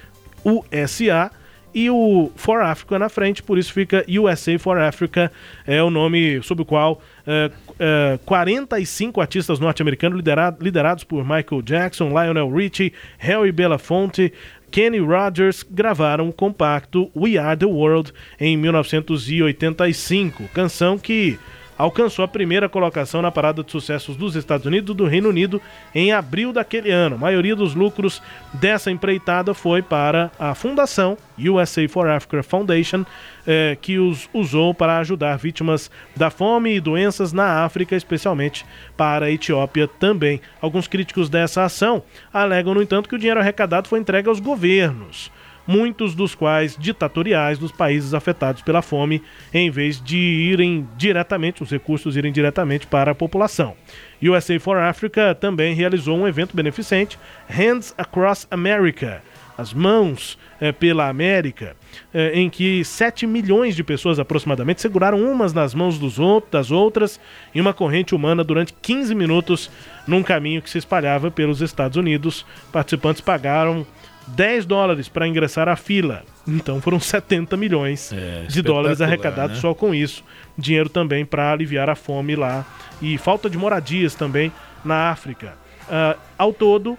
USA 0.46 1.32
e 1.74 1.90
o 1.90 2.32
For 2.36 2.62
Africa 2.62 3.00
na 3.00 3.10
frente, 3.10 3.42
por 3.42 3.58
isso 3.58 3.74
fica 3.74 4.06
USA 4.08 4.58
for 4.60 4.78
Africa, 4.78 5.32
é 5.66 5.82
o 5.82 5.90
nome 5.90 6.42
sob 6.44 6.62
o 6.62 6.66
qual 6.66 7.02
é, 7.26 7.52
é, 7.80 8.20
45 8.26 9.20
artistas 9.22 9.60
norte-americanos 9.60 10.18
liderado, 10.18 10.64
liderados 10.64 11.04
por 11.04 11.24
Michael 11.24 11.62
Jackson, 11.64 12.10
Lionel 12.10 12.52
Richie, 12.52 12.94
Harry 13.18 13.52
Belafonte, 13.52 14.32
Kenny 14.72 15.00
Rogers 15.00 15.64
gravaram 15.64 16.30
o 16.30 16.34
compacto 16.34 17.12
We 17.16 17.38
Are 17.38 17.56
the 17.56 17.66
World 17.66 18.12
em 18.40 18.58
1985, 18.58 20.48
canção 20.50 20.98
que 20.98 21.38
alcançou 21.84 22.24
a 22.24 22.28
primeira 22.30 22.70
colocação 22.70 23.22
na 23.22 23.30
parada 23.30 23.62
de 23.62 23.70
sucessos 23.70 24.16
dos 24.16 24.38
Estados 24.38 24.66
Unidos 24.66 24.94
e 24.94 24.98
do 24.98 25.06
Reino 25.06 25.28
Unido 25.28 25.62
em 25.94 26.14
abril 26.14 26.54
daquele 26.54 26.90
ano. 26.90 27.16
A 27.16 27.20
maioria 27.20 27.58
dos 27.58 27.76
lucros 27.76 28.22
dessa 28.54 28.90
empreitada 28.90 29.54
foi 29.54 29.82
para 29.82 30.32
a 30.40 30.56
fundação 30.56 31.18
USA 31.38 31.86
for 31.90 32.08
Africa 32.08 32.42
Foundation, 32.42 33.04
eh, 33.46 33.78
que 33.82 34.00
os 34.00 34.30
usou 34.34 34.74
para 34.74 35.00
ajudar 35.00 35.38
vítimas 35.38 35.92
da 36.16 36.30
fome 36.30 36.74
e 36.74 36.80
doenças 36.80 37.34
na 37.34 37.66
África, 37.66 37.98
especialmente 37.98 38.66
para 38.96 39.26
a 39.26 39.32
Etiópia 39.32 39.86
também. 39.86 40.40
Alguns 40.62 40.88
críticos 40.88 41.30
dessa 41.30 41.66
ação 41.66 42.04
alegam, 42.32 42.74
no 42.74 42.82
entanto, 42.82 43.10
que 43.10 43.16
o 43.16 43.20
dinheiro 43.20 43.42
arrecadado 43.42 43.90
foi 43.90 44.00
entregue 44.00 44.30
aos 44.30 44.40
governos 44.40 45.30
muitos 45.66 46.16
dos 46.16 46.36
quais 46.36 46.78
ditatoriais 46.78 47.58
dos 47.58 47.72
países 47.72 48.14
afetados 48.14 48.62
pela 48.62 48.82
fome, 48.82 49.22
em 49.54 49.70
vez 49.70 50.02
de 50.02 50.18
irem 50.18 50.88
diretamente, 50.98 51.64
os 51.64 51.72
recursos 51.72 52.16
irem 52.16 52.32
diretamente 52.32 52.88
para 52.88 53.12
a 53.12 53.16
população. 53.16 53.76
USA 54.22 54.60
for 54.60 54.78
Africa 54.78 55.36
também 55.36 55.74
realizou 55.74 56.18
um 56.18 56.28
evento 56.28 56.56
beneficente, 56.56 57.18
Hands 57.48 57.94
Across 57.98 58.48
America, 58.50 59.22
as 59.58 59.74
mãos 59.74 60.38
é, 60.60 60.72
pela 60.72 61.08
América, 61.08 61.76
é, 62.14 62.40
em 62.40 62.50
que 62.50 62.84
7 62.84 63.28
milhões 63.28 63.76
de 63.76 63.84
pessoas 63.84 64.20
aproximadamente 64.20 64.82
seguraram 64.82 65.22
umas 65.22 65.54
nas 65.54 65.74
mãos 65.76 66.00
dos 66.00 66.20
outros, 66.20 66.52
das 66.52 66.72
outras 66.72 67.20
em 67.54 67.62
uma 67.62 67.74
corrente 67.74 68.16
humana 68.16 68.44
durante 68.44 68.74
15 68.82 69.14
minutos 69.14 69.70
num 70.08 70.24
caminho 70.24 70.62
que 70.62 70.70
se 70.70 70.78
espalhava 70.78 71.30
pelos 71.30 71.62
Estados 71.62 71.98
Unidos. 71.98 72.46
Participantes 72.72 73.22
pagaram 73.22 73.86
10 74.28 74.66
dólares 74.66 75.10
para 75.10 75.28
ingressar 75.28 75.68
à 75.68 75.76
fila. 75.76 76.24
Então 76.48 76.82
foram 76.82 77.00
70 77.02 77.56
milhões 77.58 78.12
é, 78.14 78.46
de 78.48 78.62
dólares 78.62 79.02
arrecadados 79.02 79.58
né? 79.58 79.62
só 79.62 79.74
com 79.74 79.94
isso. 79.94 80.24
Dinheiro 80.58 80.90
também 80.90 81.26
para 81.26 81.52
aliviar 81.52 81.90
a 81.90 81.96
fome 81.96 82.36
lá 82.36 82.66
e 83.02 83.18
falta 83.18 83.50
de 83.50 83.58
moradias 83.58 84.16
também 84.16 84.52
na 84.84 85.10
África. 85.10 85.54
Uh, 85.84 86.18
ao 86.38 86.54
todo, 86.54 86.98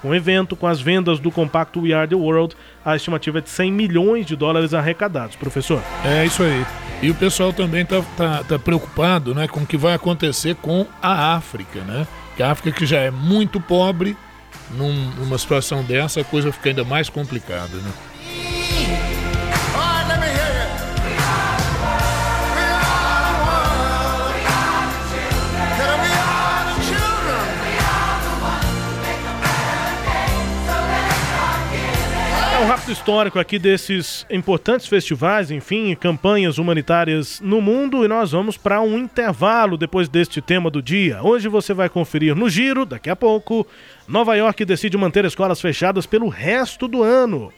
com 0.00 0.08
um 0.08 0.14
evento, 0.14 0.56
com 0.56 0.66
as 0.66 0.80
vendas 0.80 1.20
do 1.20 1.30
compacto 1.30 1.80
We 1.80 1.92
Are 1.92 2.08
the 2.08 2.16
World, 2.16 2.56
a 2.84 2.96
estimativa 2.96 3.38
é 3.38 3.40
de 3.40 3.48
100 3.48 3.72
milhões 3.72 4.26
de 4.26 4.34
dólares 4.34 4.74
arrecadados, 4.74 5.36
professor. 5.36 5.80
É 6.04 6.26
isso 6.26 6.42
aí. 6.42 6.66
E 7.00 7.10
o 7.10 7.14
pessoal 7.14 7.52
também 7.52 7.82
está 7.82 8.02
tá, 8.16 8.44
tá 8.44 8.58
preocupado 8.58 9.34
né, 9.34 9.46
com 9.46 9.60
o 9.60 9.66
que 9.66 9.76
vai 9.76 9.94
acontecer 9.94 10.56
com 10.56 10.86
a 11.00 11.34
África, 11.34 11.80
né? 11.80 12.06
Que 12.36 12.42
a 12.42 12.50
África 12.50 12.76
que 12.76 12.86
já 12.86 12.98
é 12.98 13.10
muito 13.10 13.60
pobre 13.60 14.16
num, 14.72 15.10
numa 15.16 15.38
situação 15.38 15.82
dessa, 15.82 16.20
a 16.20 16.24
coisa 16.24 16.52
fica 16.52 16.70
ainda 16.70 16.84
mais 16.84 17.08
complicada, 17.08 17.76
né? 17.76 17.92
Histórico 32.88 33.38
aqui 33.38 33.58
desses 33.58 34.26
importantes 34.30 34.86
festivais, 34.86 35.50
enfim, 35.50 35.94
campanhas 35.94 36.58
humanitárias 36.58 37.40
no 37.40 37.60
mundo 37.60 38.04
e 38.04 38.08
nós 38.08 38.32
vamos 38.32 38.56
para 38.56 38.80
um 38.80 38.98
intervalo 38.98 39.76
depois 39.76 40.08
deste 40.08 40.40
tema 40.40 40.70
do 40.70 40.82
dia. 40.82 41.22
Hoje 41.22 41.48
você 41.48 41.72
vai 41.72 41.88
conferir 41.88 42.34
no 42.34 42.48
giro, 42.50 42.84
daqui 42.84 43.08
a 43.08 43.16
pouco, 43.16 43.66
Nova 44.08 44.34
York 44.34 44.64
decide 44.64 44.96
manter 44.96 45.24
escolas 45.24 45.60
fechadas 45.60 46.06
pelo 46.06 46.28
resto 46.28 46.88
do 46.88 47.02
ano. 47.02 47.52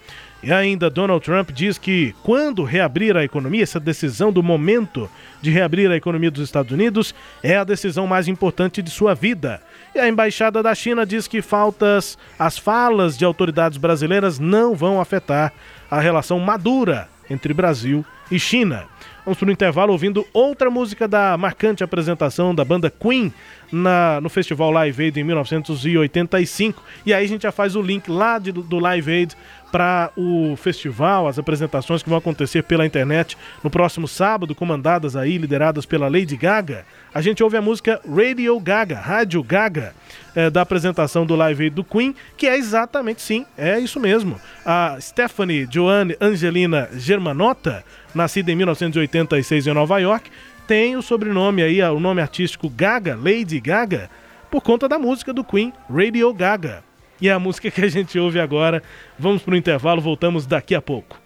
E 0.44 0.52
ainda 0.52 0.90
Donald 0.90 1.24
Trump 1.24 1.52
diz 1.52 1.78
que 1.78 2.14
quando 2.22 2.64
reabrir 2.64 3.16
a 3.16 3.24
economia, 3.24 3.62
essa 3.62 3.80
decisão 3.80 4.30
do 4.30 4.42
momento 4.42 5.08
de 5.40 5.50
reabrir 5.50 5.90
a 5.90 5.96
economia 5.96 6.30
dos 6.30 6.44
Estados 6.44 6.70
Unidos 6.70 7.14
é 7.42 7.56
a 7.56 7.64
decisão 7.64 8.06
mais 8.06 8.28
importante 8.28 8.82
de 8.82 8.90
sua 8.90 9.14
vida. 9.14 9.62
E 9.94 9.98
a 9.98 10.06
embaixada 10.06 10.62
da 10.62 10.74
China 10.74 11.06
diz 11.06 11.26
que 11.26 11.40
faltas, 11.40 12.18
as 12.38 12.58
falas 12.58 13.16
de 13.16 13.24
autoridades 13.24 13.78
brasileiras 13.78 14.38
não 14.38 14.74
vão 14.74 15.00
afetar 15.00 15.50
a 15.90 15.98
relação 15.98 16.38
madura 16.38 17.08
entre 17.30 17.54
Brasil 17.54 18.04
e 18.30 18.38
China. 18.38 18.84
Vamos 19.24 19.38
para 19.38 19.48
o 19.48 19.52
intervalo 19.52 19.90
ouvindo 19.90 20.26
outra 20.34 20.68
música 20.68 21.08
da 21.08 21.34
marcante 21.38 21.82
apresentação 21.82 22.54
da 22.54 22.62
banda 22.62 22.90
Queen 22.90 23.32
na, 23.72 24.20
no 24.20 24.28
Festival 24.28 24.70
Live 24.70 25.02
Aid 25.02 25.18
em 25.18 25.24
1985. 25.24 26.82
E 27.06 27.14
aí 27.14 27.24
a 27.24 27.28
gente 27.28 27.44
já 27.44 27.52
faz 27.52 27.74
o 27.74 27.80
link 27.80 28.10
lá 28.10 28.38
de, 28.38 28.52
do 28.52 28.78
Live 28.78 29.10
Aid 29.10 29.34
para 29.72 30.12
o 30.16 30.54
festival, 30.56 31.26
as 31.26 31.36
apresentações 31.36 32.00
que 32.00 32.08
vão 32.08 32.18
acontecer 32.18 32.62
pela 32.62 32.86
internet 32.86 33.36
no 33.62 33.68
próximo 33.68 34.06
sábado, 34.06 34.54
comandadas 34.54 35.16
aí, 35.16 35.36
lideradas 35.36 35.84
pela 35.84 36.06
Lady 36.06 36.36
Gaga, 36.36 36.84
a 37.12 37.20
gente 37.20 37.42
ouve 37.42 37.56
a 37.56 37.62
música 37.62 38.00
Radio 38.08 38.60
Gaga, 38.60 39.00
Rádio 39.00 39.42
Gaga, 39.42 39.92
é, 40.32 40.48
da 40.48 40.60
apresentação 40.60 41.26
do 41.26 41.34
Live 41.34 41.64
Aid 41.64 41.74
do 41.74 41.82
Queen, 41.82 42.14
que 42.36 42.46
é 42.46 42.56
exatamente 42.56 43.20
sim, 43.20 43.44
é 43.58 43.78
isso 43.80 43.98
mesmo. 43.98 44.40
A 44.64 44.96
Stephanie 45.00 45.66
Joanne 45.68 46.16
Angelina 46.20 46.88
Germanotta, 46.92 47.84
nascida 48.14 48.52
em 48.52 48.56
1986 48.56 49.66
em 49.66 49.74
Nova 49.74 49.98
York, 49.98 50.30
tem 50.66 50.96
o 50.96 51.02
sobrenome 51.02 51.62
aí, 51.62 51.82
o 51.82 52.00
nome 52.00 52.22
artístico 52.22 52.68
Gaga, 52.68 53.16
Lady 53.16 53.60
Gaga, 53.60 54.08
por 54.50 54.62
conta 54.62 54.88
da 54.88 54.98
música 54.98 55.32
do 55.32 55.44
Queen, 55.44 55.72
Radio 55.90 56.32
Gaga 56.32 56.82
e 57.20 57.28
é 57.28 57.32
a 57.32 57.38
música 57.38 57.70
que 57.70 57.80
a 57.80 57.88
gente 57.88 58.18
ouve 58.18 58.38
agora. 58.40 58.82
Vamos 59.18 59.42
para 59.42 59.54
o 59.54 59.56
intervalo, 59.56 60.00
voltamos 60.00 60.46
daqui 60.46 60.74
a 60.74 60.82
pouco. 60.82 61.18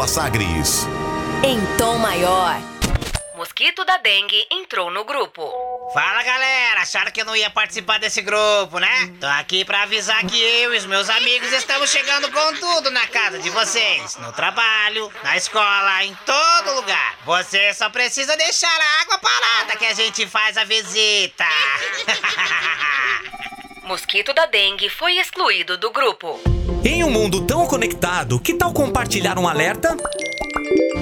Bem-vindo 0.00 0.02
a 0.02 0.08
Sagres. 0.08 0.86
Em 1.44 1.76
tom 1.76 1.98
maior. 1.98 2.56
Mosquito 3.36 3.84
da 3.84 3.98
dengue 3.98 4.46
entrou 4.50 4.90
no 4.90 5.04
grupo. 5.04 5.52
Fala 5.92 6.22
galera, 6.22 6.80
acharam 6.80 7.10
que 7.10 7.20
eu 7.20 7.24
não 7.24 7.36
ia 7.36 7.50
participar 7.50 7.98
desse 7.98 8.22
grupo, 8.22 8.78
né? 8.78 9.12
Tô 9.20 9.26
aqui 9.26 9.64
pra 9.64 9.82
avisar 9.82 10.24
que 10.24 10.40
eu 10.40 10.74
e 10.74 10.78
os 10.78 10.86
meus 10.86 11.10
amigos 11.10 11.52
estamos 11.52 11.90
chegando 11.90 12.30
com 12.30 12.54
tudo 12.54 12.90
na 12.90 13.06
casa 13.08 13.40
de 13.40 13.50
vocês. 13.50 14.16
No 14.16 14.32
trabalho, 14.32 15.12
na 15.22 15.36
escola, 15.36 16.04
em 16.04 16.14
todo 16.24 16.76
lugar. 16.76 17.16
Você 17.24 17.74
só 17.74 17.90
precisa 17.90 18.36
deixar 18.36 18.80
a 18.80 19.02
água 19.02 19.18
parada 19.18 19.76
que 19.76 19.86
a 19.86 19.94
gente 19.94 20.26
faz 20.26 20.56
a 20.56 20.64
visita. 20.64 21.44
Mosquito 23.90 24.32
da 24.32 24.46
dengue 24.46 24.88
foi 24.88 25.16
excluído 25.18 25.76
do 25.76 25.90
grupo. 25.90 26.38
Em 26.84 27.02
um 27.02 27.10
mundo 27.10 27.40
tão 27.40 27.66
conectado, 27.66 28.38
que 28.38 28.54
tal 28.54 28.72
compartilhar 28.72 29.36
um 29.36 29.48
alerta? 29.48 29.96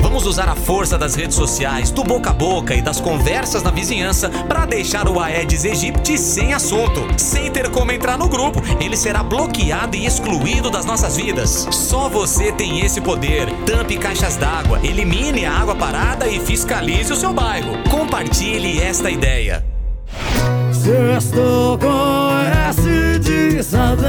Vamos 0.00 0.24
usar 0.24 0.48
a 0.48 0.54
força 0.54 0.96
das 0.96 1.14
redes 1.14 1.36
sociais, 1.36 1.90
do 1.90 2.02
boca 2.02 2.30
a 2.30 2.32
boca 2.32 2.74
e 2.74 2.80
das 2.80 2.98
conversas 2.98 3.62
na 3.62 3.70
vizinhança 3.70 4.30
para 4.48 4.64
deixar 4.64 5.06
o 5.06 5.20
Aedes 5.20 5.66
aegypti 5.66 6.16
sem 6.16 6.54
assunto. 6.54 7.06
Sem 7.18 7.52
ter 7.52 7.68
como 7.70 7.92
entrar 7.92 8.16
no 8.16 8.26
grupo, 8.26 8.62
ele 8.82 8.96
será 8.96 9.22
bloqueado 9.22 9.94
e 9.94 10.06
excluído 10.06 10.70
das 10.70 10.86
nossas 10.86 11.14
vidas. 11.14 11.68
Só 11.70 12.08
você 12.08 12.52
tem 12.52 12.80
esse 12.80 13.02
poder. 13.02 13.52
Tampe 13.66 13.98
caixas 13.98 14.38
d'água, 14.38 14.80
elimine 14.82 15.44
a 15.44 15.52
água 15.52 15.76
parada 15.76 16.26
e 16.26 16.40
fiscalize 16.40 17.12
o 17.12 17.16
seu 17.16 17.34
bairro. 17.34 17.82
Compartilhe 17.90 18.80
esta 18.80 19.10
ideia. 19.10 19.62
Sexto 20.78 21.78
com 21.80 22.30
S 22.70 23.18
de 23.18 23.62
saudade. 23.62 24.08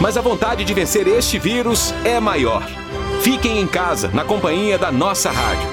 Mas 0.00 0.16
a 0.16 0.20
vontade 0.20 0.64
de 0.64 0.74
vencer 0.74 1.06
este 1.08 1.38
vírus 1.38 1.94
é 2.04 2.20
maior. 2.20 2.62
Fiquem 3.22 3.58
em 3.60 3.66
casa, 3.66 4.08
na 4.08 4.24
companhia 4.24 4.78
da 4.78 4.92
nossa 4.92 5.30
rádio. 5.30 5.68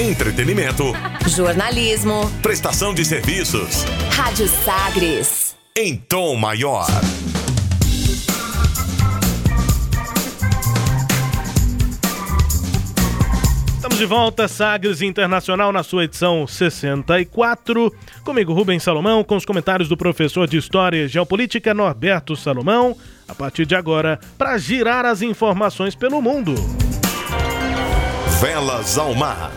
Entretenimento, 0.00 0.84
Jornalismo. 1.26 2.30
prestação 2.42 2.92
de 2.94 3.04
serviços. 3.04 3.84
Rádio 4.10 4.48
Sagres. 4.48 5.54
Em 5.76 5.96
tom 5.96 6.34
maior. 6.36 6.86
Estamos 13.94 14.10
de 14.10 14.12
volta, 14.12 14.48
Sagres 14.48 15.02
Internacional, 15.02 15.72
na 15.72 15.84
sua 15.84 16.02
edição 16.02 16.48
64. 16.48 17.94
Comigo, 18.24 18.52
Rubens 18.52 18.82
Salomão, 18.82 19.22
com 19.22 19.36
os 19.36 19.44
comentários 19.44 19.88
do 19.88 19.96
professor 19.96 20.48
de 20.48 20.56
História 20.56 21.04
e 21.04 21.08
Geopolítica, 21.08 21.72
Norberto 21.72 22.34
Salomão. 22.34 22.96
A 23.28 23.34
partir 23.36 23.64
de 23.64 23.76
agora, 23.76 24.18
para 24.36 24.58
girar 24.58 25.04
as 25.04 25.22
informações 25.22 25.94
pelo 25.94 26.20
mundo. 26.20 26.54
Velas 28.40 28.98
ao 28.98 29.14
mar. 29.14 29.52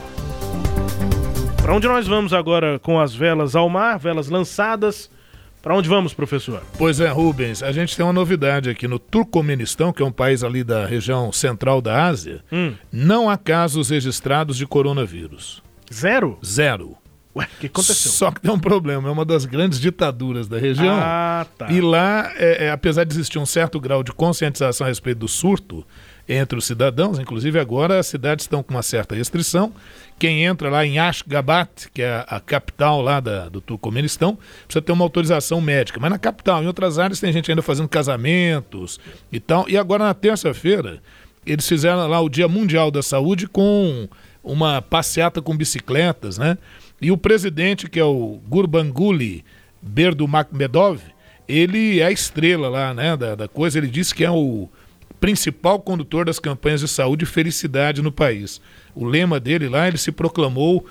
Para 1.60 1.76
onde 1.76 1.88
nós 1.88 2.06
vamos 2.06 2.32
agora 2.32 2.78
com 2.78 3.00
as 3.00 3.16
velas 3.16 3.56
ao 3.56 3.68
mar, 3.68 3.98
velas 3.98 4.30
lançadas 4.30 5.10
Para 5.68 5.76
onde 5.76 5.90
vamos, 5.90 6.14
professor? 6.14 6.64
Pois 6.78 7.02
é, 7.02 7.10
Rubens, 7.10 7.62
a 7.62 7.74
gente 7.74 7.94
tem 7.94 8.06
uma 8.06 8.14
novidade 8.14 8.70
aqui 8.70 8.88
no 8.88 8.98
Turcomenistão, 8.98 9.92
que 9.92 10.02
é 10.02 10.06
um 10.06 10.14
país 10.14 10.42
ali 10.42 10.64
da 10.64 10.86
região 10.86 11.30
central 11.34 11.82
da 11.82 12.06
Ásia. 12.06 12.42
Hum. 12.50 12.74
Não 12.90 13.30
há 13.30 13.38
casos 13.38 13.90
registrados 13.90 14.56
de 14.56 14.66
coronavírus. 14.66 15.62
Zero? 15.94 16.40
Zero. 16.42 16.96
Ué, 17.36 17.44
o 17.44 17.60
que 17.60 17.68
aconteceu? 17.68 18.12
Só 18.14 18.32
que 18.32 18.40
tem 18.40 18.50
um 18.50 18.58
problema, 18.58 19.10
é 19.10 19.12
uma 19.12 19.26
das 19.26 19.44
grandes 19.44 19.78
ditaduras 19.78 20.48
da 20.48 20.58
região. 20.58 20.98
Ah, 20.98 21.46
tá. 21.58 21.70
E 21.70 21.82
lá, 21.82 22.32
é, 22.38 22.68
é, 22.68 22.72
apesar 22.72 23.04
de 23.04 23.14
existir 23.14 23.38
um 23.38 23.46
certo 23.46 23.78
grau 23.78 24.04
de 24.04 24.14
conscientização 24.14 24.86
a 24.86 24.88
respeito 24.88 25.18
do 25.18 25.28
surto 25.28 25.86
entre 26.28 26.58
os 26.60 26.66
cidadãos, 26.66 27.20
inclusive 27.20 27.58
agora 27.58 28.00
as 28.00 28.08
cidades 28.08 28.44
estão 28.44 28.62
com 28.62 28.74
uma 28.74 28.84
certa 28.84 29.16
restrição. 29.16 29.72
Quem 30.20 30.44
entra 30.44 30.70
lá 30.70 30.86
em 30.86 31.00
Ashgabat, 31.00 31.90
que 31.94 32.02
é 32.02 32.26
a, 32.28 32.40
capital 32.40 33.02
lá 33.02 33.20
da, 33.20 33.48
do 33.48 33.62
Turcomenistão, 33.62 34.38
precisa 34.66 34.82
ter 34.82 34.92
uma 34.92 35.06
autorização 35.06 35.62
médica. 35.62 36.00
Mas 36.00 36.12
na 36.12 36.20
capital, 36.20 36.62
em 36.62 36.68
outras 36.68 37.00
áreas, 37.00 37.20
tem 37.20 37.32
gente 37.32 37.50
ainda 37.50 37.62
fazendo 37.62 37.88
casamentos 37.88 39.00
e 39.32 39.40
tal. 39.40 39.70
E 39.70 39.78
agora 39.78 40.04
na 40.04 40.14
terça-feira, 40.14 41.02
eles 41.46 41.68
fizeram 41.68 42.08
lá 42.08 42.20
o 42.20 42.30
Dia 42.30 42.48
Mundial 42.48 42.92
da 42.92 43.02
Saúde 43.02 43.48
com 43.48 44.10
uma 44.44 44.82
passeata 44.82 45.42
com 45.42 45.56
bicicletas, 45.56 46.38
né? 46.38 46.58
E 47.02 47.12
o 47.12 47.18
presidente, 47.18 47.90
que 47.90 48.00
é 48.00 48.04
o 48.04 48.40
Gurbanguly 48.48 49.46
Berdimuhamedov, 49.82 51.00
ele 51.48 52.00
é 52.00 52.06
a 52.06 52.12
estrela 52.12 52.68
lá, 52.68 52.94
né, 52.94 53.16
da, 53.16 53.36
da 53.36 53.48
coisa. 53.48 53.78
Ele 53.78 53.88
disse 53.88 54.14
que 54.14 54.26
é 54.26 54.32
o 54.32 54.68
principal 55.20 55.80
condutor 55.80 56.26
das 56.26 56.40
campanhas 56.40 56.82
de 56.82 56.88
saúde 56.88 57.24
e 57.24 57.28
felicidade 57.28 58.02
no 58.02 58.12
país. 58.12 58.62
O 58.96 59.06
lema 59.06 59.40
dele 59.40 59.68
lá, 59.70 59.88
ele 59.88 59.98
se 59.98 60.12
proclamou 60.12 60.86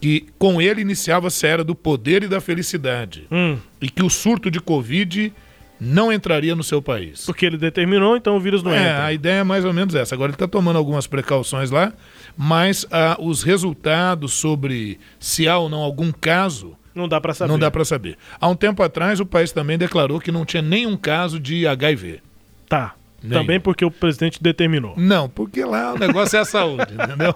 que 0.00 0.26
com 0.38 0.60
ele 0.60 0.80
iniciava-se 0.80 1.46
a 1.46 1.50
era 1.50 1.64
do 1.64 1.74
poder 1.74 2.22
e 2.22 2.28
da 2.28 2.40
felicidade. 2.40 3.26
Hum. 3.30 3.58
E 3.80 3.90
que 3.90 4.02
o 4.02 4.08
surto 4.08 4.50
de 4.50 4.60
Covid 4.60 5.32
não 5.80 6.12
entraria 6.12 6.54
no 6.54 6.62
seu 6.62 6.82
país. 6.82 7.24
Porque 7.24 7.46
ele 7.46 7.56
determinou, 7.56 8.16
então 8.16 8.36
o 8.36 8.40
vírus 8.40 8.62
não 8.62 8.70
é, 8.72 8.76
entra. 8.76 9.04
a 9.04 9.12
ideia 9.12 9.40
é 9.40 9.44
mais 9.44 9.64
ou 9.64 9.72
menos 9.72 9.94
essa. 9.94 10.14
Agora 10.14 10.30
ele 10.30 10.34
está 10.34 10.46
tomando 10.46 10.76
algumas 10.76 11.06
precauções 11.06 11.70
lá, 11.70 11.92
mas 12.36 12.86
ah, 12.90 13.16
os 13.18 13.42
resultados 13.42 14.34
sobre 14.34 14.98
se 15.18 15.48
há 15.48 15.56
ou 15.58 15.68
não 15.70 15.78
algum 15.78 16.12
caso 16.12 16.76
Não 16.94 17.08
dá 17.08 17.18
para 17.20 17.32
saber. 17.32 17.50
não 17.50 17.58
dá 17.58 17.70
para 17.70 17.84
saber. 17.84 18.18
Há 18.38 18.46
um 18.48 18.54
tempo 18.54 18.82
atrás 18.82 19.20
o 19.20 19.26
país 19.26 19.52
também 19.52 19.78
declarou 19.78 20.20
que 20.20 20.30
não 20.30 20.44
tinha 20.44 20.62
nenhum 20.62 20.96
caso 20.98 21.40
de 21.40 21.66
HIV. 21.66 22.20
Tá. 22.68 22.94
Também 23.28 23.60
porque 23.60 23.84
o 23.84 23.90
presidente 23.90 24.42
determinou. 24.42 24.94
Não, 24.96 25.28
porque 25.28 25.64
lá 25.64 25.92
o 25.94 25.98
negócio 25.98 26.36
é 26.36 26.40
a 26.40 26.44
saúde, 26.44 26.86
entendeu? 26.94 27.34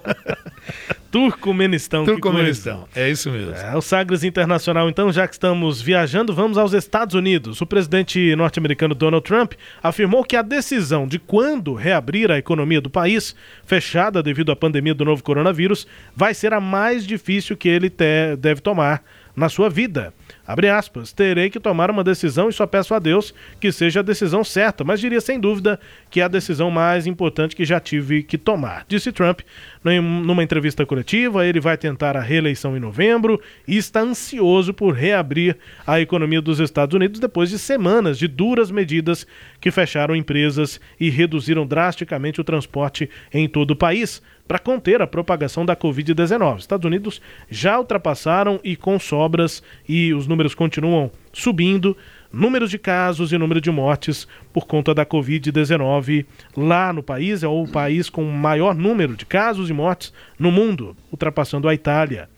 Turcomenistão. 1.11 2.05
Turcomenistão, 2.05 2.89
é 2.95 3.09
isso 3.09 3.31
mesmo. 3.31 3.55
É 3.55 3.77
o 3.77 3.81
Sagres 3.81 4.25
Internacional, 4.25 4.89
então, 4.89 5.13
já 5.13 5.29
que 5.29 5.35
estamos 5.35 5.81
viajando, 5.81 6.35
vamos 6.35 6.59
aos 6.59 6.73
Estados 6.73 7.15
Unidos. 7.15 7.61
O 7.61 7.67
presidente 7.67 8.35
norte-americano 8.35 8.95
Donald 8.95 9.25
Trump 9.25 9.53
afirmou 9.83 10.25
que 10.25 10.35
a 10.37 10.43
decisão 10.43 11.07
de 11.07 11.19
quando 11.21 11.75
reabrir 11.75 12.33
a 12.33 12.39
economia 12.39 12.81
do 12.81 12.91
país, 12.91 13.35
fechada 13.65 14.23
devido 14.23 14.51
à 14.51 14.57
pandemia 14.57 14.95
do 14.95 15.05
novo 15.05 15.23
coronavírus, 15.23 15.87
vai 16.17 16.35
ser 16.35 16.53
a 16.53 16.61
mais 16.61 17.07
difícil 17.07 17.57
que 17.57 17.69
ele 17.69 17.89
te- 17.91 18.35
deve 18.39 18.61
tomar 18.61 19.03
na 19.35 19.49
sua 19.49 19.69
vida. 19.69 20.13
Abre 20.47 20.69
aspas, 20.69 21.13
terei 21.13 21.49
que 21.49 21.59
tomar 21.59 21.91
uma 21.91 22.05
decisão 22.05 22.49
e 22.49 22.53
só 22.53 22.67
peço 22.67 22.95
a 22.95 22.99
Deus 22.99 23.35
que 23.59 23.73
seja 23.73 24.01
a 24.01 24.03
decisão 24.03 24.45
certa, 24.45 24.85
mas 24.85 25.01
diria 25.01 25.21
sem 25.21 25.41
dúvida 25.41 25.81
que 26.11 26.21
é 26.21 26.25
a 26.25 26.29
decisão 26.29 26.71
mais 26.71 27.07
importante 27.07 27.57
que 27.57 27.65
já 27.65 27.81
tive 27.81 28.23
que 28.23 28.37
tomar, 28.37 28.85
disse 28.87 29.11
Trump 29.11 29.41
numa 29.83 30.43
entrevista 30.43 30.87
coletiva. 30.87 31.47
Ele 31.47 31.61
vai 31.61 31.77
tentar 31.77 32.17
a 32.17 32.21
reeleição 32.21 32.77
em 32.77 32.81
novembro 32.81 33.41
e 33.67 33.77
está 33.77 34.01
ansioso 34.01 34.73
por 34.73 34.95
reabrir 34.95 35.57
a 35.87 36.01
economia 36.01 36.41
dos 36.41 36.61
Estados 36.61 36.95
Unidos 36.95 37.21
depois 37.21 37.51
de 37.51 37.59
semanas 37.59 38.19
de 38.19 38.29
duras 38.29 38.71
medidas 38.71 39.27
que 39.65 39.71
fecharam 39.71 40.15
empresas 40.15 40.79
e 41.01 41.09
reduziram 41.09 41.67
drasticamente 41.67 42.39
o 42.39 42.45
transporte 42.45 43.09
em 43.33 43.49
todo 43.49 43.71
o 43.71 43.77
país 43.77 44.21
para 44.47 44.59
conter 44.59 45.01
a 45.01 45.07
propagação 45.07 45.65
da 45.65 45.75
Covid-19. 45.75 46.59
Estados 46.59 46.85
Unidos 46.85 47.19
já 47.49 47.79
ultrapassaram 47.79 48.61
e 48.63 48.77
com 48.77 48.99
sobras 48.99 49.63
e 49.89 50.13
os 50.13 50.27
números 50.27 50.55
continuam 50.55 51.11
subindo. 51.33 51.97
Números 52.31 52.71
de 52.71 52.79
casos 52.79 53.33
e 53.33 53.39
número 53.39 53.59
de 53.59 53.71
mortes 53.71 54.29
por 54.53 54.67
conta 54.67 54.93
da 54.93 55.07
Covid-19 55.07 56.27
lá 56.55 56.93
no 56.93 57.03
país. 57.03 57.43
É 57.43 57.49
o 57.49 57.67
país 57.67 58.11
com 58.11 58.23
maior 58.23 58.75
número 58.75 59.17
de 59.17 59.25
casos 59.25 59.71
e 59.71 59.73
mortes 59.73 60.13
no 60.39 60.53
mundo, 60.53 60.95
ultrapassando 61.11 61.71
a 61.71 61.75
Itália. 61.75 62.29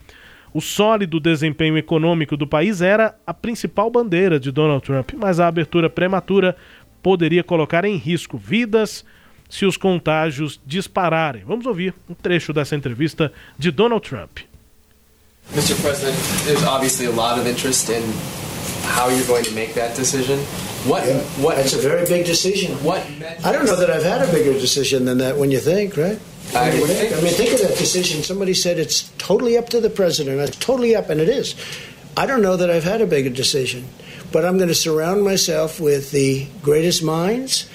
O 0.57 0.61
sólido 0.63 1.21
desempenho 1.21 1.77
econômico 1.77 2.35
do 2.35 2.47
país 2.47 2.81
era 2.81 3.15
a 3.27 3.35
principal 3.35 3.91
bandeira 3.91 4.41
de 4.41 4.51
Donald 4.51 4.83
Trump, 4.83 5.11
mas 5.15 5.39
a 5.39 5.49
abertura 5.49 5.91
prematura 5.91 6.57
poderia 7.07 7.45
colocar 7.45 7.85
em 7.85 7.97
risco 7.97 8.37
vidas 8.37 9.05
se 9.49 9.65
os 9.65 9.77
contágios 9.77 10.59
dispararem. 10.67 11.45
Vamos 11.47 11.65
ouvir 11.65 11.95
um 12.11 12.15
trecho 12.15 12.53
dessa 12.53 12.75
entrevista 12.75 13.33
de 13.57 13.71
Donald 13.71 14.03
Trump. 14.05 14.39
Mr. 15.55 15.77
President, 15.81 16.17
there's 16.47 16.65
obviously 16.65 17.07
a 17.07 17.13
lot 17.13 17.39
of 17.39 17.47
interest 17.47 17.89
in 17.91 18.03
how 18.97 19.09
you're 19.09 19.25
going 19.29 19.45
to 19.45 19.53
make 19.53 19.73
that 19.75 19.95
decision. 19.95 20.37
What? 20.85 21.05
What? 21.39 21.55
That's 21.55 21.75
a 21.75 21.79
very 21.79 22.05
big 22.09 22.25
decision. 22.27 22.75
What? 22.83 23.01
I 23.45 23.53
don't 23.53 23.67
know 23.67 23.77
that 23.77 23.89
I've 23.89 24.03
had 24.03 24.29
a 24.29 24.33
bigger 24.33 24.55
decision 24.59 25.05
than 25.05 25.19
that 25.19 25.37
when 25.39 25.53
you 25.53 25.61
think, 25.61 25.97
right? 25.97 26.19
I 26.57 26.73
think. 26.73 26.87
think- 26.89 27.13
I 27.13 27.21
mean, 27.23 27.35
think 27.35 27.53
of 27.53 27.61
that 27.69 27.79
decision. 27.79 28.25
Somebody 28.25 28.53
said 28.53 28.81
it's 28.81 29.13
totally 29.19 29.57
up 29.57 29.69
to 29.69 29.81
the 29.81 29.91
president. 29.91 30.41
It's 30.41 30.57
totally 30.59 30.97
up, 30.97 31.09
and 31.09 31.21
it 31.21 31.29
is. 31.29 31.55
I 32.17 32.27
don't 32.27 32.43
know 32.43 32.57
that 32.57 32.69
I've 32.69 32.83
had 32.83 33.01
a 33.01 33.07
bigger 33.07 33.31
decision, 33.31 33.85
but 34.33 34.45
I'm 34.45 34.57
going 34.57 34.69
to 34.69 34.75
surround 34.75 35.23
myself 35.23 35.81
with 35.81 36.11
the 36.11 36.47
greatest 36.63 37.03
minds. 37.03 37.69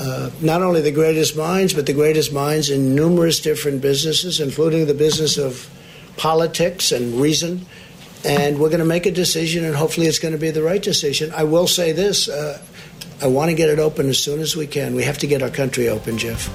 Uh, 0.00 0.30
not 0.40 0.62
only 0.62 0.80
the 0.80 0.92
greatest 0.92 1.36
minds, 1.36 1.74
but 1.74 1.86
the 1.86 1.92
greatest 1.92 2.32
minds 2.32 2.70
in 2.70 2.94
numerous 2.94 3.40
different 3.40 3.82
businesses, 3.82 4.40
including 4.40 4.86
the 4.86 4.94
business 4.94 5.36
of 5.36 5.68
politics 6.16 6.90
and 6.92 7.20
reason. 7.20 7.66
And 8.24 8.58
we're 8.58 8.68
going 8.68 8.80
to 8.80 8.86
make 8.86 9.06
a 9.06 9.10
decision, 9.10 9.64
and 9.64 9.74
hopefully 9.74 10.06
it's 10.06 10.18
going 10.18 10.32
to 10.32 10.40
be 10.40 10.50
the 10.50 10.62
right 10.62 10.82
decision. 10.82 11.32
I 11.34 11.44
will 11.44 11.66
say 11.66 11.92
this 11.92 12.28
uh, 12.28 12.58
I 13.22 13.26
want 13.26 13.50
to 13.50 13.54
get 13.54 13.68
it 13.68 13.78
open 13.78 14.08
as 14.08 14.18
soon 14.18 14.40
as 14.40 14.56
we 14.56 14.66
can. 14.66 14.94
We 14.94 15.04
have 15.04 15.18
to 15.18 15.26
get 15.26 15.42
our 15.42 15.50
country 15.50 15.88
open, 15.88 16.16
Jeff. 16.16 16.48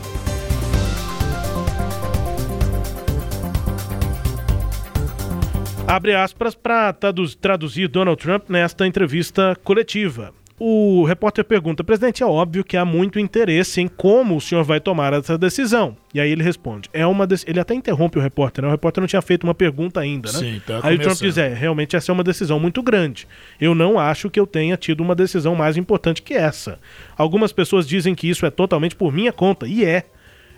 Abre 5.95 6.13
aspas 6.13 6.53
para 6.53 6.91
traduzir 7.39 7.87
Donald 7.87 8.21
Trump 8.21 8.49
nesta 8.49 8.85
entrevista 8.85 9.55
coletiva. 9.63 10.33
O 10.59 11.05
repórter 11.05 11.45
pergunta: 11.45 11.85
presidente, 11.85 12.21
é 12.21 12.25
óbvio 12.25 12.65
que 12.65 12.75
há 12.75 12.83
muito 12.83 13.17
interesse 13.17 13.79
em 13.79 13.87
como 13.87 14.35
o 14.35 14.41
senhor 14.41 14.63
vai 14.65 14.81
tomar 14.81 15.13
essa 15.13 15.37
decisão. 15.37 15.95
E 16.13 16.19
aí 16.19 16.29
ele 16.29 16.43
responde: 16.43 16.89
é 16.91 17.05
uma 17.07 17.25
dec- 17.25 17.47
ele 17.47 17.61
até 17.61 17.73
interrompe 17.73 18.17
o 18.17 18.21
repórter, 18.21 18.61
né? 18.61 18.67
O 18.67 18.71
repórter 18.71 18.99
não 19.01 19.07
tinha 19.07 19.21
feito 19.21 19.45
uma 19.45 19.53
pergunta 19.53 20.01
ainda, 20.01 20.29
né? 20.33 20.37
Sim, 20.39 20.61
tá 20.67 20.79
aí 20.83 20.95
o 20.95 20.99
Trump 20.99 21.17
diz: 21.17 21.37
é, 21.37 21.53
realmente 21.53 21.95
essa 21.95 22.11
é 22.11 22.13
uma 22.13 22.23
decisão 22.25 22.59
muito 22.59 22.83
grande. 22.83 23.25
Eu 23.59 23.73
não 23.73 23.97
acho 23.97 24.29
que 24.29 24.37
eu 24.39 24.45
tenha 24.45 24.75
tido 24.75 24.99
uma 25.01 25.15
decisão 25.15 25.55
mais 25.55 25.77
importante 25.77 26.21
que 26.21 26.33
essa. 26.33 26.77
Algumas 27.17 27.53
pessoas 27.53 27.87
dizem 27.87 28.13
que 28.13 28.29
isso 28.29 28.45
é 28.45 28.49
totalmente 28.49 28.97
por 28.97 29.13
minha 29.13 29.31
conta, 29.31 29.65
e 29.65 29.85
é. 29.85 30.03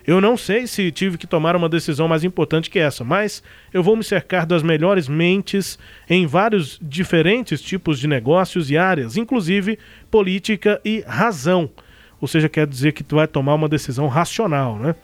Eu 0.08 0.22
não 0.22 0.38
sei 0.38 0.66
se 0.66 0.90
tive 0.90 1.18
que 1.18 1.26
tomar 1.26 1.54
uma 1.54 1.68
decisão 1.68 2.08
mais 2.08 2.24
importante 2.24 2.70
que 2.70 2.78
essa, 2.78 3.04
mas 3.04 3.42
eu 3.74 3.82
vou 3.82 3.94
me 3.94 4.02
cercar 4.02 4.46
das 4.46 4.62
melhores 4.62 5.06
mentes 5.06 5.78
em 6.08 6.26
vários 6.26 6.78
diferentes 6.80 7.60
tipos 7.60 7.98
de 8.00 8.08
negócios 8.08 8.70
e 8.70 8.78
áreas, 8.78 9.18
inclusive 9.18 9.78
política 10.10 10.80
e 10.82 11.04
razão. 11.06 11.68
Ou 12.22 12.26
seja, 12.26 12.48
quer 12.48 12.66
dizer 12.66 12.92
que 12.92 13.04
tu 13.04 13.16
vai 13.16 13.26
tomar 13.26 13.54
uma 13.54 13.68
decisão 13.68 14.08
racional, 14.08 14.78
né? 14.78 14.94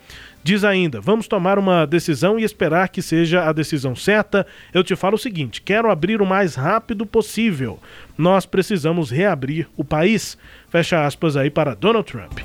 Diz 0.43 0.65
ainda: 0.65 1.03
vamos 1.03 1.29
tomar 1.29 1.59
uma 1.59 1.87
decisão 1.87 2.39
e 2.39 2.43
esperar 2.43 2.89
que 2.89 3.03
seja 3.03 3.47
a 3.47 3.53
decisão 3.53 3.95
certa. 3.95 4.47
Eu 4.73 4.83
te 4.83 4.97
falo 4.97 5.17
o 5.17 5.19
seguinte: 5.19 5.61
quero 5.61 5.91
abrir 5.91 6.23
o 6.23 6.27
mais 6.27 6.55
rápido 6.55 7.05
possível. 7.05 7.79
Nós 8.17 8.47
precisamos 8.47 9.11
reabrir 9.11 9.69
o 9.77 9.85
país. 9.85 10.39
Fecha 10.71 11.05
aspas 11.05 11.37
aí 11.37 11.51
para 11.51 11.75
Donald 11.75 12.11
Trump. 12.11 12.41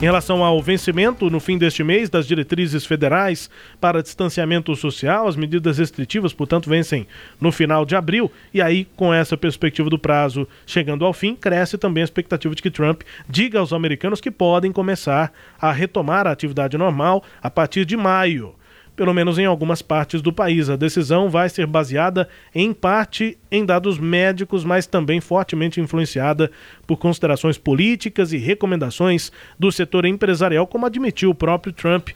Em 0.00 0.06
relação 0.06 0.44
ao 0.44 0.60
vencimento 0.60 1.30
no 1.30 1.38
fim 1.38 1.56
deste 1.56 1.84
mês 1.84 2.10
das 2.10 2.26
diretrizes 2.26 2.84
federais 2.84 3.48
para 3.80 4.02
distanciamento 4.02 4.74
social, 4.74 5.28
as 5.28 5.36
medidas 5.36 5.78
restritivas, 5.78 6.32
portanto, 6.32 6.68
vencem 6.68 7.06
no 7.40 7.52
final 7.52 7.86
de 7.86 7.94
abril. 7.94 8.30
E 8.52 8.60
aí, 8.60 8.86
com 8.96 9.14
essa 9.14 9.36
perspectiva 9.36 9.88
do 9.88 9.98
prazo 9.98 10.48
chegando 10.66 11.04
ao 11.04 11.12
fim, 11.12 11.34
cresce 11.36 11.78
também 11.78 12.02
a 12.02 12.04
expectativa 12.04 12.54
de 12.54 12.60
que 12.60 12.70
Trump 12.70 13.02
diga 13.28 13.60
aos 13.60 13.72
americanos 13.72 14.20
que 14.20 14.32
podem 14.32 14.72
começar 14.72 15.32
a 15.60 15.72
retomar 15.72 16.26
a 16.26 16.32
atividade 16.32 16.76
normal 16.76 17.22
a 17.40 17.48
partir 17.48 17.84
de 17.84 17.96
maio. 17.96 18.54
Pelo 18.96 19.14
menos 19.14 19.38
em 19.38 19.44
algumas 19.44 19.82
partes 19.82 20.22
do 20.22 20.32
país. 20.32 20.70
A 20.70 20.76
decisão 20.76 21.28
vai 21.28 21.48
ser 21.48 21.66
baseada 21.66 22.28
em 22.54 22.72
parte 22.72 23.38
em 23.50 23.64
dados 23.64 23.98
médicos, 23.98 24.64
mas 24.64 24.86
também 24.86 25.20
fortemente 25.20 25.80
influenciada 25.80 26.50
por 26.86 26.96
considerações 26.96 27.58
políticas 27.58 28.32
e 28.32 28.38
recomendações 28.38 29.32
do 29.58 29.70
setor 29.72 30.04
empresarial, 30.04 30.66
como 30.66 30.86
admitiu 30.86 31.30
o 31.30 31.34
próprio 31.34 31.72
Trump 31.72 32.10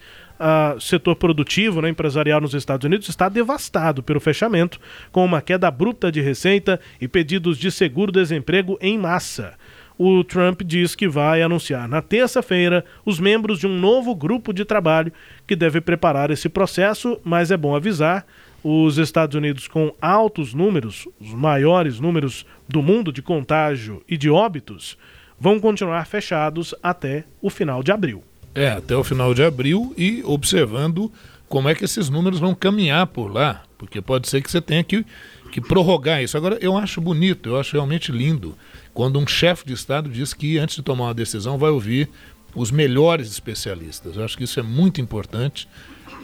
o 0.77 0.81
setor 0.81 1.17
produtivo 1.17 1.83
né, 1.83 1.89
empresarial 1.89 2.41
nos 2.41 2.55
Estados 2.55 2.85
Unidos 2.85 3.09
está 3.09 3.29
devastado 3.29 4.03
pelo 4.03 4.21
fechamento, 4.21 4.79
com 5.11 5.25
uma 5.25 5.43
queda 5.43 5.67
abrupta 5.67 6.13
de 6.13 6.21
receita 6.21 6.79
e 7.01 7.09
pedidos 7.09 7.59
de 7.59 7.71
seguro-desemprego 7.73 8.79
em 8.81 8.97
massa. 8.97 9.55
O 9.99 10.23
Trump 10.23 10.63
diz 10.63 10.95
que 10.95 11.09
vai 11.09 11.43
anunciar 11.43 11.89
na 11.89 12.01
terça-feira 12.01 12.85
os 13.05 13.19
membros 13.19 13.59
de 13.59 13.67
um 13.67 13.77
novo 13.77 14.15
grupo 14.15 14.53
de 14.53 14.65
trabalho 14.65 15.13
que 15.49 15.57
deve 15.57 15.81
preparar 15.81 16.31
esse 16.31 16.49
processo, 16.49 17.19
mas 17.25 17.51
é 17.51 17.57
bom 17.57 17.75
avisar 17.75 18.27
os 18.63 18.99
Estados 18.99 19.35
Unidos 19.35 19.67
com 19.67 19.95
altos 20.01 20.53
números, 20.53 21.09
os 21.19 21.33
maiores 21.33 21.99
números 21.99 22.45
do 22.69 22.83
mundo 22.83 23.11
de 23.11 23.23
contágio 23.23 24.03
e 24.07 24.19
de 24.19 24.29
óbitos, 24.29 24.99
vão 25.41 25.59
continuar 25.59 26.07
fechados 26.07 26.75
até 26.83 27.25
o 27.41 27.49
final 27.49 27.83
de 27.83 27.91
abril. 27.91 28.23
É, 28.55 28.69
até 28.69 28.95
o 28.95 29.03
final 29.03 29.33
de 29.33 29.43
abril 29.43 29.95
e 29.97 30.23
observando 30.25 31.11
como 31.49 31.69
é 31.69 31.75
que 31.75 31.85
esses 31.85 32.11
números 32.11 32.39
vão 32.39 32.55
caminhar 32.55 33.07
por 33.07 33.33
lá, 33.33 33.63
porque 33.79 34.03
pode 34.03 34.29
ser 34.29 34.43
que 34.43 34.51
você 34.51 34.61
tenha 34.61 34.85
que, 34.85 35.07
que 35.51 35.63
prorrogar 35.63 36.23
isso. 36.23 36.37
Agora, 36.37 36.59
eu 36.61 36.77
acho 36.77 37.01
bonito, 37.01 37.49
eu 37.49 37.59
acho 37.59 37.73
realmente 37.73 38.13
lindo 38.13 38.55
quando 38.93 39.19
um 39.19 39.27
chefe 39.27 39.65
de 39.65 39.73
Estado 39.73 40.11
diz 40.11 40.35
que 40.35 40.59
antes 40.59 40.77
de 40.77 40.83
tomar 40.83 41.05
uma 41.05 41.15
decisão 41.15 41.57
vai 41.57 41.71
ouvir 41.71 42.11
os 42.59 42.71
melhores 42.71 43.31
especialistas. 43.31 44.17
Eu 44.17 44.25
acho 44.25 44.37
que 44.37 44.45
isso 44.45 44.59
é 44.59 44.63
muito 44.63 45.01
importante, 45.01 45.69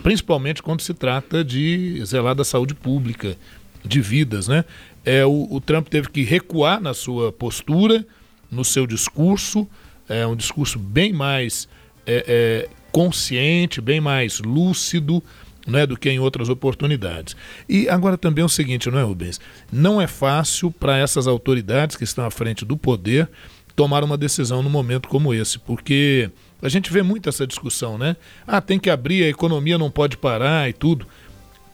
principalmente 0.02 0.62
quando 0.62 0.80
se 0.80 0.92
trata 0.92 1.44
de 1.44 2.02
zelar 2.04 2.34
da 2.34 2.44
saúde 2.44 2.74
pública, 2.74 3.36
de 3.84 4.00
vidas, 4.00 4.48
né? 4.48 4.64
É, 5.04 5.24
o, 5.24 5.46
o 5.50 5.60
Trump 5.60 5.88
teve 5.88 6.08
que 6.08 6.22
recuar 6.22 6.80
na 6.80 6.94
sua 6.94 7.30
postura, 7.30 8.04
no 8.50 8.64
seu 8.64 8.86
discurso, 8.86 9.68
é 10.08 10.26
um 10.26 10.34
discurso 10.34 10.78
bem 10.78 11.12
mais 11.12 11.68
é, 12.06 12.24
é, 12.26 12.68
consciente, 12.90 13.80
bem 13.80 14.00
mais 14.00 14.40
lúcido 14.40 15.22
né, 15.66 15.86
do 15.86 15.96
que 15.96 16.10
em 16.10 16.18
outras 16.18 16.48
oportunidades. 16.48 17.36
E 17.68 17.88
agora 17.88 18.16
também 18.16 18.42
é 18.42 18.44
o 18.44 18.48
seguinte, 18.48 18.90
não 18.90 18.98
é, 18.98 19.02
Rubens? 19.02 19.40
Não 19.72 20.00
é 20.00 20.06
fácil 20.06 20.70
para 20.70 20.96
essas 20.96 21.26
autoridades 21.26 21.96
que 21.96 22.04
estão 22.04 22.24
à 22.24 22.30
frente 22.30 22.64
do 22.64 22.76
poder 22.76 23.28
tomar 23.74 24.04
uma 24.04 24.16
decisão 24.16 24.62
num 24.62 24.70
momento 24.70 25.08
como 25.08 25.34
esse, 25.34 25.58
porque 25.58 26.30
a 26.62 26.68
gente 26.68 26.92
vê 26.92 27.02
muito 27.02 27.28
essa 27.28 27.46
discussão, 27.46 27.98
né? 27.98 28.16
Ah, 28.46 28.60
tem 28.60 28.78
que 28.78 28.88
abrir, 28.88 29.24
a 29.24 29.28
economia 29.28 29.76
não 29.76 29.90
pode 29.90 30.16
parar 30.16 30.68
e 30.68 30.72
tudo. 30.72 31.06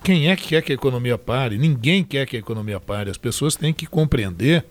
Quem 0.03 0.31
é 0.31 0.37
que 0.37 0.49
quer 0.49 0.63
que 0.63 0.73
a 0.73 0.75
economia 0.75 1.19
pare? 1.19 1.59
Ninguém 1.59 2.03
quer 2.03 2.27
que 2.27 2.37
a 2.37 2.41
economia 2.41 2.81
pare. 2.81 3.11
As 3.11 3.19
pessoas 3.19 3.55
têm 3.55 3.73
que 3.73 3.87
compreender 3.87 4.65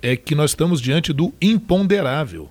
é 0.00 0.16
que 0.16 0.34
nós 0.34 0.52
estamos 0.52 0.80
diante 0.80 1.12
do 1.12 1.34
imponderável. 1.40 2.48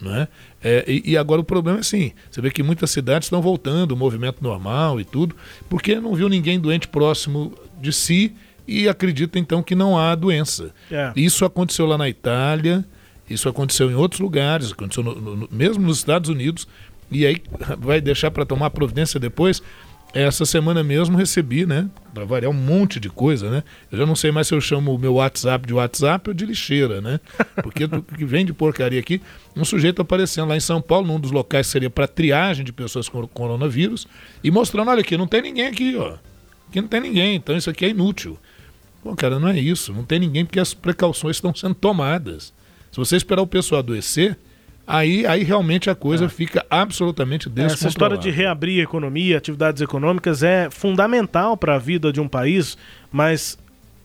Né? 0.00 0.28
É, 0.62 0.84
e, 0.88 1.12
e, 1.12 1.16
agora 1.16 1.40
o 1.40 1.44
problema 1.44 1.78
é 1.78 1.80
assim: 1.80 2.12
você 2.30 2.40
vê 2.40 2.50
que 2.50 2.62
muitas 2.62 2.90
cidades 2.90 3.26
estão 3.26 3.42
voltando, 3.42 3.92
o 3.92 3.96
movimento 3.96 4.42
normal 4.42 4.98
e 4.98 5.04
tudo, 5.04 5.36
porque 5.68 5.96
não 5.96 6.14
viu 6.14 6.28
ninguém 6.28 6.58
doente 6.58 6.88
próximo 6.88 7.52
de 7.80 7.92
si 7.92 8.34
e 8.66 8.88
acredita 8.88 9.38
então 9.38 9.62
que 9.62 9.74
não 9.74 9.98
há 9.98 10.14
doença. 10.14 10.72
É. 10.90 11.12
Isso 11.14 11.44
aconteceu 11.44 11.84
lá 11.86 11.98
na 11.98 12.08
Itália, 12.08 12.84
isso 13.30 13.48
aconteceu 13.48 13.90
em 13.90 13.94
outros 13.94 14.20
lugares, 14.20 14.72
aconteceu 14.72 15.02
no, 15.02 15.14
no, 15.14 15.48
mesmo 15.50 15.84
nos 15.84 15.98
Estados 15.98 16.28
Unidos, 16.28 16.66
e 17.10 17.24
aí 17.24 17.42
vai 17.78 18.00
deixar 18.00 18.30
para 18.30 18.44
tomar 18.44 18.70
providência 18.70 19.18
depois. 19.18 19.62
Essa 20.12 20.44
semana 20.44 20.82
mesmo 20.82 21.16
recebi, 21.16 21.64
né? 21.64 21.88
Para 22.12 22.24
variar 22.24 22.50
um 22.50 22.54
monte 22.54 22.98
de 22.98 23.08
coisa, 23.08 23.48
né? 23.48 23.62
Eu 23.92 23.98
já 23.98 24.04
não 24.04 24.16
sei 24.16 24.32
mais 24.32 24.48
se 24.48 24.54
eu 24.54 24.60
chamo 24.60 24.92
o 24.92 24.98
meu 24.98 25.14
WhatsApp 25.14 25.64
de 25.64 25.72
WhatsApp 25.72 26.30
ou 26.30 26.34
de 26.34 26.44
lixeira, 26.44 27.00
né? 27.00 27.20
Porque 27.62 27.84
o 27.84 28.02
que 28.02 28.24
vem 28.24 28.44
de 28.44 28.52
porcaria 28.52 28.98
aqui, 28.98 29.22
um 29.54 29.64
sujeito 29.64 30.02
aparecendo 30.02 30.48
lá 30.48 30.56
em 30.56 30.60
São 30.60 30.82
Paulo, 30.82 31.06
num 31.06 31.20
dos 31.20 31.30
locais 31.30 31.68
que 31.68 31.72
seria 31.72 31.88
para 31.88 32.08
triagem 32.08 32.64
de 32.64 32.72
pessoas 32.72 33.08
com 33.08 33.24
coronavírus, 33.28 34.08
e 34.42 34.50
mostrando: 34.50 34.90
olha 34.90 35.00
aqui, 35.00 35.16
não 35.16 35.28
tem 35.28 35.42
ninguém 35.42 35.68
aqui, 35.68 35.94
ó. 35.96 36.16
Aqui 36.68 36.80
não 36.80 36.88
tem 36.88 37.00
ninguém, 37.00 37.36
então 37.36 37.56
isso 37.56 37.70
aqui 37.70 37.84
é 37.84 37.90
inútil. 37.90 38.36
Bom, 39.04 39.14
cara, 39.14 39.38
não 39.38 39.48
é 39.48 39.58
isso. 39.58 39.92
Não 39.92 40.04
tem 40.04 40.18
ninguém 40.18 40.44
porque 40.44 40.60
as 40.60 40.74
precauções 40.74 41.36
estão 41.36 41.54
sendo 41.54 41.74
tomadas. 41.74 42.52
Se 42.90 42.98
você 42.98 43.16
esperar 43.16 43.42
o 43.42 43.46
pessoal 43.46 43.80
adoecer, 43.80 44.36
aí, 44.86 45.26
aí 45.26 45.44
realmente 45.44 45.88
a 45.88 45.94
coisa 45.94 46.24
é. 46.24 46.28
fica 46.28 46.64
absolutamente 46.68 47.48
descontrolada. 47.48 47.74
Essa 47.74 47.88
história 47.88 48.18
de 48.18 48.30
reabrir 48.30 48.80
a 48.80 48.84
economia, 48.84 49.38
atividades 49.38 49.80
econômicas 49.80 50.42
é 50.42 50.68
fundamental 50.70 51.56
para 51.56 51.76
a 51.76 51.78
vida 51.78 52.12
de 52.12 52.20
um 52.20 52.28
país, 52.28 52.76
mas 53.12 53.58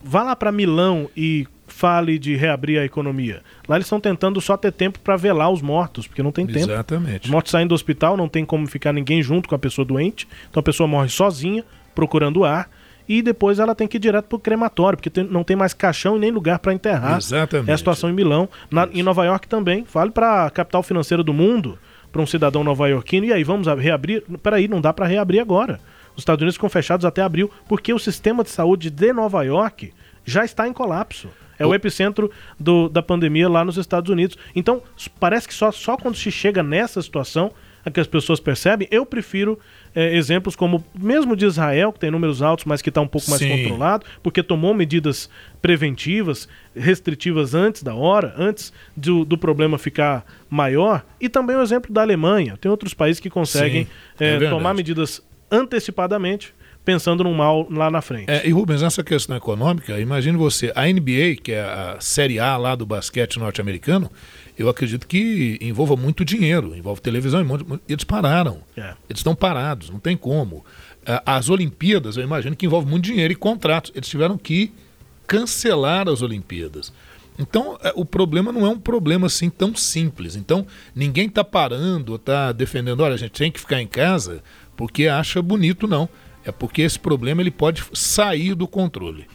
vá 0.03 0.23
lá 0.23 0.35
para 0.35 0.51
Milão 0.51 1.09
e 1.17 1.47
fale 1.67 2.19
de 2.19 2.35
reabrir 2.35 2.79
a 2.79 2.85
economia. 2.85 3.41
Lá 3.67 3.75
eles 3.75 3.87
estão 3.87 3.99
tentando 3.99 4.39
só 4.39 4.55
ter 4.55 4.71
tempo 4.71 4.99
para 4.99 5.17
velar 5.17 5.51
os 5.51 5.61
mortos, 5.61 6.07
porque 6.07 6.21
não 6.21 6.31
tem 6.31 6.45
tempo. 6.45 6.59
Exatamente. 6.59 7.25
Os 7.25 7.29
mortos 7.29 7.51
saindo 7.51 7.69
do 7.69 7.75
hospital, 7.75 8.15
não 8.15 8.29
tem 8.29 8.45
como 8.45 8.67
ficar 8.67 8.93
ninguém 8.93 9.21
junto 9.21 9.49
com 9.49 9.55
a 9.55 9.59
pessoa 9.59 9.83
doente, 9.83 10.27
então 10.49 10.61
a 10.61 10.63
pessoa 10.63 10.87
morre 10.87 11.09
sozinha, 11.09 11.65
procurando 11.93 12.45
ar 12.45 12.69
e 13.07 13.21
depois 13.21 13.59
ela 13.59 13.75
tem 13.75 13.87
que 13.87 13.97
ir 13.97 13.99
direto 13.99 14.25
para 14.25 14.35
o 14.35 14.39
crematório, 14.39 14.97
porque 14.97 15.09
tem, 15.09 15.23
não 15.23 15.43
tem 15.43 15.55
mais 15.55 15.73
caixão 15.73 16.17
e 16.17 16.19
nem 16.19 16.31
lugar 16.31 16.59
para 16.59 16.73
enterrar. 16.73 17.17
Exatamente. 17.17 17.69
É 17.69 17.73
a 17.73 17.77
situação 17.77 18.09
em 18.09 18.13
Milão. 18.13 18.49
Na, 18.69 18.87
em 18.91 19.03
Nova 19.03 19.25
York 19.25 19.47
também. 19.47 19.85
Fale 19.85 20.11
para 20.11 20.45
a 20.45 20.49
capital 20.49 20.81
financeira 20.83 21.23
do 21.23 21.33
mundo, 21.33 21.77
para 22.11 22.21
um 22.21 22.25
cidadão 22.25 22.63
nova-iorquino, 22.63 23.25
e 23.25 23.33
aí 23.33 23.43
vamos 23.43 23.67
reabrir. 23.67 24.23
Peraí, 24.41 24.67
não 24.67 24.81
dá 24.81 24.91
para 24.91 25.05
reabrir 25.05 25.39
agora. 25.39 25.79
Os 26.15 26.21
Estados 26.21 26.41
Unidos 26.41 26.55
ficam 26.55 26.69
fechados 26.69 27.05
até 27.05 27.21
abril, 27.21 27.51
porque 27.67 27.93
o 27.93 27.99
sistema 27.99 28.43
de 28.43 28.49
saúde 28.49 28.89
de 28.89 29.13
Nova 29.13 29.43
York 29.43 29.93
já 30.23 30.45
está 30.45 30.67
em 30.67 30.73
colapso. 30.73 31.29
É 31.57 31.65
o 31.65 31.73
epicentro 31.73 32.29
do, 32.59 32.89
da 32.89 33.01
pandemia 33.01 33.47
lá 33.47 33.63
nos 33.63 33.77
Estados 33.77 34.09
Unidos. 34.09 34.37
Então, 34.55 34.81
parece 35.19 35.47
que 35.47 35.53
só, 35.53 35.71
só 35.71 35.95
quando 35.95 36.15
se 36.15 36.31
chega 36.31 36.61
nessa 36.61 37.01
situação 37.01 37.51
é 37.85 37.91
que 37.91 37.99
as 37.99 38.07
pessoas 38.07 38.39
percebem. 38.39 38.87
Eu 38.89 39.05
prefiro 39.05 39.59
é, 39.95 40.15
exemplos 40.15 40.55
como 40.55 40.83
mesmo 40.93 41.35
de 41.35 41.45
Israel, 41.45 41.93
que 41.93 41.99
tem 41.99 42.11
números 42.11 42.41
altos, 42.41 42.65
mas 42.65 42.81
que 42.81 42.89
está 42.89 42.99
um 42.99 43.07
pouco 43.07 43.29
mais 43.29 43.41
Sim. 43.41 43.63
controlado, 43.63 44.05
porque 44.21 44.43
tomou 44.43 44.73
medidas 44.73 45.29
preventivas, 45.61 46.47
restritivas 46.75 47.55
antes 47.55 47.81
da 47.81 47.95
hora, 47.95 48.35
antes 48.37 48.73
do, 48.95 49.23
do 49.23 49.37
problema 49.37 49.77
ficar 49.77 50.25
maior. 50.49 51.05
E 51.19 51.29
também 51.29 51.55
o 51.55 51.61
exemplo 51.61 51.93
da 51.93 52.01
Alemanha. 52.01 52.57
Tem 52.57 52.69
outros 52.69 52.93
países 52.93 53.21
que 53.21 53.29
conseguem 53.29 53.87
é, 54.19 54.35
é 54.35 54.49
tomar 54.49 54.73
medidas 54.73 55.23
antecipadamente 55.49 56.53
pensando 56.85 57.23
no 57.23 57.33
mal 57.33 57.67
lá 57.69 57.89
na 57.89 58.01
frente. 58.01 58.29
É, 58.29 58.47
e 58.47 58.51
Rubens, 58.51 58.83
nessa 58.83 59.03
questão 59.03 59.35
econômica, 59.35 59.99
imagine 59.99 60.37
você, 60.37 60.71
a 60.75 60.85
NBA, 60.85 61.37
que 61.41 61.51
é 61.51 61.61
a 61.61 61.97
Série 61.99 62.39
A 62.39 62.55
lá 62.55 62.75
do 62.75 62.85
basquete 62.85 63.39
norte-americano, 63.39 64.09
eu 64.57 64.69
acredito 64.69 65.07
que 65.07 65.57
envolva 65.61 65.95
muito 65.95 66.23
dinheiro, 66.23 66.75
envolve 66.75 67.01
televisão, 67.01 67.41
e 67.87 67.93
eles 67.93 68.03
pararam. 68.03 68.59
É. 68.75 68.93
Eles 69.09 69.19
estão 69.19 69.35
parados, 69.35 69.89
não 69.89 69.99
tem 69.99 70.15
como. 70.15 70.65
As 71.25 71.49
Olimpíadas, 71.49 72.17
eu 72.17 72.23
imagino 72.23 72.55
que 72.55 72.65
envolve 72.65 72.87
muito 72.87 73.03
dinheiro 73.03 73.31
e 73.31 73.35
contratos. 73.35 73.91
Eles 73.93 74.09
tiveram 74.09 74.37
que 74.37 74.71
cancelar 75.27 76.07
as 76.09 76.21
Olimpíadas. 76.21 76.91
Então, 77.37 77.77
é, 77.83 77.91
o 77.95 78.05
problema 78.05 78.51
não 78.51 78.65
é 78.65 78.69
um 78.69 78.79
problema 78.79 79.27
assim 79.27 79.49
tão 79.49 79.75
simples. 79.75 80.35
Então, 80.35 80.65
ninguém 80.95 81.27
está 81.27 81.43
parando, 81.43 82.15
está 82.15 82.51
defendendo, 82.51 83.01
olha, 83.01 83.15
a 83.15 83.17
gente 83.17 83.31
tem 83.31 83.51
que 83.51 83.59
ficar 83.59 83.81
em 83.81 83.87
casa 83.87 84.41
porque 84.75 85.07
acha 85.07 85.41
bonito, 85.41 85.87
não. 85.87 86.07
É 86.45 86.51
porque 86.51 86.81
esse 86.81 86.99
problema 86.99 87.41
ele 87.41 87.51
pode 87.51 87.83
sair 87.93 88.53
do 88.53 88.67
controle. 88.67 89.27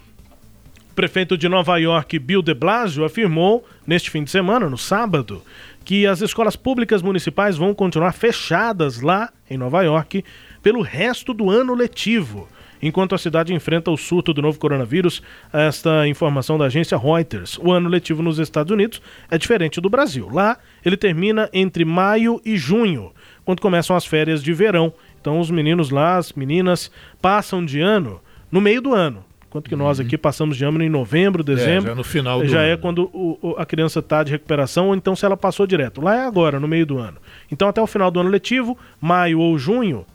Prefeito 1.01 1.39
de 1.39 1.49
Nova 1.49 1.79
York, 1.79 2.19
Bill 2.19 2.43
de 2.43 2.53
Blasio, 2.53 3.07
afirmou 3.07 3.67
neste 3.87 4.11
fim 4.11 4.23
de 4.23 4.31
semana, 4.31 4.69
no 4.69 4.77
sábado, 4.77 5.43
que 5.83 6.07
as 6.07 6.21
escolas 6.21 6.57
públicas 6.57 7.01
municipais 7.01 7.57
vão 7.57 7.73
continuar 7.73 8.13
fechadas 8.13 9.01
lá 9.01 9.33
em 9.49 9.57
Nova 9.57 9.81
York 9.81 10.23
pelo 10.63 10.83
resto 10.83 11.33
do 11.33 11.49
ano 11.49 11.73
letivo. 11.73 12.47
Enquanto 12.83 13.15
a 13.15 13.19
cidade 13.19 13.55
enfrenta 13.55 13.91
o 13.91 13.97
surto 13.97 14.35
do 14.35 14.43
novo 14.43 14.59
coronavírus, 14.59 15.23
esta 15.51 16.07
informação 16.07 16.59
da 16.59 16.67
agência 16.67 16.99
Reuters. 16.99 17.57
O 17.63 17.73
ano 17.73 17.89
letivo 17.89 18.23
nos 18.23 18.39
Estados 18.39 18.71
Unidos 18.71 19.01
é 19.31 19.39
diferente 19.39 19.81
do 19.81 19.89
Brasil. 19.89 20.29
Lá, 20.31 20.59
ele 20.85 20.99
termina 20.99 21.49
entre 21.51 21.83
maio 21.83 22.43
e 22.45 22.59
junho, 22.59 23.11
quando 23.43 23.63
começam 23.63 23.97
as 23.97 24.05
férias 24.05 24.43
de 24.43 24.53
verão. 24.53 24.93
Então, 25.19 25.41
os 25.41 25.51
meninos 25.51 25.89
lá, 25.89 26.19
as 26.19 26.35
meninas, 26.35 26.91
passam 27.23 27.65
de 27.65 27.81
ano 27.81 28.21
no 28.53 28.61
meio 28.61 28.83
do 28.83 28.93
ano. 28.93 29.30
Enquanto 29.51 29.69
que 29.69 29.75
nós 29.75 29.99
uhum. 29.99 30.07
aqui 30.07 30.17
passamos 30.17 30.57
de 30.57 30.65
ano 30.65 30.81
em 30.81 30.89
novembro, 30.89 31.43
dezembro. 31.43 31.87
É, 31.87 31.91
já 31.91 31.95
no 31.97 32.05
final 32.05 32.39
do 32.39 32.47
Já 32.47 32.63
é 32.63 32.67
ano. 32.67 32.73
é 32.73 32.77
quando 32.77 33.11
o, 33.13 33.37
o, 33.43 33.55
a 33.59 33.67
criança 33.67 33.99
está 33.99 34.23
de 34.23 34.31
recuperação, 34.31 34.87
ou 34.87 34.95
então 34.95 35.17
se 35.17 35.27
ela 35.27 35.37
passou 35.37 35.67
direto. 35.67 36.01
Lá 36.01 36.15
é 36.15 36.25
agora, 36.25 36.61
no 36.61 36.69
meio 36.69 36.87
do 36.87 36.99
ano. 36.99 37.17
Então, 37.51 37.67
até 37.67 37.83
o 37.83 37.87
final 37.87 38.13
do 38.13 38.21
ano 38.21 38.31
letivo, 38.31 38.79
maio 39.01 39.41
ou 39.41 39.59
junho, 39.59 40.07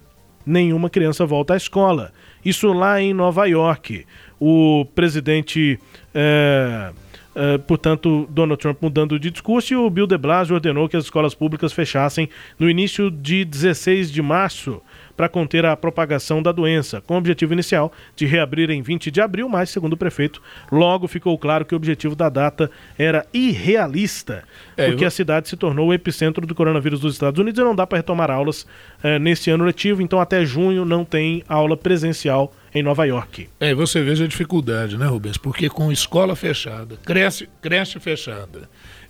nenhuma 0.45 0.89
criança 0.89 1.25
volta 1.25 1.53
à 1.53 1.57
escola. 1.57 2.13
Isso 2.45 2.71
lá 2.71 3.01
em 3.01 3.13
Nova 3.13 3.45
York. 3.45 4.05
O 4.39 4.85
presidente. 4.95 5.77
É, 6.13 6.91
é, 7.35 7.57
portanto, 7.57 8.25
Donald 8.29 8.61
Trump 8.61 8.81
mudando 8.81 9.19
de 9.19 9.29
discurso 9.29 9.73
e 9.73 9.75
o 9.75 9.89
Bill 9.89 10.07
de 10.07 10.17
Blasio 10.17 10.55
ordenou 10.55 10.87
que 10.87 10.95
as 10.95 11.03
escolas 11.03 11.35
públicas 11.35 11.73
fechassem 11.73 12.29
no 12.57 12.69
início 12.69 13.11
de 13.11 13.43
16 13.43 14.09
de 14.09 14.21
março 14.21 14.81
para 15.15 15.29
conter 15.29 15.65
a 15.65 15.75
propagação 15.77 16.41
da 16.43 16.51
doença, 16.51 16.99
com 17.01 17.15
o 17.15 17.17
objetivo 17.17 17.53
inicial 17.53 17.91
de 18.15 18.25
reabrir 18.25 18.69
em 18.69 18.81
20 18.81 19.09
de 19.09 19.21
abril, 19.21 19.47
mas, 19.47 19.69
segundo 19.69 19.93
o 19.93 19.97
prefeito, 19.97 20.41
logo 20.71 21.07
ficou 21.07 21.37
claro 21.37 21.63
que 21.65 21.73
o 21.73 21.77
objetivo 21.77 22.15
da 22.15 22.27
data 22.29 22.69
era 22.97 23.25
irrealista, 23.33 24.43
É, 24.77 24.87
porque 24.87 25.03
eu- 25.03 25.07
a 25.07 25.11
cidade 25.11 25.47
se 25.49 25.55
tornou 25.57 25.87
o 25.89 25.93
epicentro 25.93 26.45
do 26.45 26.53
coronavírus 26.53 26.99
dos 26.99 27.13
Estados 27.13 27.39
Unidos 27.39 27.59
e 27.59 27.63
não 27.63 27.75
dá 27.75 27.85
para 27.87 27.97
retomar 27.97 28.29
aulas 28.29 28.65
eh, 29.03 29.19
nesse 29.19 29.49
ano 29.51 29.63
letivo, 29.65 30.01
então 30.01 30.19
até 30.19 30.43
junho 30.45 30.83
não 30.85 31.05
tem 31.05 31.43
aula 31.47 31.77
presencial 31.77 32.53
em 32.73 32.81
Nova 32.83 33.05
York. 33.05 33.47
É, 33.59 33.69
e 33.69 33.73
você 33.73 34.01
veja 34.01 34.25
a 34.25 34.27
dificuldade, 34.27 34.97
né, 34.97 35.05
Rubens? 35.05 35.37
Porque 35.37 35.69
com 35.69 35.91
escola 35.91 36.35
fechada, 36.35 36.97
creche, 37.05 37.47
creche 37.61 37.99
fechada, 37.99 38.69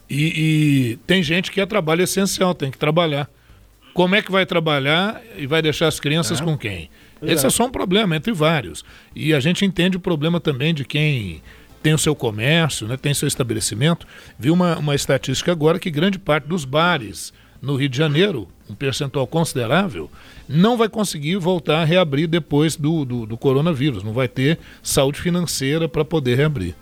e, 0.10 0.92
e 0.94 0.98
tem 1.08 1.24
gente 1.24 1.52
que 1.52 1.60
é 1.62 1.66
trabalho 1.66 2.04
essencial, 2.04 2.54
tem 2.54 2.70
que 2.70 2.78
trabalhar. 2.78 3.28
Como 3.96 4.14
é 4.14 4.22
que 4.22 4.30
vai 4.30 4.46
trabalhar 4.46 5.22
e 5.38 5.48
vai 5.48 5.62
deixar 5.62 5.88
as 5.88 6.02
crianças 6.02 6.42
É. 6.42 6.44
com 6.44 6.58
quem? 6.58 6.90
Pois 7.18 7.32
Esse 7.32 7.46
é. 7.46 7.48
é 7.48 7.50
só 7.50 7.64
um 7.64 7.72
problema, 7.72 8.14
entre 8.14 8.34
vários. 8.34 8.84
E 9.16 9.34
a 9.34 9.40
gente 9.40 9.64
entende 9.64 9.96
o 9.96 10.02
problema 10.02 10.38
também 10.38 10.74
de 10.74 10.84
quem 10.84 11.42
tem 11.82 11.94
o 11.94 11.98
seu 11.98 12.14
comércio, 12.14 12.90
né, 12.90 12.98
tem 12.98 13.14
seu 13.14 13.26
estabelecimento. 13.26 14.06
Vi 14.38 14.52
uma, 14.52 14.78
uma 14.78 14.96
estatística 14.96 15.50
agora 15.50 15.80
que 15.80 15.90
grande 15.90 16.20
parte 16.20 16.46
dos 16.46 16.66
bares 16.66 17.32
no 17.62 17.78
Rio 17.78 17.88
de 17.88 17.98
Janeiro, 17.98 18.50
um 18.70 18.76
percentual 18.76 19.26
considerável, 19.26 20.12
não 20.46 20.76
vai 20.76 20.90
conseguir 20.90 21.38
voltar 21.38 21.82
a 21.82 21.86
reabrir 21.86 22.28
depois 22.28 22.76
do, 22.76 23.06
do, 23.06 23.26
do 23.26 23.38
coronavírus. 23.38 24.04
Não 24.04 24.12
vai 24.12 24.28
ter 24.28 24.60
saúde 24.84 25.22
financeira 25.22 25.88
para 25.88 26.04
poder 26.04 26.36
reabrir. 26.36 26.76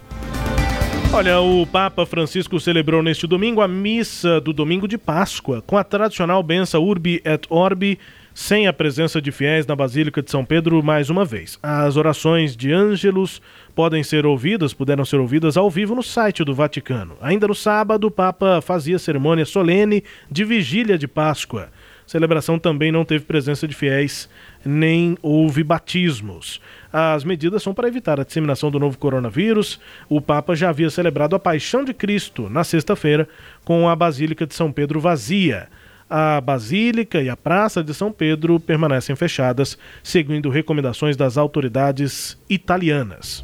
Olha, 1.15 1.39
o 1.39 1.67
Papa 1.67 2.07
Francisco 2.07 2.59
celebrou 2.59 3.03
neste 3.03 3.27
domingo 3.27 3.61
a 3.61 3.67
missa 3.67 4.41
do 4.41 4.51
domingo 4.51 4.87
de 4.87 4.97
Páscoa, 4.97 5.61
com 5.61 5.77
a 5.77 5.83
tradicional 5.83 6.41
benção 6.41 6.83
Urbi 6.83 7.21
et 7.23 7.45
Orbi, 7.51 7.99
sem 8.33 8.65
a 8.65 8.73
presença 8.73 9.21
de 9.21 9.31
fiéis 9.31 9.67
na 9.67 9.75
Basílica 9.75 10.23
de 10.23 10.31
São 10.31 10.43
Pedro 10.43 10.81
mais 10.81 11.11
uma 11.11 11.23
vez. 11.23 11.59
As 11.61 11.97
orações 11.97 12.57
de 12.57 12.73
Ângelus 12.73 13.43
podem 13.75 14.01
ser 14.01 14.25
ouvidas, 14.25 14.73
puderam 14.73 15.05
ser 15.05 15.17
ouvidas 15.17 15.55
ao 15.55 15.69
vivo 15.69 15.93
no 15.93 16.01
site 16.01 16.43
do 16.43 16.55
Vaticano. 16.55 17.15
Ainda 17.21 17.47
no 17.47 17.53
sábado, 17.53 18.07
o 18.07 18.11
Papa 18.11 18.59
fazia 18.59 18.97
cerimônia 18.97 19.45
solene 19.45 20.03
de 20.31 20.43
vigília 20.43 20.97
de 20.97 21.07
Páscoa. 21.07 21.69
A 22.05 22.09
celebração 22.09 22.57
também 22.57 22.91
não 22.91 23.05
teve 23.05 23.23
presença 23.23 23.67
de 23.67 23.75
fiéis, 23.75 24.27
nem 24.65 25.15
houve 25.21 25.63
batismos. 25.63 26.59
As 26.95 27.23
medidas 27.23 27.63
são 27.63 27.73
para 27.73 27.87
evitar 27.87 28.19
a 28.19 28.23
disseminação 28.23 28.69
do 28.69 28.79
novo 28.79 28.99
coronavírus. 28.99 29.79
O 30.07 30.21
Papa 30.21 30.55
já 30.55 30.69
havia 30.69 30.91
celebrado 30.91 31.35
a 31.35 31.39
Paixão 31.39 31.83
de 31.83 31.91
Cristo 31.91 32.47
na 32.47 32.63
sexta-feira, 32.63 33.27
com 33.65 33.89
a 33.89 33.95
Basílica 33.95 34.45
de 34.45 34.53
São 34.53 34.71
Pedro 34.71 34.99
vazia. 34.99 35.69
A 36.07 36.39
Basílica 36.39 37.19
e 37.19 37.29
a 37.29 37.35
Praça 37.35 37.83
de 37.83 37.95
São 37.95 38.11
Pedro 38.11 38.59
permanecem 38.59 39.15
fechadas, 39.15 39.75
seguindo 40.03 40.51
recomendações 40.51 41.17
das 41.17 41.35
autoridades 41.35 42.37
italianas. 42.47 43.43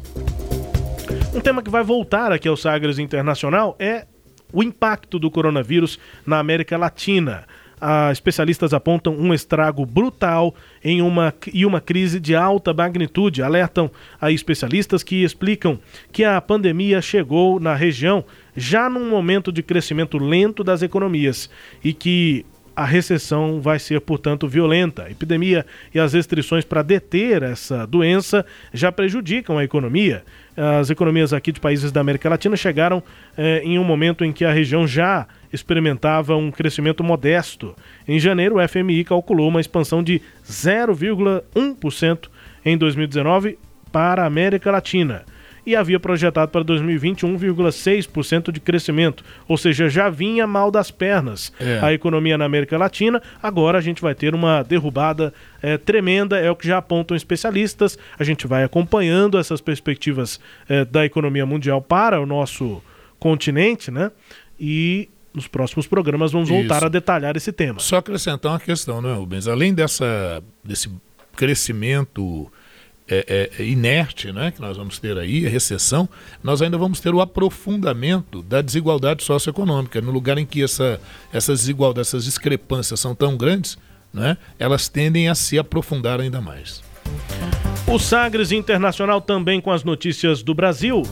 Um 1.34 1.40
tema 1.40 1.60
que 1.60 1.70
vai 1.70 1.82
voltar 1.82 2.30
aqui 2.30 2.46
ao 2.46 2.56
Sagres 2.56 3.00
Internacional 3.00 3.74
é 3.80 4.06
o 4.52 4.62
impacto 4.62 5.18
do 5.18 5.28
coronavírus 5.28 5.98
na 6.24 6.38
América 6.38 6.78
Latina. 6.78 7.44
Ah, 7.80 8.10
especialistas 8.12 8.74
apontam 8.74 9.14
um 9.14 9.32
estrago 9.32 9.86
brutal 9.86 10.54
em 10.84 11.00
uma, 11.00 11.32
e 11.52 11.64
uma 11.64 11.80
crise 11.80 12.20
de 12.20 12.36
alta 12.36 12.74
magnitude. 12.74 13.42
Alertam 13.42 13.90
a 14.20 14.30
especialistas 14.30 15.02
que 15.02 15.24
explicam 15.24 15.78
que 16.12 16.22
a 16.22 16.40
pandemia 16.40 17.00
chegou 17.00 17.58
na 17.58 17.74
região 17.74 18.24
já 18.54 18.90
num 18.90 19.08
momento 19.08 19.50
de 19.50 19.62
crescimento 19.62 20.18
lento 20.18 20.62
das 20.62 20.82
economias 20.82 21.48
e 21.82 21.94
que 21.94 22.44
a 22.74 22.84
recessão 22.84 23.60
vai 23.60 23.78
ser, 23.78 24.00
portanto, 24.00 24.48
violenta. 24.48 25.04
A 25.04 25.10
epidemia 25.10 25.66
e 25.94 25.98
as 25.98 26.12
restrições 26.12 26.64
para 26.64 26.82
deter 26.82 27.42
essa 27.42 27.86
doença 27.86 28.44
já 28.72 28.90
prejudicam 28.90 29.58
a 29.58 29.64
economia. 29.64 30.22
As 30.56 30.90
economias 30.90 31.32
aqui 31.32 31.52
de 31.52 31.60
países 31.60 31.92
da 31.92 32.00
América 32.00 32.28
Latina 32.28 32.56
chegaram 32.56 33.02
eh, 33.36 33.60
em 33.64 33.78
um 33.78 33.84
momento 33.84 34.24
em 34.24 34.32
que 34.32 34.44
a 34.44 34.52
região 34.52 34.86
já 34.86 35.26
experimentava 35.52 36.36
um 36.36 36.50
crescimento 36.50 37.02
modesto. 37.02 37.74
Em 38.06 38.18
janeiro, 38.18 38.56
o 38.56 38.68
FMI 38.68 39.04
calculou 39.04 39.48
uma 39.48 39.60
expansão 39.60 40.02
de 40.02 40.20
0,1% 40.46 42.28
em 42.64 42.76
2019 42.76 43.58
para 43.92 44.22
a 44.22 44.26
América 44.26 44.70
Latina 44.70 45.24
e 45.66 45.76
havia 45.76 46.00
projetado 46.00 46.50
para 46.50 46.62
2020 46.64 47.26
1,6% 47.26 48.50
de 48.50 48.58
crescimento, 48.60 49.22
ou 49.46 49.58
seja, 49.58 49.90
já 49.90 50.08
vinha 50.08 50.46
mal 50.46 50.70
das 50.70 50.90
pernas 50.90 51.52
É. 51.60 51.78
a 51.82 51.92
economia 51.92 52.38
na 52.38 52.46
América 52.46 52.78
Latina. 52.78 53.20
Agora 53.42 53.76
a 53.76 53.80
gente 53.80 54.00
vai 54.00 54.14
ter 54.14 54.34
uma 54.34 54.62
derrubada 54.62 55.34
eh, 55.62 55.76
tremenda, 55.76 56.38
é 56.38 56.50
o 56.50 56.56
que 56.56 56.66
já 56.66 56.78
apontam 56.78 57.14
especialistas. 57.16 57.98
A 58.18 58.24
gente 58.24 58.46
vai 58.46 58.64
acompanhando 58.64 59.36
essas 59.38 59.60
perspectivas 59.60 60.40
eh, 60.68 60.84
da 60.86 61.04
economia 61.04 61.44
mundial 61.44 61.82
para 61.82 62.18
o 62.20 62.24
nosso 62.26 62.82
continente, 63.18 63.90
né? 63.90 64.10
E 64.58 65.10
nos 65.32 65.46
próximos 65.46 65.86
programas 65.86 66.32
vamos 66.32 66.48
voltar 66.48 66.76
Isso. 66.76 66.86
a 66.86 66.88
detalhar 66.88 67.36
esse 67.36 67.52
tema. 67.52 67.78
Só 67.78 67.96
acrescentar 67.96 68.52
uma 68.52 68.60
questão, 68.60 69.00
né, 69.00 69.12
Rubens? 69.14 69.46
Além 69.46 69.72
dessa, 69.72 70.42
desse 70.64 70.90
crescimento 71.36 72.50
é, 73.08 73.50
é, 73.58 73.64
inerte 73.64 74.32
né, 74.32 74.50
que 74.50 74.60
nós 74.60 74.76
vamos 74.76 74.98
ter 74.98 75.18
aí, 75.18 75.46
a 75.46 75.50
recessão, 75.50 76.08
nós 76.42 76.62
ainda 76.62 76.78
vamos 76.78 77.00
ter 77.00 77.12
o 77.12 77.20
aprofundamento 77.20 78.42
da 78.42 78.62
desigualdade 78.62 79.24
socioeconômica. 79.24 80.00
No 80.00 80.12
lugar 80.12 80.38
em 80.38 80.46
que 80.46 80.62
essa, 80.62 81.00
essas 81.32 81.60
desigualdades, 81.60 82.08
essas 82.08 82.24
discrepâncias 82.24 83.00
são 83.00 83.14
tão 83.14 83.36
grandes, 83.36 83.76
né, 84.12 84.36
elas 84.58 84.88
tendem 84.88 85.28
a 85.28 85.34
se 85.34 85.58
aprofundar 85.58 86.20
ainda 86.20 86.40
mais. 86.40 86.82
O 87.86 87.98
Sagres 87.98 88.52
Internacional 88.52 89.20
também 89.20 89.60
com 89.60 89.72
as 89.72 89.82
notícias 89.82 90.42
do 90.42 90.54
Brasil. 90.54 91.02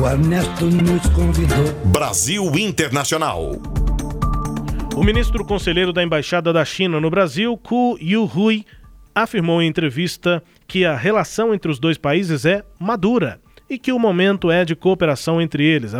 O 0.00 0.06
Ernesto 0.06 0.64
nos 0.66 1.06
convidou. 1.10 1.72
Brasil 1.86 2.44
Internacional. 2.56 3.52
O 4.96 5.04
ministro 5.04 5.44
conselheiro 5.44 5.92
da 5.92 6.02
Embaixada 6.02 6.52
da 6.52 6.64
China 6.64 7.00
no 7.00 7.10
Brasil, 7.10 7.56
Ku 7.58 7.98
Yuhui, 8.00 8.64
afirmou 9.14 9.60
em 9.60 9.68
entrevista 9.68 10.42
que 10.66 10.84
a 10.84 10.96
relação 10.96 11.54
entre 11.54 11.70
os 11.70 11.78
dois 11.78 11.98
países 11.98 12.44
é 12.44 12.64
madura 12.78 13.41
e 13.72 13.78
que 13.78 13.90
o 13.90 13.98
momento 13.98 14.50
é 14.50 14.66
de 14.66 14.76
cooperação 14.76 15.40
entre 15.40 15.64
eles. 15.64 15.94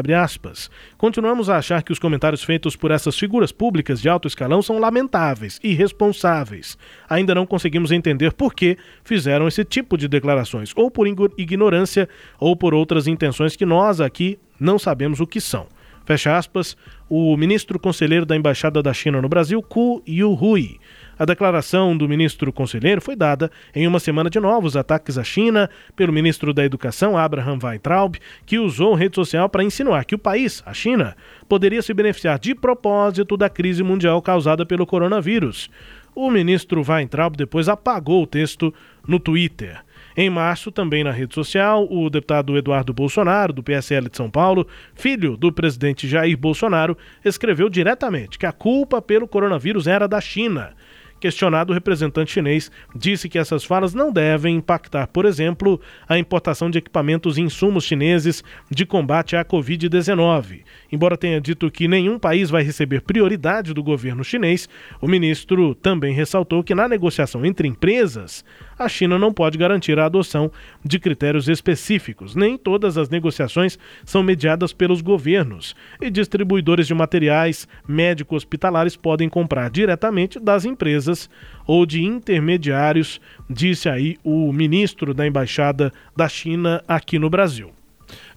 Continuamos 0.98 1.48
a 1.48 1.56
achar 1.56 1.82
que 1.82 1.90
os 1.90 1.98
comentários 1.98 2.44
feitos 2.44 2.76
por 2.76 2.90
essas 2.90 3.18
figuras 3.18 3.50
públicas 3.50 3.98
de 3.98 4.10
alto 4.10 4.28
escalão 4.28 4.60
são 4.60 4.78
lamentáveis 4.78 5.58
e 5.64 5.70
irresponsáveis. 5.70 6.76
Ainda 7.08 7.34
não 7.34 7.46
conseguimos 7.46 7.90
entender 7.90 8.34
por 8.34 8.52
que 8.52 8.76
fizeram 9.02 9.48
esse 9.48 9.64
tipo 9.64 9.96
de 9.96 10.06
declarações, 10.06 10.72
ou 10.76 10.90
por 10.90 11.06
igno- 11.06 11.32
ignorância 11.38 12.06
ou 12.38 12.54
por 12.54 12.74
outras 12.74 13.06
intenções 13.06 13.56
que 13.56 13.64
nós 13.64 14.02
aqui 14.02 14.38
não 14.60 14.78
sabemos 14.78 15.18
o 15.18 15.26
que 15.26 15.40
são. 15.40 15.66
Fecha 16.04 16.36
aspas, 16.36 16.76
o 17.08 17.34
ministro 17.38 17.78
conselheiro 17.78 18.26
da 18.26 18.36
Embaixada 18.36 18.82
da 18.82 18.92
China 18.92 19.22
no 19.22 19.30
Brasil, 19.30 19.62
Ku 19.62 20.02
Yuhui. 20.06 20.78
A 21.22 21.24
declaração 21.24 21.96
do 21.96 22.08
ministro 22.08 22.52
conselheiro 22.52 23.00
foi 23.00 23.14
dada 23.14 23.48
em 23.72 23.86
uma 23.86 24.00
semana 24.00 24.28
de 24.28 24.40
novos 24.40 24.76
ataques 24.76 25.16
à 25.16 25.22
China 25.22 25.70
pelo 25.94 26.12
ministro 26.12 26.52
da 26.52 26.64
Educação, 26.64 27.16
Abraham 27.16 27.60
Weintraub, 27.62 28.16
que 28.44 28.58
usou 28.58 28.92
rede 28.92 29.14
social 29.14 29.48
para 29.48 29.62
insinuar 29.62 30.04
que 30.04 30.16
o 30.16 30.18
país, 30.18 30.64
a 30.66 30.74
China, 30.74 31.16
poderia 31.48 31.80
se 31.80 31.94
beneficiar 31.94 32.40
de 32.40 32.56
propósito 32.56 33.36
da 33.36 33.48
crise 33.48 33.84
mundial 33.84 34.20
causada 34.20 34.66
pelo 34.66 34.84
coronavírus. 34.84 35.70
O 36.12 36.28
ministro 36.28 36.82
Weintraub 36.84 37.36
depois 37.36 37.68
apagou 37.68 38.24
o 38.24 38.26
texto 38.26 38.74
no 39.06 39.20
Twitter. 39.20 39.78
Em 40.16 40.28
março, 40.28 40.72
também 40.72 41.04
na 41.04 41.12
rede 41.12 41.36
social, 41.36 41.86
o 41.88 42.10
deputado 42.10 42.56
Eduardo 42.58 42.92
Bolsonaro, 42.92 43.52
do 43.52 43.62
PSL 43.62 44.10
de 44.10 44.16
São 44.16 44.28
Paulo, 44.28 44.66
filho 44.92 45.36
do 45.36 45.52
presidente 45.52 46.08
Jair 46.08 46.36
Bolsonaro, 46.36 46.98
escreveu 47.24 47.68
diretamente 47.68 48.40
que 48.40 48.44
a 48.44 48.50
culpa 48.50 49.00
pelo 49.00 49.28
coronavírus 49.28 49.86
era 49.86 50.08
da 50.08 50.20
China. 50.20 50.74
Questionado, 51.22 51.70
o 51.70 51.72
representante 51.72 52.32
chinês 52.32 52.68
disse 52.96 53.28
que 53.28 53.38
essas 53.38 53.62
falas 53.62 53.94
não 53.94 54.10
devem 54.10 54.56
impactar, 54.56 55.06
por 55.06 55.24
exemplo, 55.24 55.80
a 56.08 56.18
importação 56.18 56.68
de 56.68 56.78
equipamentos 56.78 57.38
e 57.38 57.42
insumos 57.42 57.84
chineses 57.84 58.42
de 58.68 58.84
combate 58.84 59.36
à 59.36 59.44
Covid-19. 59.44 60.62
Embora 60.90 61.16
tenha 61.16 61.40
dito 61.40 61.70
que 61.70 61.86
nenhum 61.86 62.18
país 62.18 62.50
vai 62.50 62.64
receber 62.64 63.02
prioridade 63.02 63.72
do 63.72 63.84
governo 63.84 64.24
chinês, 64.24 64.68
o 65.00 65.06
ministro 65.06 65.76
também 65.76 66.12
ressaltou 66.12 66.64
que 66.64 66.74
na 66.74 66.88
negociação 66.88 67.46
entre 67.46 67.68
empresas, 67.68 68.44
a 68.78 68.88
China 68.88 69.18
não 69.18 69.32
pode 69.32 69.58
garantir 69.58 69.98
a 69.98 70.06
adoção 70.06 70.50
de 70.84 70.98
critérios 70.98 71.48
específicos. 71.48 72.34
Nem 72.34 72.56
todas 72.56 72.96
as 72.96 73.08
negociações 73.08 73.78
são 74.04 74.22
mediadas 74.22 74.72
pelos 74.72 75.00
governos 75.00 75.74
e 76.00 76.10
distribuidores 76.10 76.86
de 76.86 76.94
materiais 76.94 77.68
médico-hospitalares 77.86 78.96
podem 78.96 79.28
comprar 79.28 79.70
diretamente 79.70 80.38
das 80.38 80.64
empresas 80.64 81.28
ou 81.66 81.86
de 81.86 82.02
intermediários, 82.02 83.20
disse 83.48 83.88
aí 83.88 84.16
o 84.24 84.52
ministro 84.52 85.14
da 85.14 85.26
Embaixada 85.26 85.92
da 86.16 86.28
China 86.28 86.82
aqui 86.88 87.18
no 87.18 87.30
Brasil. 87.30 87.70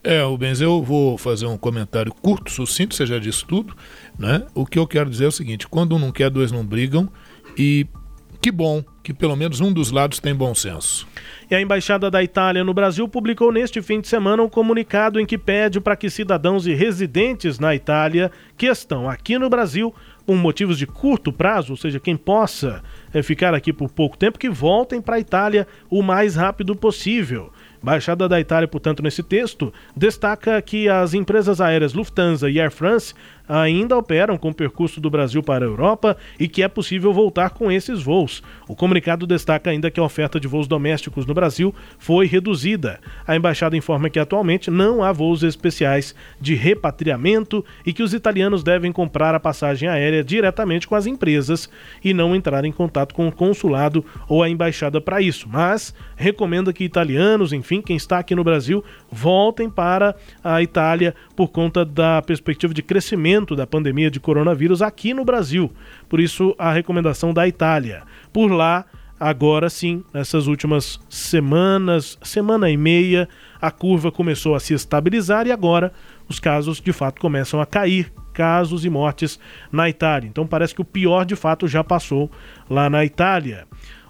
É, 0.04 0.22
Rubens, 0.22 0.62
eu 0.62 0.84
vou 0.84 1.18
fazer 1.18 1.48
um 1.48 1.58
comentário 1.58 2.14
curto, 2.14 2.52
sucinto, 2.52 2.94
você 2.94 3.06
já 3.06 3.18
disse 3.18 3.44
tudo, 3.44 3.76
né? 4.18 4.46
O 4.54 4.66
que 4.66 4.78
eu 4.78 4.86
quero 4.86 5.10
dizer 5.10 5.26
é 5.26 5.28
o 5.28 5.32
seguinte, 5.32 5.68
quando 5.68 5.96
um 5.96 6.00
não 6.00 6.12
quer, 6.12 6.30
dois 6.30 6.52
não 6.52 6.66
brigam, 6.66 7.10
e 7.58 7.88
que 8.36 8.52
bom 8.52 8.84
que 9.02 9.14
pelo 9.14 9.36
menos 9.36 9.62
um 9.62 9.72
dos 9.72 9.92
lados 9.92 10.20
tem 10.20 10.34
bom 10.34 10.56
senso. 10.56 11.08
E 11.50 11.54
a 11.54 11.62
Embaixada 11.62 12.10
da 12.10 12.24
Itália 12.24 12.64
no 12.64 12.74
Brasil 12.74 13.08
publicou 13.08 13.52
neste 13.52 13.80
fim 13.80 14.02
de 14.02 14.08
semana 14.08 14.42
um 14.42 14.50
comunicado 14.50 15.20
em 15.20 15.26
que 15.28 15.38
pede 15.38 15.80
para 15.80 15.96
que 15.96 16.10
cidadãos 16.10 16.66
e 16.66 16.74
residentes 16.74 17.60
na 17.60 17.76
Itália 17.76 18.32
que 18.58 18.66
estão 18.66 19.08
aqui 19.08 19.38
no 19.38 19.48
Brasil 19.48 19.94
por 20.26 20.36
motivos 20.36 20.80
de 20.80 20.88
curto 20.88 21.32
prazo, 21.32 21.74
ou 21.74 21.78
seja, 21.78 22.00
quem 22.00 22.18
possa 22.18 22.82
é, 23.14 23.22
ficar 23.22 23.54
aqui 23.54 23.72
por 23.72 23.90
pouco 23.92 24.18
tempo, 24.18 24.40
que 24.40 24.50
voltem 24.50 25.00
para 25.00 25.18
a 25.18 25.20
Itália 25.20 25.68
o 25.88 26.02
mais 26.02 26.36
rápido 26.36 26.76
possível. 26.76 27.52
Embaixada 27.82 28.28
da 28.28 28.40
Itália, 28.40 28.68
portanto, 28.68 29.04
nesse 29.04 29.22
texto, 29.22 29.72
destaca 29.96 30.60
que 30.64 30.90
as 30.90 31.14
empresas 31.14 31.62
aéreas 31.62 31.94
Lufthansa 31.94 32.50
e 32.50 32.60
Air 32.60 32.72
France 32.72 33.14
ainda 33.48 33.98
operam 33.98 34.38
com 34.38 34.54
percurso 34.54 35.00
do 35.00 35.10
Brasil 35.10 35.42
para 35.42 35.66
a 35.66 35.68
Europa 35.68 36.18
e 36.40 36.48
que 36.48 36.64
é 36.64 36.68
possível 36.68 37.14
voltar 37.14 37.52
com 37.52 37.72
esses 37.72 38.02
voos. 38.02 38.42
O 38.68 38.76
comunicado 38.76 39.28
destaca 39.28 39.70
ainda 39.70 39.92
que 39.92 40.00
a 40.00 40.04
oferta 40.04 40.40
de 40.40 40.48
voos 40.48 40.68
domésticos 40.68 41.26
no 41.26 41.34
Brasil 41.34 41.74
foi 41.98 42.26
reduzida. 42.26 43.00
A 43.26 43.36
embaixada 43.36 43.78
informa 43.78 44.10
que 44.10 44.20
atualmente 44.20 44.70
não 44.70 45.04
há 45.04 45.12
voos 45.12 45.44
especiais 45.44 46.16
de 46.40 46.56
repatriamento 46.56 47.64
e 47.86 47.94
que 47.94 48.04
os 48.04 48.14
italianos 48.14 48.64
devem 48.64 48.92
comprar 48.92 49.36
a 49.36 49.40
passagem 49.40 49.88
aérea 49.88 50.24
diretamente 50.24 50.88
com 50.88 50.96
as 50.96 51.06
empresas 51.06 51.70
e 52.04 52.14
não 52.14 52.36
entrar 52.36 52.66
em 52.66 52.72
contato 52.72 53.14
com 53.14 53.28
o 53.28 53.32
consulado 53.32 54.06
ou 54.28 54.44
a 54.44 54.50
embaixada 54.50 55.00
para 55.00 55.22
isso, 55.22 55.48
mas 55.50 55.94
recomenda 56.16 56.74
que 56.74 56.84
italianos, 56.84 57.54
enfim, 57.54 57.82
quem 57.82 57.96
está 57.96 58.20
aqui 58.20 58.36
no 58.36 58.44
Brasil, 58.44 58.84
voltem 59.16 59.70
para 59.70 60.16
a 60.44 60.62
Itália 60.62 61.16
por 61.36 61.48
conta 61.48 61.86
da 61.86 62.22
perspectiva 62.22 62.74
de 62.74 62.84
crescimento 62.84 63.56
da 63.56 63.66
pandemia 63.66 64.12
de 64.12 64.20
coronavírus 64.20 64.82
aqui 64.82 65.14
no 65.14 65.24
Brasil. 65.24 65.72
Por 66.10 66.20
isso, 66.20 66.54
a 66.60 66.72
recomendação 66.72 67.34
da 67.34 67.48
Itália. 67.48 68.04
Por 68.34 68.52
lá, 68.52 68.86
agora 69.18 69.70
sim, 69.70 70.04
nessas 70.14 70.48
últimas 70.48 71.00
semanas, 71.10 72.20
semana 72.22 72.70
e 72.70 72.76
meia, 72.76 73.30
a 73.62 73.72
curva 73.72 74.12
começou 74.12 74.54
a 74.54 74.60
se 74.60 74.74
estabilizar 74.74 75.48
e 75.48 75.52
agora 75.52 75.94
os 76.28 76.40
casos 76.40 76.82
de 76.82 76.92
fato 76.92 77.22
começam 77.22 77.62
a 77.62 77.66
cair. 77.66 78.12
Casos 78.34 78.84
e 78.84 78.90
mortes 78.90 79.40
na 79.72 79.88
Itália. 79.88 80.28
Então 80.28 80.46
parece 80.46 80.76
que 80.76 80.82
o 80.82 80.86
pior 80.86 81.24
de 81.24 81.38
fato 81.38 81.70
já 81.70 81.86
passou 81.86 82.30
lá 82.70 82.90
na 82.90 83.06
Itália. 83.06 83.66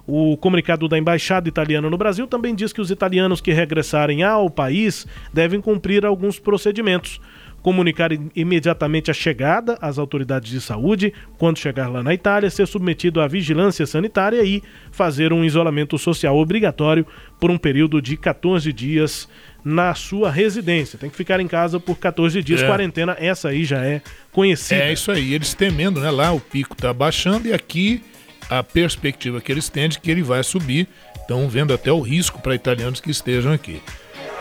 O 0.06 0.36
comunicado 0.36 0.86
da 0.86 0.96
Embaixada 0.96 1.48
Italiana 1.48 1.90
no 1.90 1.98
Brasil 1.98 2.26
também 2.28 2.54
diz 2.54 2.72
que 2.72 2.80
os 2.80 2.90
italianos 2.90 3.40
que 3.40 3.52
regressarem 3.52 4.22
ao 4.22 4.48
país 4.48 5.06
devem 5.32 5.60
cumprir 5.60 6.06
alguns 6.06 6.38
procedimentos. 6.38 7.20
Comunicar 7.60 8.10
imediatamente 8.36 9.10
a 9.10 9.14
chegada 9.14 9.76
às 9.80 9.98
autoridades 9.98 10.48
de 10.48 10.60
saúde 10.60 11.12
quando 11.36 11.58
chegar 11.58 11.88
lá 11.88 12.00
na 12.00 12.14
Itália, 12.14 12.48
ser 12.48 12.68
submetido 12.68 13.20
à 13.20 13.26
vigilância 13.26 13.84
sanitária 13.84 14.40
e 14.44 14.62
fazer 14.92 15.32
um 15.32 15.44
isolamento 15.44 15.98
social 15.98 16.36
obrigatório 16.36 17.04
por 17.40 17.50
um 17.50 17.58
período 17.58 18.00
de 18.00 18.16
14 18.16 18.72
dias 18.72 19.28
na 19.64 19.92
sua 19.96 20.30
residência. 20.30 20.96
Tem 20.96 21.10
que 21.10 21.16
ficar 21.16 21.40
em 21.40 21.48
casa 21.48 21.80
por 21.80 21.98
14 21.98 22.40
dias. 22.40 22.62
É. 22.62 22.68
Quarentena, 22.68 23.16
essa 23.18 23.48
aí 23.48 23.64
já 23.64 23.84
é 23.84 24.00
conhecida. 24.30 24.84
É 24.84 24.92
isso 24.92 25.10
aí, 25.10 25.34
eles 25.34 25.52
temendo, 25.52 25.98
né? 25.98 26.12
Lá 26.12 26.30
o 26.30 26.38
pico 26.38 26.76
tá 26.76 26.92
baixando 26.92 27.48
e 27.48 27.52
aqui 27.52 28.00
a 28.48 28.62
perspectiva 28.62 29.40
que 29.40 29.50
eles 29.50 29.68
têm 29.68 29.88
de 29.88 29.98
que 29.98 30.10
ele 30.10 30.22
vai 30.22 30.42
subir. 30.42 30.88
Estão 31.16 31.48
vendo 31.48 31.74
até 31.74 31.90
o 31.90 32.00
risco 32.00 32.40
para 32.40 32.54
italianos 32.54 33.00
que 33.00 33.10
estejam 33.10 33.52
aqui. 33.52 33.82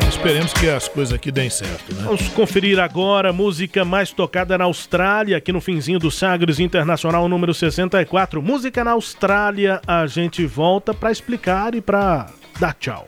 Esperemos 0.08 0.54
que 0.54 0.70
as 0.70 0.88
coisas 0.88 1.14
aqui 1.14 1.32
deem 1.32 1.50
certo, 1.50 1.94
né? 1.94 2.04
Vamos 2.04 2.28
conferir 2.30 2.80
agora 2.80 3.30
a 3.30 3.34
música 3.34 3.84
mais 3.84 4.12
tocada 4.12 4.58
na 4.58 4.66
Austrália, 4.66 5.38
aqui 5.38 5.52
no 5.52 5.62
finzinho 5.62 6.00
do 6.00 6.12
Sagres 6.12 6.60
Internacional 6.60 7.28
número 7.28 7.54
64. 7.54 8.42
Música 8.42 8.84
na 8.84 8.92
Austrália, 8.92 9.82
a 9.88 10.06
gente 10.06 10.46
volta 10.46 10.94
para 10.94 11.12
explicar 11.12 11.74
e 11.74 11.82
para 11.82 12.28
dar 12.60 12.74
tchau. 12.74 13.08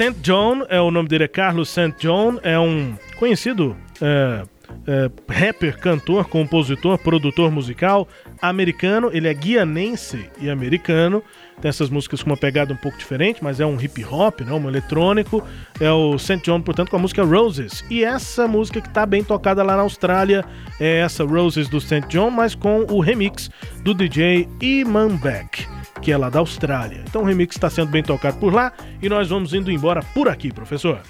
St. 0.00 0.14
John, 0.22 0.64
é 0.70 0.80
o 0.80 0.90
nome 0.90 1.10
dele 1.10 1.24
é 1.24 1.28
Carlos 1.28 1.68
St. 1.68 1.94
John, 1.98 2.38
é 2.42 2.58
um 2.58 2.96
conhecido 3.18 3.76
é, 4.00 4.44
é, 4.86 5.10
rapper, 5.30 5.78
cantor, 5.78 6.26
compositor, 6.26 6.96
produtor 6.96 7.50
musical 7.50 8.08
americano. 8.40 9.10
Ele 9.12 9.28
é 9.28 9.34
guianense 9.34 10.30
e 10.40 10.48
americano. 10.48 11.22
Tem 11.60 11.68
essas 11.68 11.90
músicas 11.90 12.22
com 12.22 12.30
uma 12.30 12.36
pegada 12.36 12.72
um 12.72 12.76
pouco 12.76 12.96
diferente, 12.96 13.42
mas 13.42 13.60
é 13.60 13.66
um 13.66 13.78
hip 13.80 14.04
hop, 14.04 14.40
né, 14.40 14.52
um 14.52 14.68
eletrônico. 14.68 15.46
É 15.78 15.90
o 15.90 16.18
St. 16.18 16.38
John, 16.38 16.60
portanto, 16.60 16.90
com 16.90 16.96
a 16.96 17.00
música 17.00 17.22
Roses. 17.22 17.84
E 17.90 18.02
essa 18.02 18.48
música 18.48 18.80
que 18.80 18.88
está 18.88 19.04
bem 19.04 19.22
tocada 19.22 19.62
lá 19.62 19.76
na 19.76 19.82
Austrália 19.82 20.44
é 20.78 21.00
essa 21.00 21.24
Roses 21.24 21.68
do 21.68 21.80
St. 21.80 22.02
John, 22.08 22.30
mas 22.30 22.54
com 22.54 22.86
o 22.88 23.00
remix 23.00 23.50
do 23.82 23.94
DJ 23.94 24.48
Iman 24.60 25.16
Beck 25.16 25.66
que 26.00 26.10
é 26.10 26.16
lá 26.16 26.30
da 26.30 26.38
Austrália. 26.38 27.04
Então 27.06 27.20
o 27.20 27.24
remix 27.26 27.54
está 27.54 27.68
sendo 27.68 27.90
bem 27.90 28.02
tocado 28.02 28.38
por 28.38 28.54
lá 28.54 28.72
e 29.02 29.08
nós 29.08 29.28
vamos 29.28 29.52
indo 29.52 29.70
embora 29.70 30.02
por 30.14 30.28
aqui, 30.28 30.50
professor. 30.50 31.02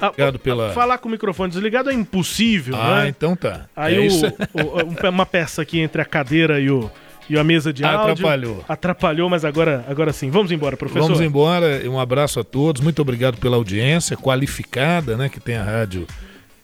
Ah, 0.00 0.08
Obrigado 0.08 0.38
pela- 0.38 0.72
Falar 0.72 0.98
com 0.98 1.08
o 1.08 1.12
microfone 1.12 1.50
desligado 1.50 1.90
é 1.90 1.94
impossível, 1.94 2.74
Ah, 2.76 3.02
né? 3.02 3.08
então 3.08 3.36
tá. 3.36 3.66
Aí 3.76 3.96
É 3.96 4.00
o- 4.00 5.06
o- 5.06 5.08
uma 5.10 5.26
peça 5.26 5.62
aqui 5.62 5.78
entre 5.80 6.00
a 6.00 6.04
cadeira 6.04 6.58
e, 6.60 6.70
o, 6.70 6.90
e 7.28 7.38
a 7.38 7.44
mesa 7.44 7.72
de 7.72 7.84
áudio. 7.84 8.12
Atrapalhou. 8.12 8.64
Atrapalhou, 8.68 9.28
mas 9.28 9.44
agora, 9.44 9.84
agora 9.88 10.12
sim. 10.12 10.30
Vamos 10.30 10.50
embora, 10.52 10.76
professor. 10.76 11.02
Vamos 11.06 11.20
embora. 11.20 11.82
Um 11.88 11.98
abraço 12.00 12.40
a 12.40 12.44
todos. 12.44 12.80
Muito 12.82 13.00
obrigado 13.02 13.36
pela 13.38 13.56
audiência 13.56 14.16
qualificada, 14.16 15.16
né? 15.16 15.28
Que 15.28 15.38
tem 15.40 15.56
a 15.56 15.62
rádio 15.64 16.06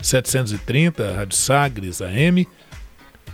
730, 0.01 1.09
a 1.11 1.16
Rádio 1.16 1.37
Sagres 1.37 2.01
AM. 2.01 2.47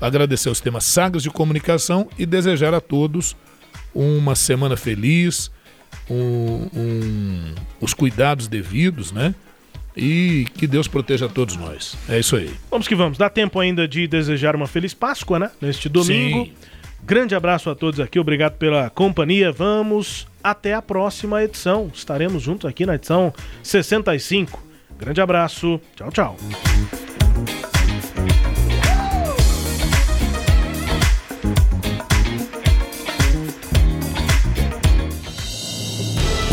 Agradecer 0.00 0.48
ao 0.48 0.55
sistema 0.55 0.80
Sagres 0.80 1.22
de 1.22 1.30
Comunicação 1.30 2.09
e 2.18 2.26
desejar 2.26 2.74
a 2.74 2.80
todos 2.80 3.36
uma 3.94 4.34
semana 4.34 4.76
feliz, 4.76 5.50
um- 6.11 6.68
um- 6.74 7.55
os 7.80 7.94
cuidados 7.94 8.48
devidos, 8.48 9.12
né? 9.12 9.34
E 9.97 10.47
que 10.55 10.66
Deus 10.66 10.88
proteja 10.88 11.28
todos 11.28 11.57
nós. 11.57 11.97
É 12.09 12.18
isso 12.18 12.36
aí. 12.36 12.51
Vamos 12.70 12.88
que 12.88 12.95
vamos. 12.95 13.18
Dá 13.18 13.28
tempo 13.28 13.61
ainda 13.61 13.86
de 13.86 14.07
desejar 14.07 14.57
uma 14.57 14.66
feliz 14.66 14.95
Páscoa, 14.95 15.38
né? 15.38 15.51
Neste 15.61 15.88
domingo. 15.88 16.47
Sim. 16.47 16.53
Grande 17.05 17.34
abraço 17.34 17.68
a 17.68 17.74
todos 17.74 18.01
aqui. 18.01 18.18
Obrigado 18.18 18.55
pela 18.55 18.88
companhia. 18.88 19.51
Vamos 19.51 20.26
até 20.43 20.72
a 20.74 20.80
próxima 20.80 21.43
edição. 21.43 21.90
Estaremos 21.93 22.43
juntos 22.43 22.68
aqui 22.68 22.86
na 22.86 22.95
edição 22.95 23.32
65. 23.62 24.62
Grande 24.99 25.20
abraço. 25.20 25.80
Tchau, 25.97 26.11
tchau. 26.11 27.71